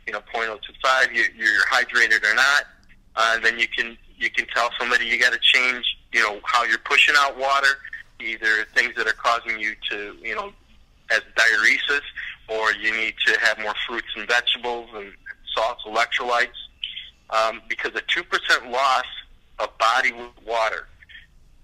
you 0.07 0.12
know, 0.12 0.22
0.025, 0.35 1.14
you, 1.14 1.25
you're 1.37 1.64
hydrated 1.70 2.25
or 2.25 2.35
not. 2.35 2.64
Uh, 3.14 3.38
then 3.40 3.59
you 3.59 3.68
can 3.68 3.96
you 4.16 4.31
can 4.31 4.46
tell 4.55 4.70
somebody 4.79 5.05
you 5.05 5.18
got 5.18 5.33
to 5.33 5.38
change, 5.40 5.85
you 6.12 6.20
know, 6.20 6.40
how 6.44 6.64
you're 6.64 6.79
pushing 6.79 7.14
out 7.18 7.37
water, 7.38 7.79
either 8.20 8.64
things 8.75 8.94
that 8.96 9.07
are 9.07 9.12
causing 9.12 9.59
you 9.59 9.75
to, 9.90 10.16
you 10.22 10.35
know, 10.35 10.53
as 11.11 11.20
diuresis, 11.37 12.01
or 12.48 12.72
you 12.72 12.96
need 12.96 13.14
to 13.27 13.38
have 13.40 13.59
more 13.59 13.75
fruits 13.87 14.07
and 14.16 14.27
vegetables 14.29 14.88
and 14.94 15.12
salts, 15.55 15.83
electrolytes, 15.85 16.48
um, 17.31 17.61
because 17.68 17.90
a 17.94 18.01
two 18.03 18.22
percent 18.22 18.70
loss 18.70 19.05
of 19.59 19.77
body 19.77 20.12
water 20.46 20.88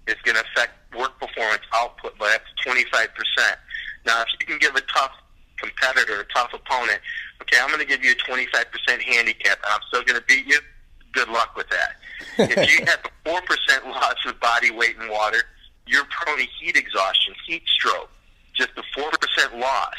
is 0.09 0.21
going 0.23 0.35
to 0.35 0.43
affect 0.51 0.73
work 0.97 1.19
performance 1.19 1.63
output 1.73 2.17
by 2.17 2.33
up 2.33 2.41
to 2.41 2.69
25%. 2.69 3.07
Now, 4.05 4.21
if 4.21 4.27
you 4.39 4.45
can 4.45 4.57
give 4.59 4.75
a 4.75 4.81
tough 4.81 5.11
competitor, 5.57 6.21
a 6.21 6.25
tough 6.33 6.53
opponent, 6.53 6.99
okay, 7.41 7.57
I'm 7.61 7.67
going 7.67 7.79
to 7.79 7.85
give 7.85 8.03
you 8.03 8.11
a 8.11 8.15
25% 8.15 9.01
handicap, 9.01 9.59
and 9.63 9.71
I'm 9.71 9.81
still 9.87 10.03
going 10.03 10.19
to 10.19 10.25
beat 10.27 10.45
you, 10.47 10.59
good 11.11 11.29
luck 11.29 11.55
with 11.55 11.67
that. 11.69 11.95
if 12.37 12.79
you 12.79 12.85
have 12.87 12.99
a 13.05 13.29
4% 13.29 13.85
loss 13.85 14.15
of 14.25 14.39
body 14.39 14.71
weight 14.71 14.95
in 15.01 15.09
water, 15.09 15.43
you're 15.85 16.05
prone 16.05 16.37
to 16.37 16.45
heat 16.59 16.75
exhaustion, 16.75 17.33
heat 17.47 17.63
stroke, 17.67 18.09
just 18.55 18.69
a 18.77 18.99
4% 18.99 19.59
loss. 19.59 19.95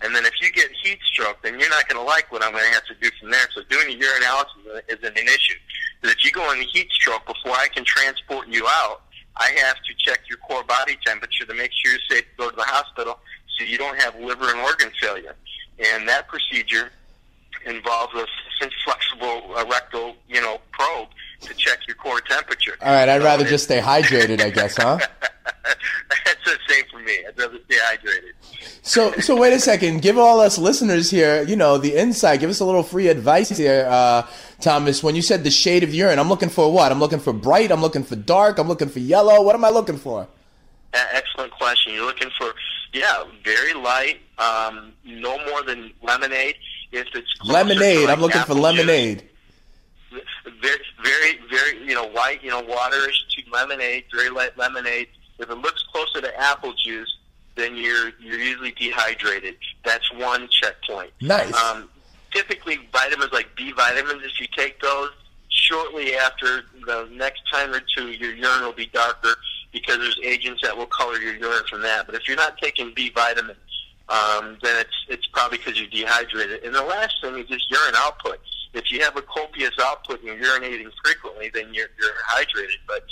And 0.00 0.14
then 0.14 0.26
if 0.26 0.34
you 0.40 0.50
get 0.52 0.70
heat 0.82 0.98
stroke, 1.04 1.38
then 1.42 1.58
you're 1.58 1.70
not 1.70 1.88
going 1.88 2.00
to 2.00 2.06
like 2.06 2.30
what 2.32 2.42
I'm 2.42 2.52
going 2.52 2.64
to 2.64 2.70
have 2.70 2.84
to 2.86 2.94
do 3.00 3.10
from 3.20 3.30
there. 3.30 3.46
So 3.54 3.62
doing 3.70 3.88
a 3.88 3.98
urinalysis 3.98 4.82
isn't 4.88 5.18
an 5.18 5.26
issue. 5.26 5.54
But 6.02 6.10
if 6.10 6.24
you 6.24 6.30
go 6.30 6.52
in 6.52 6.60
heat 6.60 6.90
stroke 6.90 7.24
before 7.26 7.52
I 7.52 7.68
can 7.68 7.84
transport 7.84 8.48
you 8.48 8.66
out, 8.68 9.02
I 9.36 9.50
have 9.58 9.76
to 9.76 9.94
check 9.98 10.20
your 10.28 10.38
core 10.38 10.64
body 10.64 10.96
temperature 11.04 11.44
to 11.44 11.54
make 11.54 11.70
sure 11.72 11.92
you're 11.92 12.00
safe 12.08 12.24
to 12.24 12.36
go 12.36 12.50
to 12.50 12.56
the 12.56 12.62
hospital 12.62 13.18
so 13.56 13.64
you 13.64 13.78
don't 13.78 14.00
have 14.00 14.18
liver 14.18 14.50
and 14.50 14.60
organ 14.60 14.90
failure. 15.00 15.34
And 15.92 16.08
that 16.08 16.28
procedure 16.28 16.90
involves 17.66 18.14
a 18.14 18.26
flexible 18.84 19.56
uh, 19.56 19.64
rectal, 19.66 20.16
you 20.28 20.40
know, 20.40 20.60
probe 20.72 21.08
to 21.40 21.54
check 21.54 21.78
your 21.86 21.96
core 21.96 22.20
temperature. 22.20 22.76
All 22.82 22.92
right, 22.92 23.08
I'd 23.08 23.20
so 23.20 23.24
rather 23.24 23.44
just 23.44 23.64
stay 23.64 23.80
hydrated, 23.80 24.40
I 24.40 24.50
guess, 24.50 24.76
huh? 24.76 24.98
That's 26.24 26.44
the 26.44 26.58
same 26.68 26.84
for 26.90 27.00
me. 27.00 27.18
I'd 27.28 27.38
rather 27.38 27.58
stay 27.64 27.76
hydrated. 27.76 28.32
So, 28.82 29.12
so 29.12 29.36
wait 29.36 29.52
a 29.52 29.58
second. 29.58 30.02
Give 30.02 30.18
all 30.18 30.40
us 30.40 30.58
listeners 30.58 31.10
here, 31.10 31.42
you 31.42 31.56
know, 31.56 31.78
the 31.78 31.96
insight. 31.96 32.40
Give 32.40 32.50
us 32.50 32.60
a 32.60 32.64
little 32.64 32.82
free 32.82 33.08
advice 33.08 33.48
here, 33.48 33.86
uh, 33.88 34.26
Thomas. 34.60 35.02
When 35.02 35.14
you 35.14 35.22
said 35.22 35.42
the 35.42 35.50
shade 35.50 35.82
of 35.82 35.94
urine, 35.94 36.18
I'm 36.18 36.28
looking 36.28 36.50
for 36.50 36.70
what? 36.70 36.92
I'm 36.92 37.00
looking 37.00 37.18
for 37.18 37.32
bright. 37.32 37.72
I'm 37.72 37.80
looking 37.80 38.04
for 38.04 38.16
dark. 38.16 38.58
I'm 38.58 38.68
looking 38.68 38.88
for 38.88 38.98
yellow. 38.98 39.42
What 39.42 39.54
am 39.54 39.64
I 39.64 39.70
looking 39.70 39.96
for? 39.96 40.28
Excellent 40.92 41.50
question. 41.52 41.94
You're 41.94 42.06
looking 42.06 42.30
for, 42.38 42.54
yeah, 42.92 43.24
very 43.42 43.72
light, 43.74 44.20
um, 44.38 44.92
no 45.04 45.38
more 45.46 45.62
than 45.62 45.90
lemonade. 46.02 46.56
If 46.92 47.08
it's 47.14 47.28
lemonade, 47.42 48.08
I'm 48.08 48.20
looking 48.20 48.42
for 48.42 48.54
lemonade. 48.54 49.20
Juice, 49.20 49.30
very, 50.44 50.78
very, 51.02 51.38
very, 51.50 51.86
you 51.86 51.94
know, 51.94 52.08
white, 52.08 52.42
you 52.42 52.50
know, 52.50 52.62
waterish 52.62 53.16
to 53.30 53.50
lemonade, 53.50 54.04
very 54.14 54.30
light 54.30 54.56
lemonade. 54.56 55.08
If 55.38 55.50
it 55.50 55.54
looks 55.56 55.82
closer 55.92 56.20
to 56.20 56.40
apple 56.40 56.74
juice, 56.84 57.12
then 57.56 57.76
you're 57.76 58.10
you're 58.20 58.38
usually 58.38 58.72
dehydrated. 58.72 59.56
That's 59.84 60.12
one 60.14 60.48
checkpoint. 60.48 61.12
Nice. 61.20 61.54
Um, 61.54 61.88
typically, 62.32 62.80
vitamins 62.92 63.32
like 63.32 63.48
B 63.56 63.72
vitamins, 63.72 64.22
if 64.24 64.40
you 64.40 64.46
take 64.56 64.80
those 64.80 65.10
shortly 65.48 66.16
after 66.16 66.64
the 66.86 67.08
next 67.12 67.42
time 67.50 67.72
or 67.72 67.80
two, 67.96 68.08
your 68.08 68.34
urine 68.34 68.62
will 68.62 68.72
be 68.72 68.86
darker 68.86 69.34
because 69.72 69.98
there's 69.98 70.18
agents 70.22 70.62
that 70.62 70.76
will 70.76 70.86
color 70.86 71.18
your 71.18 71.34
urine 71.34 71.64
from 71.68 71.82
that. 71.82 72.06
But 72.06 72.14
if 72.14 72.28
you're 72.28 72.36
not 72.36 72.58
taking 72.58 72.92
B 72.94 73.10
vitamins, 73.10 73.58
um, 74.08 74.58
then 74.62 74.80
it's 74.80 75.04
it's 75.08 75.26
probably 75.26 75.58
because 75.58 75.78
you're 75.78 75.88
dehydrated. 75.88 76.64
And 76.64 76.74
the 76.74 76.82
last 76.82 77.20
thing 77.20 77.38
is 77.38 77.48
just 77.48 77.70
urine 77.70 77.94
output. 77.96 78.40
If 78.74 78.90
you 78.90 79.00
have 79.00 79.16
a 79.16 79.22
copious 79.22 79.72
output 79.80 80.22
and 80.22 80.28
you're 80.28 80.36
urinating 80.36 80.90
frequently, 81.04 81.50
then 81.54 81.72
you're 81.72 81.88
you're 81.98 82.14
hydrated. 82.28 82.80
But 82.86 83.04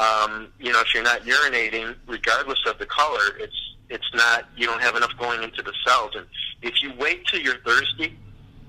um, 0.00 0.52
you 0.58 0.72
know, 0.72 0.80
if 0.80 0.94
you're 0.94 1.02
not 1.02 1.22
urinating, 1.22 1.96
regardless 2.06 2.60
of 2.66 2.78
the 2.78 2.86
color, 2.86 3.36
it's 3.38 3.56
it's 3.90 4.14
not 4.14 4.46
you 4.56 4.66
don't 4.66 4.82
have 4.82 4.96
enough 4.96 5.12
going 5.18 5.42
into 5.42 5.62
the 5.62 5.72
cells. 5.86 6.12
And 6.14 6.26
if 6.62 6.82
you 6.82 6.92
wait 6.98 7.26
till 7.26 7.40
you're 7.40 7.58
thirsty, 7.64 8.16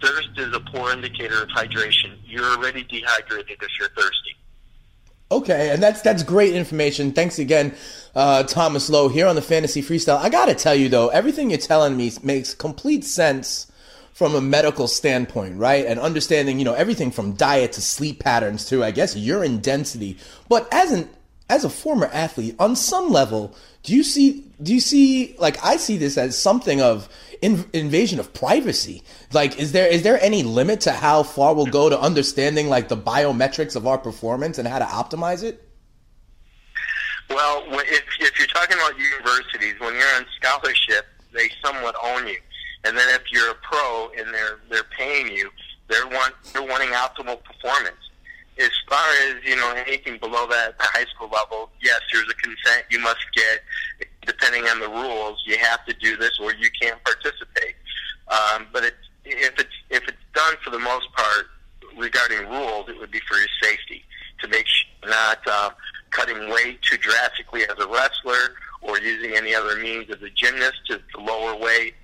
thirst 0.01 0.29
is 0.37 0.53
a 0.55 0.59
poor 0.59 0.91
indicator 0.91 1.43
of 1.43 1.49
hydration. 1.49 2.17
You're 2.25 2.45
already 2.45 2.83
dehydrated 2.83 3.57
if 3.61 3.69
you're 3.79 3.89
thirsty. 3.89 4.35
Okay, 5.31 5.69
and 5.69 5.83
that's 5.83 6.01
that's 6.01 6.23
great 6.23 6.55
information. 6.55 7.11
Thanks 7.11 7.37
again, 7.37 7.75
uh, 8.15 8.43
Thomas 8.43 8.89
Lowe 8.89 9.09
here 9.09 9.27
on 9.27 9.35
the 9.35 9.43
Fantasy 9.43 9.83
Freestyle. 9.83 10.17
I 10.17 10.29
gotta 10.29 10.55
tell 10.55 10.73
you 10.73 10.89
though, 10.89 11.09
everything 11.09 11.51
you're 11.51 11.59
telling 11.59 11.95
me 11.95 12.11
makes 12.23 12.55
complete 12.55 13.03
sense 13.03 13.68
from 14.19 14.35
a 14.35 14.41
medical 14.41 14.85
standpoint, 14.85 15.55
right? 15.55 15.85
And 15.85 15.97
understanding, 15.97 16.59
you 16.59 16.65
know, 16.65 16.73
everything 16.73 17.09
from 17.09 17.35
diet 17.35 17.71
to 17.71 17.81
sleep 17.81 18.19
patterns 18.19 18.65
to, 18.65 18.83
I 18.83 18.91
guess, 18.91 19.15
urine 19.15 19.59
density. 19.59 20.17
But 20.49 20.67
as 20.73 20.91
an 20.91 21.07
as 21.49 21.63
a 21.63 21.69
former 21.69 22.07
athlete, 22.07 22.53
on 22.59 22.75
some 22.75 23.11
level, 23.11 23.55
do 23.83 23.95
you 23.95 24.03
see 24.03 24.51
do 24.61 24.73
you 24.73 24.81
see 24.81 25.37
like 25.39 25.63
I 25.63 25.77
see 25.77 25.95
this 25.95 26.17
as 26.17 26.37
something 26.37 26.81
of 26.81 27.07
in, 27.41 27.65
invasion 27.71 28.19
of 28.19 28.33
privacy? 28.33 29.03
Like, 29.31 29.57
is 29.57 29.71
there 29.71 29.87
is 29.87 30.03
there 30.03 30.21
any 30.21 30.43
limit 30.43 30.81
to 30.81 30.91
how 30.91 31.23
far 31.23 31.55
we'll 31.55 31.67
go 31.67 31.87
to 31.87 31.97
understanding 31.97 32.67
like 32.67 32.89
the 32.89 32.97
biometrics 32.97 33.77
of 33.77 33.87
our 33.87 33.97
performance 33.97 34.57
and 34.57 34.67
how 34.67 34.79
to 34.79 34.85
optimize 34.85 35.43
it? 35.43 35.65
Well, 37.29 37.63
if 37.69 38.03
if 38.19 38.37
you're 38.37 38.47
talking 38.47 38.75
about 38.75 38.99
universities, 38.99 39.75
when 39.79 39.93
you're 39.93 40.15
on 40.17 40.25
scholarship, 40.35 41.05
they 41.31 41.49
somewhat 41.63 41.95
own 42.03 42.27
you, 42.27 42.37
and 42.85 42.97
then 42.97 43.07
if 43.15 43.31
you're 43.31 43.51
a 43.51 43.55
pro 43.55 44.09
and 44.17 44.33
they're 44.33 44.59
they're 44.69 44.89
paying 44.97 45.27
you, 45.27 45.49
they're 45.87 46.07
want 46.07 46.33
they're 46.53 46.63
wanting 46.63 46.89
optimal 46.89 47.43
performance 47.43 47.97
as 48.59 48.71
far 48.89 49.05
as 49.23 49.35
you 49.43 49.55
know 49.55 49.73
anything 49.87 50.17
below 50.19 50.47
that 50.47 50.75
high 50.79 51.05
school 51.05 51.29
level, 51.29 51.71
yes, 51.81 51.99
there's 52.11 52.29
a 52.29 52.33
consent 52.35 52.85
you 52.89 52.99
must 52.99 53.25
get. 53.33 53.61
Depending 54.25 54.65
on 54.65 54.79
the 54.79 54.89
rules, 54.89 55.41
you 55.45 55.57
have 55.57 55.83
to 55.85 55.93
do 55.93 56.15
this 56.17 56.31
or 56.41 56.53
you 56.53 56.69
can't 56.79 57.03
participate. 57.03 57.75
Um, 58.27 58.67
but 58.71 58.83
it, 58.83 58.95
if 59.25 59.57
it's 59.59 59.75
if 59.89 60.03
it's 60.07 60.17
done 60.33 60.55
for 60.63 60.69
the 60.69 60.79
most 60.79 61.07
part 61.13 61.47
regarding 61.97 62.47
rules, 62.49 62.89
it 62.89 62.99
would 62.99 63.11
be 63.11 63.19
for 63.27 63.37
your 63.37 63.47
safety 63.61 64.03
to 64.41 64.47
make 64.47 64.67
sure 64.67 65.09
not 65.09 65.39
uh, 65.47 65.69
cutting 66.11 66.49
weight 66.49 66.81
too 66.81 66.97
drastically 66.97 67.63
as 67.63 67.77
a 67.79 67.87
wrestler 67.87 68.55
or 68.81 68.99
using 68.99 69.35
any 69.35 69.55
other 69.55 69.77
means 69.77 70.09
as 70.09 70.21
a 70.21 70.29
gymnast 70.29 70.77
to, 70.87 70.99
to 71.13 71.21
lower 71.21 71.55
weight. 71.55 71.95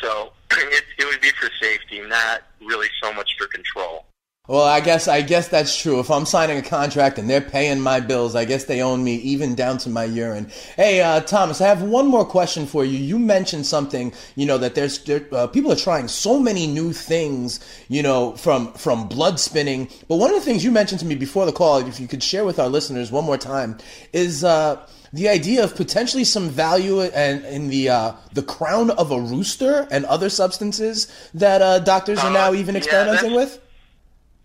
So 0.00 0.32
it, 0.52 0.84
it 0.98 1.04
would 1.04 1.20
be 1.20 1.30
for 1.30 1.48
safety, 1.60 2.00
not 2.00 2.42
really 2.60 2.88
so 3.02 3.12
much 3.12 3.36
for 3.38 3.46
control. 3.46 4.06
Well, 4.48 4.62
I 4.62 4.80
guess 4.80 5.08
I 5.08 5.20
guess 5.20 5.48
that's 5.48 5.78
true. 5.78 6.00
If 6.00 6.10
I'm 6.10 6.24
signing 6.24 6.56
a 6.56 6.62
contract 6.62 7.18
and 7.18 7.28
they're 7.28 7.42
paying 7.42 7.82
my 7.82 8.00
bills, 8.00 8.34
I 8.34 8.46
guess 8.46 8.64
they 8.64 8.80
own 8.80 9.04
me 9.04 9.16
even 9.16 9.54
down 9.54 9.76
to 9.78 9.90
my 9.90 10.04
urine. 10.04 10.50
Hey, 10.74 11.02
uh, 11.02 11.20
Thomas, 11.20 11.60
I 11.60 11.68
have 11.68 11.82
one 11.82 12.06
more 12.06 12.24
question 12.24 12.64
for 12.64 12.82
you. 12.82 12.96
You 12.96 13.18
mentioned 13.18 13.66
something, 13.66 14.10
you 14.36 14.46
know, 14.46 14.56
that 14.56 14.74
there's 14.74 15.04
there, 15.04 15.26
uh, 15.32 15.48
people 15.48 15.70
are 15.70 15.76
trying 15.76 16.08
so 16.08 16.40
many 16.40 16.66
new 16.66 16.94
things, 16.94 17.60
you 17.88 18.02
know, 18.02 18.36
from 18.36 18.72
from 18.72 19.06
blood 19.06 19.38
spinning. 19.38 19.90
But 20.08 20.16
one 20.16 20.30
of 20.30 20.36
the 20.36 20.42
things 20.46 20.64
you 20.64 20.70
mentioned 20.70 21.00
to 21.00 21.06
me 21.06 21.14
before 21.14 21.44
the 21.44 21.52
call, 21.52 21.86
if 21.86 22.00
you 22.00 22.08
could 22.08 22.22
share 22.22 22.46
with 22.46 22.58
our 22.58 22.70
listeners 22.70 23.12
one 23.12 23.24
more 23.24 23.38
time, 23.38 23.76
is. 24.14 24.44
Uh, 24.44 24.80
the 25.10 25.26
idea 25.26 25.64
of 25.64 25.74
potentially 25.74 26.22
some 26.22 26.50
value 26.50 27.00
in, 27.00 27.42
in 27.46 27.68
the 27.68 27.88
uh, 27.88 28.12
the 28.34 28.42
crown 28.42 28.90
of 28.90 29.10
a 29.10 29.18
rooster 29.18 29.88
and 29.90 30.04
other 30.04 30.28
substances 30.28 31.06
that 31.32 31.62
uh, 31.62 31.78
doctors 31.78 32.18
are 32.18 32.30
now 32.30 32.50
uh, 32.50 32.54
even 32.54 32.76
experimenting 32.76 33.30
yeah, 33.30 33.36
with. 33.36 33.58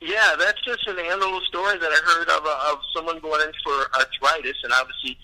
Yeah, 0.04 0.36
that's 0.38 0.62
just 0.66 0.86
an 0.88 1.00
anecdotal 1.00 1.40
story 1.42 1.78
that 1.78 1.90
I 1.90 2.00
heard 2.04 2.28
of 2.28 2.46
uh, 2.46 2.74
of 2.74 2.80
someone 2.94 3.20
going 3.20 3.40
in 3.48 3.54
for 3.64 3.88
arthritis, 3.98 4.58
and 4.62 4.74
obviously 4.74 5.18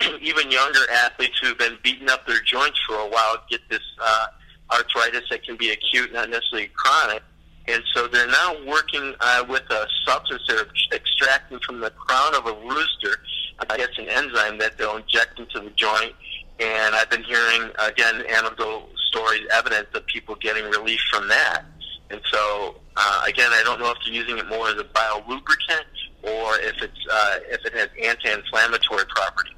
even 0.22 0.52
younger 0.52 0.88
athletes 0.92 1.36
who've 1.42 1.58
been 1.58 1.76
beating 1.82 2.08
up 2.08 2.28
their 2.28 2.40
joints 2.40 2.78
for 2.86 2.94
a 2.94 3.08
while 3.08 3.42
get 3.50 3.60
this 3.68 3.82
uh, 4.00 4.26
arthritis 4.70 5.24
that 5.30 5.42
can 5.42 5.56
be 5.56 5.70
acute, 5.70 6.12
not 6.12 6.30
necessarily 6.30 6.70
chronic. 6.74 7.24
And 7.66 7.82
so 7.92 8.06
they're 8.06 8.28
now 8.28 8.54
working 8.66 9.14
uh, 9.18 9.44
with 9.48 9.68
a 9.70 9.86
substance 10.06 10.42
they're 10.46 10.66
extracting 10.92 11.58
from 11.66 11.80
the 11.80 11.90
crown 11.90 12.36
of 12.36 12.46
a 12.46 12.52
rooster. 12.52 13.18
I 13.68 13.76
guess 13.76 13.90
an 13.98 14.08
enzyme 14.08 14.58
that 14.58 14.78
they'll 14.78 14.96
inject 14.96 15.40
into 15.40 15.58
the 15.58 15.70
joint. 15.70 16.14
And 16.60 16.94
I've 16.94 17.10
been 17.10 17.24
hearing 17.24 17.70
again 17.80 18.22
anecdotal 18.28 18.90
stories, 19.08 19.42
evidence 19.52 19.88
of 19.92 20.06
people 20.06 20.36
getting 20.36 20.64
relief 20.66 21.00
from 21.10 21.26
that. 21.28 21.64
And 22.10 22.20
so, 22.30 22.76
uh, 22.96 23.22
again, 23.26 23.50
I 23.52 23.62
don't 23.62 23.78
know 23.78 23.90
if 23.90 23.98
they're 24.04 24.12
using 24.12 24.38
it 24.38 24.48
more 24.48 24.68
as 24.68 24.78
a 24.78 24.84
biolubricant 24.84 25.84
or 26.22 26.58
if 26.58 26.82
it's 26.82 27.06
uh, 27.10 27.38
if 27.48 27.64
it 27.64 27.72
has 27.72 27.88
anti-inflammatory 28.02 29.04
properties. 29.06 29.54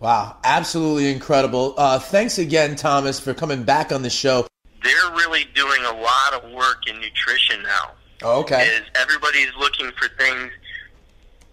Wow, 0.00 0.36
absolutely 0.44 1.10
incredible! 1.10 1.74
Uh, 1.76 1.98
thanks 1.98 2.38
again, 2.38 2.76
Thomas, 2.76 3.18
for 3.18 3.34
coming 3.34 3.64
back 3.64 3.92
on 3.92 4.02
the 4.02 4.10
show. 4.10 4.46
They're 4.82 5.10
really 5.12 5.44
doing 5.54 5.82
a 5.84 5.92
lot 5.92 6.34
of 6.34 6.52
work 6.52 6.86
in 6.88 7.00
nutrition 7.00 7.62
now. 7.62 7.90
Oh, 8.22 8.40
okay. 8.40 8.66
Is 8.66 8.82
everybody's 8.94 9.50
looking 9.58 9.90
for 9.92 10.08
things, 10.16 10.52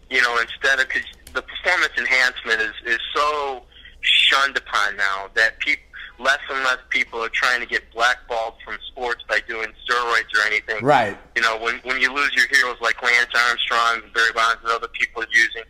you 0.09 0.21
know, 0.21 0.37
instead 0.39 0.79
of 0.79 0.87
because 0.87 1.05
the 1.33 1.41
performance 1.41 1.93
enhancement 1.97 2.61
is 2.61 2.73
is 2.85 2.99
so 3.15 3.63
shunned 4.01 4.57
upon 4.57 4.97
now 4.97 5.29
that 5.33 5.57
people 5.59 5.83
less 6.19 6.39
and 6.49 6.63
less 6.63 6.77
people 6.89 7.23
are 7.23 7.29
trying 7.29 7.59
to 7.59 7.65
get 7.65 7.83
blackballed 7.93 8.55
from 8.63 8.77
sports 8.87 9.23
by 9.27 9.39
doing 9.47 9.67
steroids 9.87 10.31
or 10.35 10.47
anything. 10.47 10.83
Right. 10.83 11.17
You 11.35 11.41
know, 11.41 11.57
when 11.59 11.79
when 11.83 11.99
you 11.99 12.13
lose 12.13 12.31
your 12.35 12.47
heroes 12.47 12.77
like 12.81 13.01
Lance 13.01 13.31
Armstrong, 13.47 14.09
Barry 14.13 14.31
Bonds, 14.33 14.61
and 14.63 14.71
other 14.71 14.87
people 14.89 15.23
are 15.23 15.27
using, 15.31 15.63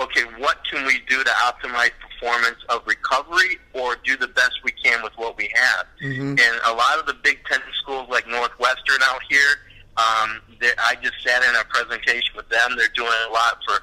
okay, 0.00 0.22
what 0.38 0.58
can 0.70 0.86
we 0.86 1.00
do 1.08 1.22
to 1.22 1.30
optimize 1.30 1.90
performance 2.00 2.58
of 2.68 2.82
recovery 2.86 3.58
or 3.74 3.96
do 4.04 4.16
the 4.16 4.28
best 4.28 4.52
we 4.64 4.72
can 4.72 5.02
with 5.02 5.12
what 5.16 5.36
we 5.36 5.50
have? 5.54 5.86
Mm-hmm. 6.02 6.30
And 6.30 6.60
a 6.66 6.72
lot 6.72 6.98
of 6.98 7.06
the 7.06 7.14
Big 7.22 7.40
Ten 7.50 7.60
schools 7.82 8.08
like 8.08 8.26
Northwestern 8.28 9.00
out 9.04 9.20
here, 9.28 9.60
um, 9.96 10.40
I 10.78 10.96
just 11.02 11.14
sat 11.24 11.42
in 11.42 11.54
a 11.54 11.64
presentation 11.64 12.30
with 12.36 12.48
them. 12.48 12.76
They're 12.76 12.88
doing 12.94 13.10
a 13.28 13.32
lot 13.32 13.58
for 13.66 13.80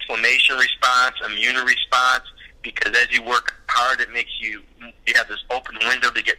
inflammation 0.00 0.56
response, 0.56 1.14
immune 1.26 1.64
response, 1.64 2.24
because 2.62 2.96
as 2.96 3.12
you 3.12 3.22
work 3.22 3.54
hard, 3.68 4.00
it 4.00 4.12
makes 4.12 4.30
you 4.40 4.62
you 5.08 5.14
have 5.16 5.28
this 5.28 5.42
open 5.50 5.76
window 5.88 6.10
to 6.10 6.22
get 6.22 6.36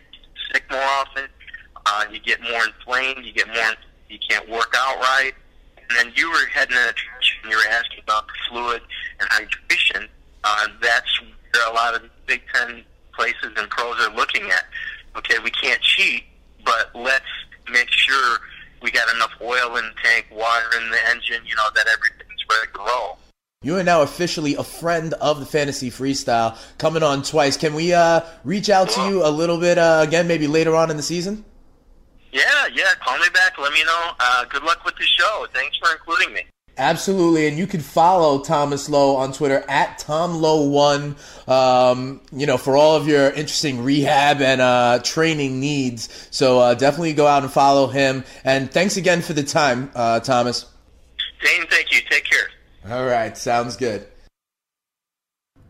sick 0.54 0.64
more 0.70 0.82
often. 0.82 1.26
Uh, 1.86 2.06
you 2.12 2.20
get 2.20 2.40
more 2.42 2.62
inflamed. 2.66 3.26
You 3.26 3.34
get 3.34 3.48
more. 3.48 3.74
You 4.10 4.20
can't 4.30 4.48
work 4.50 4.74
out 4.78 4.98
right. 4.98 5.34
And 5.78 5.98
then 5.98 6.14
you 6.16 6.30
were 6.30 6.46
heading 6.54 6.78
in 6.78 6.84
a 6.84 6.94
direction. 6.94 7.50
You 7.50 7.58
were 7.58 7.72
asking 7.72 8.02
about 8.04 8.28
the 8.28 8.34
fluid 8.50 8.82
and 9.20 9.30
hydration. 9.30 10.08
Uh, 10.44 10.68
that's 10.82 11.22
where 11.22 11.70
a 11.70 11.74
lot 11.74 11.96
of 11.96 12.04
Big 12.28 12.42
Ten 12.54 12.84
places 13.16 13.52
and 13.58 13.70
pros 13.70 14.00
are 14.00 14.16
looking 14.16 14.44
at. 14.52 14.66
Okay, 15.18 15.40
we 15.44 15.50
can't 15.50 15.82
cheat, 15.82 16.24
but 16.64 16.92
let's 16.94 17.26
make 17.72 17.90
sure 17.90 18.38
we 18.82 18.92
got 18.92 19.14
enough 19.16 19.32
oil 19.42 19.76
in 19.78 19.86
the 19.86 19.94
tank, 20.04 20.28
water 20.32 20.66
in 20.78 20.90
the 20.92 21.10
engine, 21.10 21.46
you 21.46 21.56
know, 21.56 21.70
that 21.76 21.88
everything's 21.88 22.46
ready 22.50 22.72
to 22.74 22.80
roll. 22.80 23.18
You 23.62 23.76
are 23.76 23.84
now 23.84 24.04
officially 24.04 24.56
a 24.56 24.64
friend 24.64 25.14
of 25.16 25.42
the 25.42 25.46
Fantasy 25.46 25.92
Freestyle, 25.92 26.58
coming 26.78 27.04
on 27.04 27.24
twice. 27.24 27.58
Can 27.58 27.74
we 27.74 27.92
uh, 27.92 28.22
reach 28.46 28.70
out 28.70 28.88
to 28.92 29.02
you 29.10 29.26
a 29.26 29.28
little 29.28 29.60
bit 29.60 29.78
uh, 29.78 30.00
again, 30.08 30.30
maybe 30.30 30.48
later 30.48 30.78
on 30.78 30.90
in 30.90 30.96
the 30.96 31.04
season? 31.04 31.44
Yeah, 32.32 32.44
yeah. 32.72 32.94
Call 33.02 33.18
me 33.18 33.26
back. 33.34 33.58
Let 33.58 33.74
me 33.74 33.84
know. 33.84 34.12
Uh, 34.18 34.46
good 34.46 34.64
luck 34.64 34.86
with 34.86 34.96
the 34.96 35.04
show. 35.04 35.46
Thanks 35.54 35.78
for 35.78 35.92
including 35.92 36.34
me. 36.34 36.46
Absolutely, 36.78 37.48
and 37.48 37.58
you 37.58 37.68
can 37.68 37.82
follow 37.82 38.40
Thomas 38.40 38.88
Lowe 38.88 39.18
on 39.18 39.34
Twitter 39.34 39.66
at 39.68 40.00
TomLowe1. 40.00 41.50
Um, 41.50 42.22
you 42.32 42.46
know, 42.46 42.56
for 42.56 42.78
all 42.78 42.96
of 42.96 43.10
your 43.10 43.30
interesting 43.30 43.84
rehab 43.84 44.42
and 44.42 44.62
uh, 44.62 45.00
training 45.04 45.60
needs. 45.60 46.30
So 46.32 46.60
uh, 46.60 46.76
definitely 46.76 47.12
go 47.12 47.28
out 47.28 47.44
and 47.44 47.52
follow 47.52 47.88
him. 47.88 48.24
And 48.46 48.72
thanks 48.72 48.96
again 48.96 49.22
for 49.22 49.34
the 49.34 49.44
time, 49.44 49.92
uh, 49.96 50.22
Thomas. 50.22 50.66
Dane, 51.44 51.68
thank 51.68 51.94
you. 51.94 52.00
Take 52.10 52.24
care. 52.24 52.48
All 52.88 53.06
right, 53.06 53.38
sounds 53.38 53.76
good. 53.76 54.06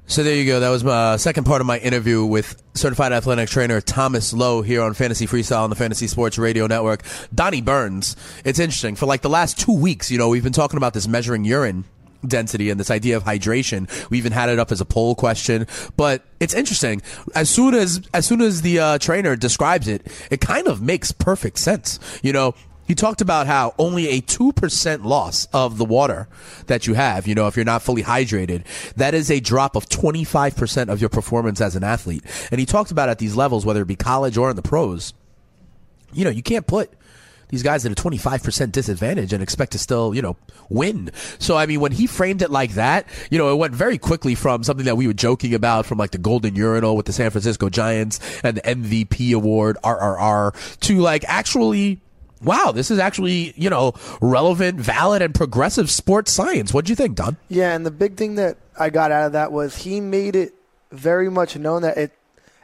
So 0.09 0.23
there 0.23 0.35
you 0.35 0.45
go. 0.45 0.59
That 0.59 0.69
was 0.69 0.83
my 0.83 1.17
second 1.17 1.43
part 1.43 1.61
of 1.61 1.67
my 1.67 1.77
interview 1.77 2.25
with 2.25 2.61
certified 2.73 3.13
athletic 3.13 3.47
trainer 3.47 3.79
Thomas 3.79 4.33
Lowe 4.33 4.63
here 4.63 4.81
on 4.81 4.95
Fantasy 4.95 5.27
Freestyle 5.27 5.63
on 5.63 5.69
the 5.69 5.75
Fantasy 5.75 6.07
Sports 6.07 6.39
Radio 6.39 6.65
Network. 6.65 7.03
Donnie 7.33 7.61
Burns. 7.61 8.15
It's 8.43 8.57
interesting. 8.57 8.95
For 8.95 9.05
like 9.05 9.21
the 9.21 9.29
last 9.29 9.59
two 9.59 9.77
weeks, 9.77 10.09
you 10.09 10.17
know, 10.17 10.29
we've 10.29 10.43
been 10.43 10.51
talking 10.51 10.77
about 10.77 10.95
this 10.95 11.07
measuring 11.07 11.45
urine 11.45 11.85
density 12.25 12.69
and 12.69 12.79
this 12.79 12.89
idea 12.89 13.17
of 13.17 13.23
hydration. 13.23 13.87
We 14.09 14.17
even 14.17 14.31
had 14.31 14.49
it 14.49 14.57
up 14.57 14.71
as 14.71 14.81
a 14.81 14.85
poll 14.85 15.13
question, 15.13 15.67
but 15.95 16.23
it's 16.39 16.53
interesting. 16.53 17.01
As 17.35 17.49
soon 17.49 17.75
as 17.75 18.01
as 18.11 18.25
soon 18.25 18.41
as 18.41 18.63
the 18.63 18.79
uh, 18.79 18.97
trainer 18.97 19.35
describes 19.35 19.87
it, 19.87 20.07
it 20.31 20.41
kind 20.41 20.67
of 20.67 20.81
makes 20.81 21.11
perfect 21.11 21.59
sense. 21.59 21.99
You 22.23 22.33
know, 22.33 22.55
he 22.89 22.95
talked 22.95 23.21
about 23.21 23.45
how 23.45 23.75
only 23.77 24.07
a 24.07 24.19
2% 24.19 25.05
loss 25.05 25.45
of 25.53 25.77
the 25.77 25.85
water 25.85 26.27
that 26.65 26.87
you 26.87 26.95
have, 26.95 27.27
you 27.27 27.35
know, 27.35 27.45
if 27.45 27.55
you're 27.55 27.63
not 27.63 27.83
fully 27.83 28.01
hydrated, 28.01 28.65
that 28.95 29.13
is 29.13 29.29
a 29.29 29.39
drop 29.39 29.75
of 29.75 29.85
25% 29.85 30.89
of 30.89 30.99
your 30.99 31.11
performance 31.11 31.61
as 31.61 31.75
an 31.75 31.83
athlete. 31.83 32.23
And 32.49 32.59
he 32.59 32.65
talked 32.65 32.89
about 32.89 33.07
at 33.07 33.19
these 33.19 33.35
levels, 33.35 33.63
whether 33.63 33.83
it 33.83 33.87
be 33.87 33.95
college 33.95 34.37
or 34.37 34.49
in 34.49 34.55
the 34.55 34.63
pros, 34.63 35.13
you 36.13 36.23
know, 36.23 36.31
you 36.31 36.41
can't 36.41 36.65
put 36.65 36.91
these 37.49 37.61
guys 37.61 37.85
at 37.85 37.91
a 37.91 37.95
25% 37.95 38.71
disadvantage 38.71 39.33
and 39.33 39.43
expect 39.43 39.73
to 39.73 39.77
still, 39.77 40.15
you 40.15 40.23
know, 40.23 40.35
win. 40.69 41.11
So, 41.37 41.57
I 41.57 41.67
mean, 41.67 41.81
when 41.81 41.91
he 41.91 42.07
framed 42.07 42.41
it 42.41 42.49
like 42.49 42.71
that, 42.71 43.05
you 43.29 43.37
know, 43.37 43.53
it 43.53 43.57
went 43.57 43.75
very 43.75 43.99
quickly 43.99 44.33
from 44.33 44.63
something 44.63 44.87
that 44.87 44.97
we 44.97 45.05
were 45.05 45.13
joking 45.13 45.53
about 45.53 45.85
from 45.85 45.99
like 45.99 46.09
the 46.09 46.17
golden 46.17 46.55
urinal 46.55 46.95
with 46.95 47.05
the 47.05 47.13
San 47.13 47.29
Francisco 47.29 47.69
Giants 47.69 48.19
and 48.43 48.57
the 48.57 48.61
MVP 48.61 49.35
award, 49.35 49.77
RRR, 49.83 50.79
to 50.79 50.97
like 50.97 51.23
actually 51.27 52.01
wow, 52.43 52.71
this 52.73 52.89
is 52.91 52.99
actually, 52.99 53.53
you 53.55 53.69
know, 53.69 53.93
relevant, 54.21 54.79
valid, 54.79 55.21
and 55.21 55.33
progressive 55.35 55.89
sports 55.89 56.31
science. 56.31 56.73
What 56.73 56.85
do 56.85 56.91
you 56.91 56.95
think, 56.95 57.15
Don? 57.15 57.37
Yeah, 57.47 57.73
and 57.75 57.85
the 57.85 57.91
big 57.91 58.15
thing 58.17 58.35
that 58.35 58.57
I 58.79 58.89
got 58.89 59.11
out 59.11 59.27
of 59.27 59.31
that 59.33 59.51
was 59.51 59.75
he 59.75 59.99
made 60.01 60.35
it 60.35 60.53
very 60.91 61.29
much 61.29 61.55
known 61.57 61.81
that 61.83 61.97
it 61.97 62.11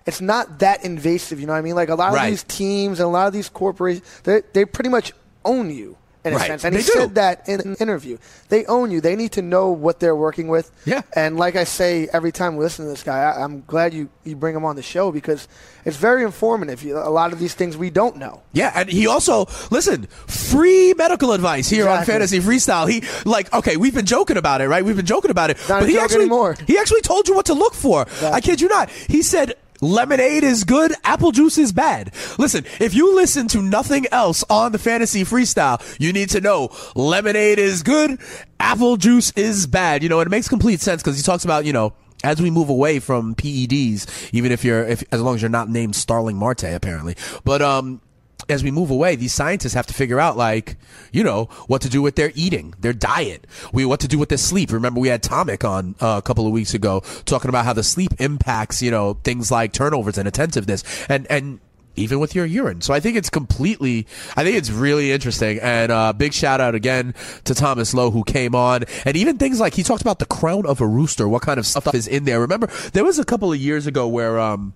it's 0.05 0.21
not 0.21 0.59
that 0.59 0.85
invasive. 0.85 1.39
You 1.39 1.47
know 1.47 1.53
what 1.53 1.59
I 1.59 1.63
mean? 1.63 1.75
Like 1.75 1.89
a 1.89 1.95
lot 1.95 2.09
of 2.09 2.15
Right. 2.15 2.29
these 2.29 2.43
teams 2.43 2.99
and 2.99 3.07
a 3.07 3.09
lot 3.09 3.27
of 3.27 3.33
these 3.33 3.49
corporations, 3.49 4.05
they 4.23 4.41
they 4.53 4.65
pretty 4.65 4.89
much 4.89 5.13
own 5.43 5.69
you 5.71 5.97
in 6.25 6.33
a 6.33 6.35
Right. 6.37 6.47
sense. 6.47 6.63
And 6.65 6.75
They 6.75 6.79
he 6.81 6.85
do. 6.85 6.91
said 6.93 7.15
that 7.15 7.47
in 7.47 7.61
an 7.61 7.75
interview. 7.79 8.17
They 8.49 8.65
own 8.65 8.91
you. 8.91 8.99
They 8.99 9.15
need 9.15 9.31
to 9.33 9.41
know 9.41 9.69
what 9.69 9.99
they're 9.99 10.15
working 10.15 10.47
with. 10.49 10.71
Yeah. 10.85 11.01
And 11.15 11.37
like 11.37 11.55
I 11.55 11.63
say 11.63 12.09
every 12.11 12.31
time 12.31 12.57
we 12.57 12.63
listen 12.63 12.85
to 12.85 12.91
this 12.91 13.03
guy, 13.03 13.19
I, 13.19 13.43
I'm 13.43 13.63
glad 13.67 13.93
you 13.93 14.09
you 14.23 14.35
bring 14.35 14.55
him 14.55 14.65
on 14.65 14.75
the 14.75 14.81
show 14.81 15.11
because 15.11 15.47
it's 15.85 15.97
very 15.97 16.23
informative. 16.23 16.81
You- 16.83 16.97
A 16.97 17.09
lot 17.09 17.31
of 17.31 17.39
these 17.39 17.53
things 17.53 17.77
we 17.77 17.89
don't 17.91 18.17
know. 18.17 18.41
Yeah, 18.53 18.71
and 18.75 18.89
he 18.89 19.05
also 19.07 19.45
listen 19.69 20.07
free 20.27 20.93
medical 20.97 21.31
advice 21.31 21.69
here 21.69 21.87
on 21.87 22.03
Fantasy 22.05 22.39
Freestyle. 22.39 22.89
He 22.89 23.03
like 23.25 23.53
okay, 23.53 23.77
we've 23.77 23.93
been 23.95 24.05
joking 24.07 24.37
about 24.37 24.61
it, 24.61 24.67
right? 24.67 24.83
We've 24.83 24.95
been 24.95 25.05
joking 25.05 25.31
about 25.31 25.49
it, 25.51 25.57
Not 25.69 25.81
but 25.81 25.89
he 25.89 25.95
joke 25.95 26.03
actually 26.05 26.21
anymore. 26.21 26.55
he 26.67 26.77
actually 26.77 27.01
told 27.01 27.27
you 27.27 27.35
what 27.35 27.45
to 27.47 27.53
look 27.53 27.73
for. 27.75 28.05
I 28.23 28.41
kid 28.41 28.61
you 28.61 28.67
not. 28.67 28.89
He 28.89 29.21
said. 29.21 29.55
Lemonade 29.81 30.43
is 30.43 30.63
good, 30.63 30.93
apple 31.03 31.31
juice 31.31 31.57
is 31.57 31.71
bad. 31.71 32.11
Listen, 32.37 32.65
if 32.79 32.93
you 32.93 33.15
listen 33.15 33.47
to 33.49 33.61
nothing 33.61 34.05
else 34.11 34.43
on 34.49 34.71
the 34.71 34.79
fantasy 34.79 35.23
freestyle, 35.23 35.81
you 35.99 36.13
need 36.13 36.29
to 36.29 36.41
know 36.41 36.69
lemonade 36.95 37.59
is 37.59 37.83
good, 37.83 38.19
apple 38.59 38.97
juice 38.97 39.31
is 39.35 39.67
bad. 39.67 40.03
You 40.03 40.09
know, 40.09 40.19
it 40.19 40.29
makes 40.29 40.47
complete 40.47 40.81
sense 40.81 41.01
because 41.01 41.17
he 41.17 41.23
talks 41.23 41.43
about, 41.45 41.65
you 41.65 41.73
know, 41.73 41.93
as 42.23 42.41
we 42.41 42.49
move 42.49 42.69
away 42.69 42.99
from 42.99 43.35
PEDs, 43.35 44.29
even 44.33 44.51
if 44.51 44.63
you're, 44.63 44.83
if, 44.83 45.03
as 45.11 45.21
long 45.21 45.35
as 45.35 45.41
you're 45.41 45.49
not 45.49 45.69
named 45.69 45.95
Starlin 45.95 46.35
Marte, 46.35 46.63
apparently. 46.63 47.15
But, 47.43 47.61
um, 47.61 48.01
as 48.49 48.63
we 48.63 48.71
move 48.71 48.91
away, 48.91 49.15
these 49.15 49.33
scientists 49.33 49.73
have 49.73 49.87
to 49.87 49.93
figure 49.93 50.19
out, 50.19 50.37
like, 50.37 50.77
you 51.11 51.23
know, 51.23 51.45
what 51.67 51.81
to 51.81 51.89
do 51.89 52.01
with 52.01 52.15
their 52.15 52.31
eating, 52.35 52.73
their 52.79 52.93
diet, 52.93 53.47
we 53.73 53.85
what 53.85 53.99
to 54.01 54.07
do 54.07 54.19
with 54.19 54.29
their 54.29 54.37
sleep. 54.37 54.71
Remember, 54.71 54.99
we 54.99 55.07
had 55.07 55.23
Tomic 55.23 55.67
on 55.67 55.95
uh, 55.99 56.17
a 56.17 56.21
couple 56.21 56.45
of 56.45 56.51
weeks 56.51 56.73
ago 56.73 57.01
talking 57.25 57.49
about 57.49 57.65
how 57.65 57.73
the 57.73 57.83
sleep 57.83 58.11
impacts, 58.19 58.81
you 58.81 58.91
know, 58.91 59.15
things 59.23 59.51
like 59.51 59.73
turnovers 59.73 60.17
and 60.17 60.27
attentiveness, 60.27 60.83
and 61.09 61.25
and 61.29 61.59
even 61.95 62.19
with 62.19 62.35
your 62.35 62.45
urine. 62.45 62.81
So 62.81 62.93
I 62.93 62.99
think 62.99 63.15
it's 63.15 63.29
completely, 63.29 64.05
I 64.35 64.43
think 64.43 64.57
it's 64.57 64.69
really 64.69 65.13
interesting. 65.13 65.59
And 65.61 65.91
uh, 65.91 66.11
big 66.11 66.33
shout 66.33 66.59
out 66.59 66.75
again 66.75 67.13
to 67.45 67.55
Thomas 67.55 67.93
Lowe 67.93 68.11
who 68.11 68.23
came 68.23 68.53
on, 68.53 68.83
and 69.05 69.15
even 69.15 69.37
things 69.37 69.59
like 69.59 69.73
he 69.73 69.83
talked 69.83 70.01
about 70.01 70.19
the 70.19 70.25
crown 70.25 70.65
of 70.65 70.81
a 70.81 70.87
rooster, 70.87 71.27
what 71.27 71.41
kind 71.41 71.57
of 71.57 71.65
stuff 71.65 71.95
is 71.95 72.07
in 72.07 72.25
there. 72.25 72.41
Remember, 72.41 72.67
there 72.91 73.05
was 73.05 73.17
a 73.17 73.25
couple 73.25 73.51
of 73.51 73.59
years 73.59 73.87
ago 73.87 74.07
where. 74.07 74.39
um 74.39 74.73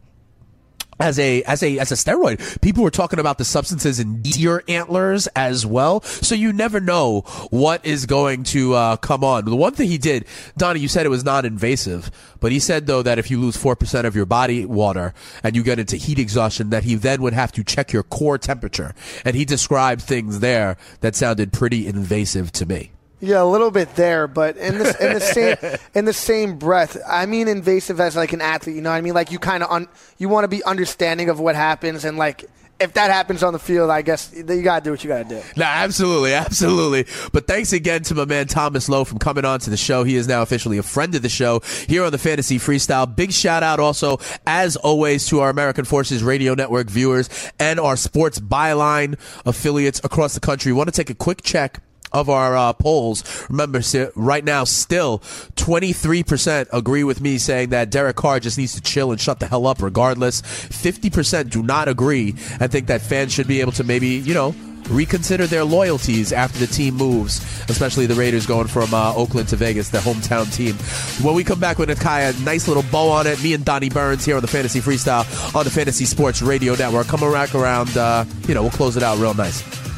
as 0.99 1.19
a 1.19 1.43
as 1.43 1.63
a 1.63 1.79
as 1.79 1.91
a 1.91 1.95
steroid. 1.95 2.61
People 2.61 2.83
were 2.83 2.91
talking 2.91 3.19
about 3.19 3.37
the 3.37 3.45
substances 3.45 3.99
in 3.99 4.21
deer 4.21 4.63
antlers 4.67 5.27
as 5.35 5.65
well. 5.65 6.01
So 6.01 6.35
you 6.35 6.53
never 6.53 6.79
know 6.79 7.21
what 7.49 7.85
is 7.85 8.05
going 8.05 8.43
to 8.45 8.73
uh, 8.73 8.95
come 8.97 9.23
on. 9.23 9.45
The 9.45 9.55
one 9.55 9.73
thing 9.73 9.87
he 9.89 9.97
did, 9.97 10.25
Donnie, 10.57 10.79
you 10.79 10.87
said 10.87 11.05
it 11.05 11.09
was 11.09 11.23
non-invasive, 11.23 12.11
but 12.39 12.51
he 12.51 12.59
said 12.59 12.87
though 12.87 13.01
that 13.01 13.19
if 13.19 13.31
you 13.31 13.39
lose 13.39 13.57
four 13.57 13.75
percent 13.75 14.05
of 14.05 14.15
your 14.15 14.25
body 14.25 14.65
water 14.65 15.13
and 15.43 15.55
you 15.55 15.63
get 15.63 15.79
into 15.79 15.95
heat 15.95 16.19
exhaustion, 16.19 16.69
that 16.69 16.83
he 16.83 16.95
then 16.95 17.21
would 17.21 17.33
have 17.33 17.51
to 17.53 17.63
check 17.63 17.91
your 17.91 18.03
core 18.03 18.37
temperature. 18.37 18.93
And 19.25 19.35
he 19.35 19.45
described 19.45 20.01
things 20.01 20.39
there 20.39 20.77
that 21.01 21.15
sounded 21.15 21.53
pretty 21.53 21.87
invasive 21.87 22.51
to 22.53 22.65
me. 22.65 22.91
Yeah, 23.21 23.43
a 23.43 23.45
little 23.45 23.71
bit 23.71 23.95
there, 23.95 24.27
but 24.27 24.55
in 24.57 24.77
the 24.77 25.05
in 25.05 25.13
the 25.13 25.19
same 25.19 25.79
in 25.93 26.05
the 26.05 26.13
same 26.13 26.57
breath, 26.57 26.97
I 27.07 27.25
mean 27.25 27.47
invasive 27.47 27.99
as 27.99 28.15
like 28.15 28.33
an 28.33 28.41
athlete. 28.41 28.75
You 28.75 28.81
know 28.81 28.91
what 28.91 28.95
I 28.95 29.01
mean? 29.01 29.13
Like 29.13 29.31
you 29.31 29.39
kind 29.39 29.63
of 29.63 29.69
un, 29.71 29.87
you 30.17 30.29
want 30.29 30.45
to 30.45 30.47
be 30.47 30.63
understanding 30.63 31.29
of 31.29 31.39
what 31.39 31.55
happens, 31.55 32.05
and 32.05 32.17
like 32.17 32.45
if 32.79 32.93
that 32.93 33.11
happens 33.11 33.43
on 33.43 33.51
the 33.51 33.59
field, 33.59 33.89
I 33.89 34.01
guess 34.01 34.31
you 34.33 34.61
gotta 34.61 34.83
do 34.83 34.91
what 34.91 35.03
you 35.03 35.09
gotta 35.09 35.25
do. 35.25 35.41
No, 35.57 35.65
absolutely, 35.65 36.33
absolutely. 36.33 37.05
But 37.33 37.45
thanks 37.45 37.73
again 37.73 38.03
to 38.03 38.15
my 38.15 38.25
man 38.25 38.47
Thomas 38.47 38.87
Lowe 38.87 39.03
from 39.03 39.19
coming 39.19 39.43
on 39.43 39.59
to 39.61 39.69
the 39.69 39.77
show. 39.77 40.03
He 40.03 40.15
is 40.15 40.27
now 40.27 40.41
officially 40.41 40.77
a 40.77 40.83
friend 40.83 41.13
of 41.13 41.21
the 41.21 41.29
show 41.29 41.59
here 41.87 42.05
on 42.05 42.11
the 42.11 42.17
Fantasy 42.17 42.57
Freestyle. 42.57 43.13
Big 43.13 43.33
shout 43.33 43.63
out 43.63 43.79
also, 43.79 44.19
as 44.47 44.77
always, 44.77 45.27
to 45.27 45.41
our 45.41 45.49
American 45.49 45.83
Forces 45.83 46.23
Radio 46.23 46.53
Network 46.53 46.89
viewers 46.89 47.29
and 47.59 47.79
our 47.79 47.97
Sports 47.97 48.39
Byline 48.39 49.19
affiliates 49.45 49.99
across 50.03 50.33
the 50.33 50.39
country. 50.39 50.71
want 50.71 50.87
to 50.87 50.95
take 50.95 51.09
a 51.09 51.15
quick 51.15 51.41
check 51.41 51.81
of 52.11 52.29
our 52.29 52.55
uh, 52.55 52.73
polls. 52.73 53.23
Remember, 53.49 53.81
right 54.15 54.43
now, 54.43 54.63
still 54.63 55.19
23% 55.55 56.67
agree 56.71 57.03
with 57.03 57.21
me 57.21 57.37
saying 57.37 57.69
that 57.69 57.89
Derek 57.89 58.15
Carr 58.15 58.39
just 58.39 58.57
needs 58.57 58.75
to 58.75 58.81
chill 58.81 59.11
and 59.11 59.19
shut 59.19 59.39
the 59.39 59.47
hell 59.47 59.67
up 59.67 59.81
regardless. 59.81 60.41
50% 60.41 61.49
do 61.49 61.63
not 61.63 61.87
agree 61.87 62.35
and 62.59 62.71
think 62.71 62.87
that 62.87 63.01
fans 63.01 63.33
should 63.33 63.47
be 63.47 63.61
able 63.61 63.71
to 63.73 63.83
maybe, 63.83 64.07
you 64.07 64.33
know, 64.33 64.55
reconsider 64.89 65.45
their 65.47 65.63
loyalties 65.63 66.33
after 66.33 66.59
the 66.59 66.67
team 66.67 66.95
moves, 66.95 67.37
especially 67.69 68.05
the 68.05 68.15
Raiders 68.15 68.45
going 68.45 68.67
from 68.67 68.93
uh, 68.93 69.13
Oakland 69.15 69.47
to 69.49 69.55
Vegas, 69.55 69.89
the 69.89 69.99
hometown 69.99 70.51
team. 70.53 70.75
When 71.23 71.35
we 71.35 71.43
come 71.43 71.59
back 71.59 71.77
with 71.77 71.89
Nakaya, 71.89 72.39
nice 72.43 72.67
little 72.67 72.83
bow 72.91 73.09
on 73.09 73.27
it. 73.27 73.41
Me 73.43 73.53
and 73.53 73.63
Donnie 73.63 73.89
Burns 73.89 74.25
here 74.25 74.35
on 74.35 74.41
the 74.41 74.47
Fantasy 74.47 74.79
Freestyle 74.79 75.55
on 75.55 75.63
the 75.63 75.71
Fantasy 75.71 76.05
Sports 76.05 76.41
Radio 76.41 76.73
Network. 76.75 77.07
Come 77.07 77.19
back 77.19 77.53
around, 77.53 77.95
uh, 77.97 78.25
you 78.47 78.53
know, 78.53 78.63
we'll 78.63 78.71
close 78.71 78.97
it 78.97 79.03
out 79.03 79.17
real 79.19 79.33
nice. 79.33 79.88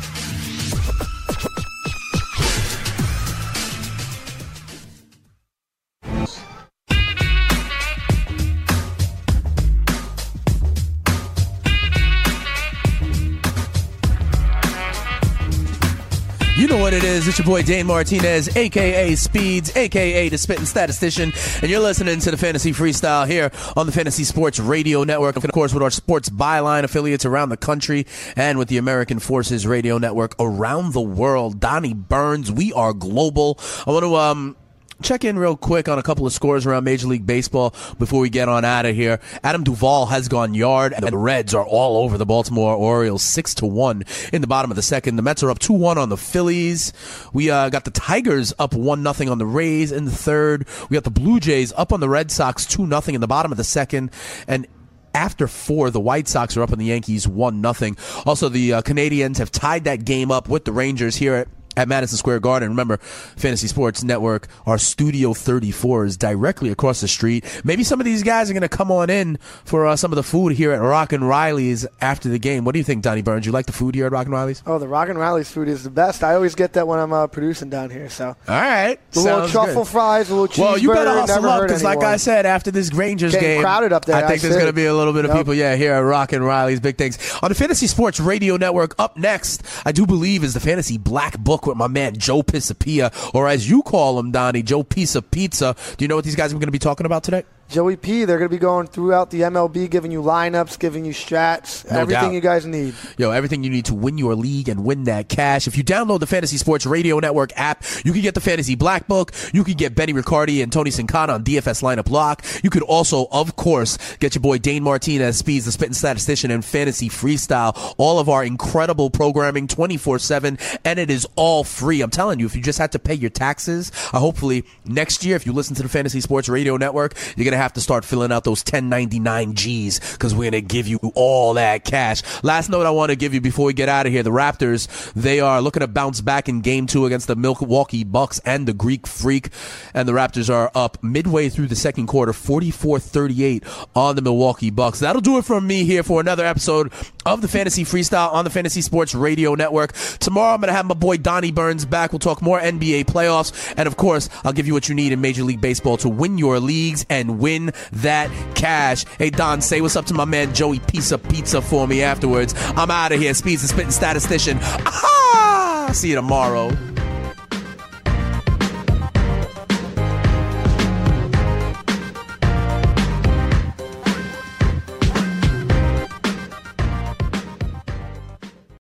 You 16.61 16.67
know 16.67 16.77
what 16.77 16.93
it 16.93 17.03
is. 17.03 17.27
It's 17.27 17.39
your 17.39 17.47
boy 17.47 17.63
Dane 17.63 17.87
Martinez, 17.87 18.55
aka 18.55 19.15
Speeds, 19.15 19.75
aka 19.75 20.29
the 20.29 20.37
Spitting 20.37 20.67
Statistician, 20.67 21.33
and 21.59 21.71
you're 21.71 21.79
listening 21.79 22.19
to 22.19 22.29
the 22.29 22.37
Fantasy 22.37 22.71
Freestyle 22.71 23.25
here 23.25 23.49
on 23.75 23.87
the 23.87 23.91
Fantasy 23.91 24.23
Sports 24.23 24.59
Radio 24.59 25.03
Network, 25.03 25.37
of 25.37 25.51
course 25.53 25.73
with 25.73 25.81
our 25.81 25.89
Sports 25.89 26.29
Byline 26.29 26.83
affiliates 26.83 27.25
around 27.25 27.49
the 27.49 27.57
country 27.57 28.05
and 28.35 28.59
with 28.59 28.67
the 28.67 28.77
American 28.77 29.17
Forces 29.17 29.65
Radio 29.65 29.97
Network 29.97 30.35
around 30.39 30.93
the 30.93 31.01
world. 31.01 31.59
Donnie 31.59 31.95
Burns, 31.95 32.51
we 32.51 32.71
are 32.73 32.93
global. 32.93 33.57
I 33.87 33.89
want 33.89 34.03
to 34.03 34.15
um 34.15 34.55
check 35.01 35.23
in 35.23 35.37
real 35.37 35.55
quick 35.55 35.87
on 35.87 35.99
a 35.99 36.03
couple 36.03 36.25
of 36.25 36.33
scores 36.33 36.65
around 36.65 36.83
Major 36.83 37.07
League 37.07 37.25
Baseball 37.25 37.73
before 37.97 38.19
we 38.19 38.29
get 38.29 38.49
on 38.49 38.65
out 38.65 38.85
of 38.85 38.95
here. 38.95 39.19
Adam 39.43 39.63
Duvall 39.63 40.07
has 40.07 40.27
gone 40.27 40.53
yard, 40.53 40.93
and 40.93 41.05
the 41.05 41.17
Reds 41.17 41.53
are 41.53 41.65
all 41.65 42.03
over 42.03 42.17
the 42.17 42.25
Baltimore 42.25 42.75
Orioles, 42.75 43.23
six 43.23 43.55
to 43.55 43.65
one 43.65 44.03
in 44.31 44.41
the 44.41 44.47
bottom 44.47 44.71
of 44.71 44.75
the 44.75 44.81
second. 44.81 45.15
The 45.15 45.21
Mets 45.21 45.43
are 45.43 45.49
up 45.49 45.59
two 45.59 45.73
one 45.73 45.97
on 45.97 46.09
the 46.09 46.17
Phillies. 46.17 46.93
We 47.33 47.49
uh, 47.49 47.69
got 47.69 47.85
the 47.85 47.91
Tigers 47.91 48.53
up 48.59 48.73
one 48.73 49.03
nothing 49.03 49.29
on 49.29 49.37
the 49.37 49.45
Rays 49.45 49.91
in 49.91 50.05
the 50.05 50.11
third. 50.11 50.67
We 50.89 50.95
got 50.95 51.03
the 51.03 51.11
Blue 51.11 51.39
Jays 51.39 51.73
up 51.75 51.91
on 51.91 51.99
the 51.99 52.09
Red 52.09 52.31
Sox 52.31 52.65
two 52.65 52.85
nothing 52.85 53.15
in 53.15 53.21
the 53.21 53.27
bottom 53.27 53.51
of 53.51 53.57
the 53.57 53.63
second, 53.63 54.11
and 54.47 54.67
after 55.13 55.47
four, 55.47 55.89
the 55.89 55.99
White 55.99 56.27
Sox 56.27 56.55
are 56.55 56.63
up 56.63 56.71
on 56.71 56.79
the 56.79 56.85
Yankees 56.85 57.27
one 57.27 57.61
nothing. 57.61 57.97
Also, 58.25 58.49
the 58.49 58.73
uh, 58.73 58.81
Canadiens 58.81 59.37
have 59.37 59.51
tied 59.51 59.83
that 59.83 60.05
game 60.05 60.31
up 60.31 60.47
with 60.47 60.65
the 60.65 60.71
Rangers 60.71 61.17
here 61.17 61.35
at 61.35 61.47
at 61.77 61.87
Madison 61.87 62.17
Square 62.17 62.41
Garden. 62.41 62.69
Remember, 62.69 62.97
Fantasy 62.97 63.67
Sports 63.67 64.03
Network, 64.03 64.47
our 64.65 64.77
Studio 64.77 65.33
34 65.33 66.05
is 66.05 66.17
directly 66.17 66.69
across 66.69 67.01
the 67.01 67.07
street. 67.07 67.45
Maybe 67.63 67.83
some 67.83 67.99
of 68.01 68.05
these 68.05 68.23
guys 68.23 68.49
are 68.49 68.53
going 68.53 68.61
to 68.61 68.69
come 68.69 68.91
on 68.91 69.09
in 69.09 69.37
for 69.63 69.85
uh, 69.87 69.95
some 69.95 70.11
of 70.11 70.15
the 70.15 70.23
food 70.23 70.53
here 70.53 70.71
at 70.73 70.81
Rock 70.81 71.13
and 71.13 71.27
Riley's 71.27 71.87
after 72.01 72.27
the 72.29 72.39
game. 72.39 72.65
What 72.65 72.73
do 72.73 72.79
you 72.79 72.83
think, 72.83 73.03
Donnie 73.03 73.21
Burns? 73.21 73.45
You 73.45 73.51
like 73.51 73.67
the 73.67 73.71
food 73.71 73.95
here 73.95 74.05
at 74.05 74.11
Rock 74.11 74.25
and 74.25 74.33
Riley's? 74.33 74.61
Oh, 74.65 74.79
the 74.79 74.87
Rock 74.87 75.09
and 75.09 75.17
Riley's 75.17 75.49
food 75.49 75.67
is 75.67 75.83
the 75.83 75.89
best. 75.89 76.23
I 76.23 76.35
always 76.35 76.55
get 76.55 76.73
that 76.73 76.87
when 76.87 76.99
I'm 76.99 77.13
uh, 77.13 77.27
producing 77.27 77.69
down 77.69 77.89
here. 77.89 78.09
So, 78.09 78.27
all 78.27 78.35
right, 78.47 78.99
the 79.11 79.21
little 79.21 79.47
truffle 79.47 79.83
good. 79.83 79.87
fries, 79.91 80.29
a 80.29 80.35
little 80.35 80.47
cheeseburger. 80.47 80.59
Well, 80.63 80.77
you 80.77 80.93
better 80.93 81.09
hustle 81.11 81.45
up 81.45 81.61
because, 81.63 81.83
like. 81.83 82.01
I 82.01 82.17
said, 82.17 82.45
after 82.47 82.71
this 82.71 82.91
Rangers 82.93 83.31
Getting 83.31 83.47
game, 83.47 83.61
crowded 83.61 83.93
up 83.93 84.05
there, 84.05 84.15
I 84.15 84.21
think 84.27 84.39
I 84.43 84.47
there's 84.47 84.55
going 84.55 84.65
to 84.65 84.73
be 84.73 84.85
a 84.85 84.93
little 84.93 85.13
bit 85.13 85.23
of 85.25 85.29
Yep. 85.29 85.37
people, 85.37 85.53
yeah, 85.53 85.75
here 85.75 85.93
at 85.93 85.99
Rock 85.99 86.33
and 86.33 86.43
Riley's 86.43 86.79
Big 86.79 86.97
Things 86.97 87.17
on 87.43 87.49
the 87.49 87.55
Fantasy 87.55 87.85
Sports 87.87 88.19
Radio 88.19 88.57
Network. 88.57 88.95
Up 88.99 89.15
next, 89.17 89.63
I 89.85 89.91
do 89.91 90.05
believe 90.07 90.43
is 90.43 90.53
the 90.55 90.59
Fantasy 90.59 90.97
Black 90.97 91.37
Book 91.37 91.60
with 91.67 91.77
my 91.77 91.87
man 91.87 92.15
Joe 92.17 92.43
Pisapia, 92.43 93.33
or 93.33 93.47
as 93.47 93.69
you 93.69 93.81
call 93.83 94.19
him, 94.19 94.31
Donnie, 94.31 94.63
Joe 94.63 94.83
Pizza 94.83 95.21
Pizza. 95.21 95.75
Do 95.97 96.03
you 96.03 96.07
know 96.07 96.15
what 96.15 96.25
these 96.25 96.35
guys 96.35 96.51
are 96.51 96.55
going 96.55 96.67
to 96.67 96.71
be 96.71 96.79
talking 96.79 97.05
about 97.05 97.23
today? 97.23 97.43
Joey 97.71 97.95
P. 97.95 98.25
They're 98.25 98.37
going 98.37 98.49
to 98.49 98.55
be 98.55 98.59
going 98.59 98.87
throughout 98.87 99.29
the 99.31 99.41
MLB, 99.41 99.89
giving 99.89 100.11
you 100.11 100.21
lineups, 100.21 100.77
giving 100.77 101.05
you 101.05 101.13
strats, 101.13 101.89
No 101.89 101.99
everything 102.01 102.23
doubt. 102.25 102.33
you 102.33 102.41
guys 102.41 102.65
need. 102.65 102.93
Yo, 103.17 103.31
everything 103.31 103.63
you 103.63 103.69
need 103.69 103.85
to 103.85 103.93
win 103.95 104.17
your 104.17 104.35
league 104.35 104.67
and 104.69 104.83
win 104.83 105.05
that 105.05 105.29
cash. 105.29 105.67
If 105.67 105.77
you 105.77 105.83
download 105.83 106.19
the 106.19 106.27
Fantasy 106.27 106.57
Sports 106.57 106.85
Radio 106.85 107.19
Network 107.19 107.51
app, 107.57 107.83
you 108.03 108.11
can 108.11 108.21
get 108.21 108.35
the 108.35 108.41
Fantasy 108.41 108.75
Black 108.75 109.07
Book. 109.07 109.31
You 109.53 109.63
can 109.63 109.75
get 109.75 109.95
Benny 109.95 110.13
Ricciardi 110.13 110.61
and 110.61 110.71
Tony 110.71 110.91
Sincana 110.91 111.29
on 111.29 111.43
DFS 111.43 111.81
lineup 111.81 112.09
lock. 112.09 112.43
You 112.63 112.69
could 112.69 112.83
also, 112.83 113.27
of 113.31 113.55
course, 113.55 113.97
get 114.17 114.35
your 114.35 114.41
boy 114.41 114.57
Dane 114.57 114.83
Martinez, 114.83 115.37
Speeds, 115.37 115.65
the 115.65 115.71
Spitting 115.71 115.93
Statistician, 115.93 116.51
and 116.51 116.63
Fantasy 116.65 117.07
Freestyle. 117.09 117.95
All 117.97 118.19
of 118.19 118.27
our 118.27 118.43
incredible 118.43 119.09
programming 119.09 119.67
24-7, 119.67 120.79
and 120.83 120.99
it 120.99 121.09
is 121.09 121.25
all 121.35 121.63
free. 121.63 122.01
I'm 122.01 122.09
telling 122.09 122.39
you, 122.39 122.45
if 122.45 122.55
you 122.55 122.61
just 122.61 122.79
had 122.79 122.91
to 122.91 122.99
pay 122.99 123.13
your 123.15 123.29
taxes, 123.29 123.91
uh, 124.11 124.19
hopefully 124.19 124.65
next 124.85 125.23
year, 125.23 125.35
if 125.35 125.45
you 125.45 125.53
listen 125.53 125.75
to 125.75 125.83
the 125.83 125.89
Fantasy 125.89 126.19
Sports 126.19 126.49
Radio 126.49 126.75
Network, 126.77 127.15
you're 127.37 127.45
going 127.45 127.51
to 127.53 127.60
have 127.61 127.73
to 127.73 127.81
start 127.81 128.03
filling 128.03 128.31
out 128.31 128.43
those 128.43 128.61
1099 128.61 129.53
G's 129.53 129.99
because 129.99 130.33
we're 130.33 130.51
going 130.51 130.53
to 130.53 130.61
give 130.61 130.87
you 130.87 130.99
all 131.15 131.53
that 131.53 131.85
cash. 131.85 132.21
Last 132.43 132.69
note 132.69 132.85
I 132.85 132.91
want 132.91 133.11
to 133.11 133.15
give 133.15 133.33
you 133.33 133.41
before 133.41 133.67
we 133.67 133.73
get 133.73 133.89
out 133.89 134.05
of 134.05 134.11
here. 134.11 134.23
The 134.23 134.31
Raptors, 134.31 135.13
they 135.13 135.39
are 135.39 135.61
looking 135.61 135.81
to 135.81 135.87
bounce 135.87 136.21
back 136.21 136.49
in 136.49 136.61
game 136.61 136.87
two 136.87 137.05
against 137.05 137.27
the 137.27 137.35
Milwaukee 137.35 138.03
Bucks 138.03 138.39
and 138.45 138.67
the 138.67 138.73
Greek 138.73 139.05
Freak. 139.05 139.49
And 139.93 140.07
the 140.07 140.13
Raptors 140.13 140.53
are 140.53 140.71
up 140.73 141.03
midway 141.03 141.49
through 141.49 141.67
the 141.67 141.75
second 141.75 142.07
quarter, 142.07 142.31
44-38 142.31 143.87
on 143.95 144.15
the 144.15 144.21
Milwaukee 144.21 144.71
Bucks. 144.71 144.99
That'll 144.99 145.21
do 145.21 145.37
it 145.37 145.45
from 145.45 145.67
me 145.67 145.83
here 145.83 146.03
for 146.03 146.19
another 146.19 146.45
episode 146.45 146.91
of 147.25 147.41
the 147.41 147.47
Fantasy 147.47 147.83
Freestyle 147.83 148.33
on 148.33 148.43
the 148.43 148.49
Fantasy 148.49 148.81
Sports 148.81 149.13
Radio 149.13 149.53
Network. 149.53 149.93
Tomorrow 150.19 150.55
I'm 150.55 150.61
going 150.61 150.69
to 150.69 150.73
have 150.73 150.85
my 150.85 150.95
boy 150.95 151.17
Donnie 151.17 151.51
Burns 151.51 151.85
back. 151.85 152.11
We'll 152.11 152.19
talk 152.19 152.41
more 152.41 152.59
NBA 152.59 153.05
playoffs. 153.05 153.73
And 153.77 153.87
of 153.87 153.97
course, 153.97 154.29
I'll 154.43 154.53
give 154.53 154.65
you 154.65 154.73
what 154.73 154.89
you 154.89 154.95
need 154.95 155.11
in 155.11 155.21
Major 155.21 155.43
League 155.43 155.61
Baseball 155.61 155.97
to 155.97 156.09
win 156.09 156.37
your 156.37 156.59
leagues 156.59 157.05
and 157.09 157.39
win 157.39 157.50
that 157.57 158.29
cash. 158.55 159.05
Hey, 159.17 159.29
Don, 159.29 159.61
say 159.61 159.81
what's 159.81 159.95
up 159.95 160.05
to 160.05 160.13
my 160.13 160.25
man 160.25 160.53
Joey 160.53 160.79
Pizza 160.79 161.17
Pizza 161.17 161.61
for 161.61 161.87
me 161.87 162.01
afterwards. 162.01 162.53
I'm 162.75 162.91
out 162.91 163.11
of 163.11 163.19
here. 163.19 163.33
Speeds 163.33 163.61
and 163.63 163.69
Spitting 163.69 163.91
Statistician. 163.91 164.57
Ah! 164.61 165.89
See 165.93 166.09
you 166.09 166.15
tomorrow. 166.15 166.69